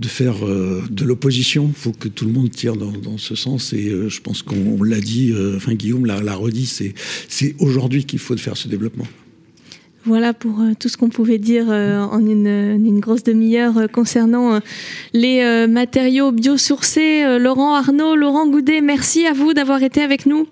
faire 0.03 0.45
euh, 0.45 0.83
de 0.89 1.05
l'opposition. 1.05 1.71
Il 1.75 1.79
faut 1.79 1.91
que 1.91 2.07
tout 2.07 2.25
le 2.25 2.31
monde 2.31 2.51
tire 2.51 2.75
dans, 2.75 3.17
ce 3.17 3.35
sens. 3.35 3.73
Et 3.73 3.89
euh, 3.89 4.09
je 4.09 4.21
pense 4.21 4.41
qu'on 4.41 4.83
l'a 4.83 4.99
dit. 4.99 5.33
enfin, 5.55 5.73
Guillaume 5.73 6.05
l'a 6.05 6.35
redit. 6.35 6.65
C'est 7.27 7.55
aujourd'hui 7.59 8.05
qu'il 8.05 8.19
faut 8.19 8.35
faire 8.37 8.57
ce 8.57 8.67
développement. 8.67 9.07
Voilà 10.05 10.33
pour 10.33 10.61
euh, 10.61 10.71
tout 10.79 10.87
ce 10.87 10.97
qu'on 10.97 11.09
pouvait 11.09 11.37
dire 11.37 11.65
euh, 11.69 11.99
en 11.99 12.25
une, 12.25 12.99
grosse 12.99 13.23
demi-heure 13.23 13.77
euh, 13.77 13.87
concernant 13.87 14.59
les 15.13 15.67
matériaux 15.67 16.31
biosourcés. 16.31 17.37
Laurent 17.37 17.75
Arnaud, 17.75 18.15
Laurent 18.15 18.47
Goudet, 18.47 18.81
merci 18.81 19.25
à 19.25 19.33
vous 19.33 19.53
d'avoir 19.53 19.83
été 19.83 20.01
avec 20.01 20.25
nous. 20.25 20.47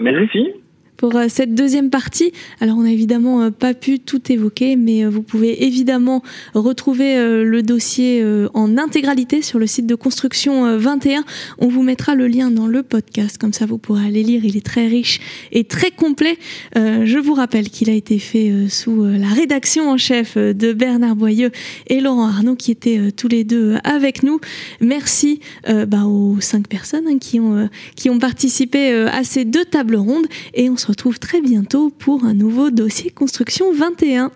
Merci 0.00 0.65
pour 0.96 1.16
euh, 1.16 1.26
cette 1.28 1.54
deuxième 1.54 1.90
partie. 1.90 2.32
Alors 2.60 2.78
on 2.78 2.82
n'a 2.82 2.92
évidemment 2.92 3.42
euh, 3.42 3.50
pas 3.50 3.74
pu 3.74 3.98
tout 3.98 4.20
évoquer, 4.30 4.76
mais 4.76 5.04
euh, 5.04 5.08
vous 5.08 5.22
pouvez 5.22 5.64
évidemment 5.64 6.22
retrouver 6.54 7.16
le 7.16 7.62
dossier 7.62 8.24
en 8.54 8.78
intégralité 8.78 9.42
sur 9.42 9.58
le 9.58 9.66
site 9.66 9.86
de 9.86 9.94
Construction 9.94 10.76
21. 10.78 11.24
On 11.58 11.68
vous 11.68 11.82
mettra 11.82 12.14
le 12.14 12.26
lien 12.26 12.50
dans 12.50 12.66
le 12.66 12.82
podcast, 12.82 13.38
comme 13.38 13.52
ça 13.52 13.66
vous 13.66 13.78
pourrez 13.78 14.06
aller 14.06 14.22
lire. 14.22 14.44
Il 14.44 14.56
est 14.56 14.64
très 14.64 14.86
riche 14.86 15.20
et 15.52 15.64
très 15.64 15.90
complet. 15.90 16.38
Je 16.74 17.18
vous 17.18 17.34
rappelle 17.34 17.68
qu'il 17.68 17.90
a 17.90 17.92
été 17.92 18.18
fait 18.18 18.68
sous 18.68 19.04
la 19.04 19.28
rédaction 19.28 19.90
en 19.90 19.96
chef 19.96 20.36
de 20.36 20.72
Bernard 20.72 21.16
Boyeux 21.16 21.50
et 21.88 22.00
Laurent 22.00 22.26
Arnaud, 22.26 22.56
qui 22.56 22.70
étaient 22.70 23.12
tous 23.12 23.28
les 23.28 23.44
deux 23.44 23.76
avec 23.84 24.22
nous. 24.22 24.40
Merci 24.80 25.40
bah, 25.66 26.04
aux 26.04 26.40
cinq 26.40 26.68
personnes 26.68 27.06
hein, 27.08 27.18
qui 27.18 27.40
ont 27.40 27.68
qui 27.94 28.10
ont 28.10 28.18
participé 28.18 28.92
à 28.92 29.24
ces 29.24 29.44
deux 29.44 29.64
tables 29.64 29.96
rondes 29.96 30.26
et 30.54 30.70
on 30.70 30.76
se 30.86 30.92
retrouve 30.92 31.18
très 31.18 31.40
bientôt 31.40 31.90
pour 31.90 32.24
un 32.24 32.32
nouveau 32.32 32.70
dossier 32.70 33.10
Construction 33.10 33.72
21. 33.74 34.30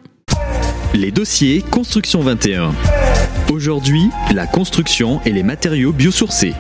Les 0.95 1.13
dossiers 1.13 1.63
Construction 1.63 2.23
21. 2.23 2.73
Aujourd'hui, 3.53 4.03
la 4.35 4.49
construction 4.49 5.21
et 5.25 5.31
les 5.31 5.45
matériaux 5.45 5.93
biosourcés. 5.93 6.55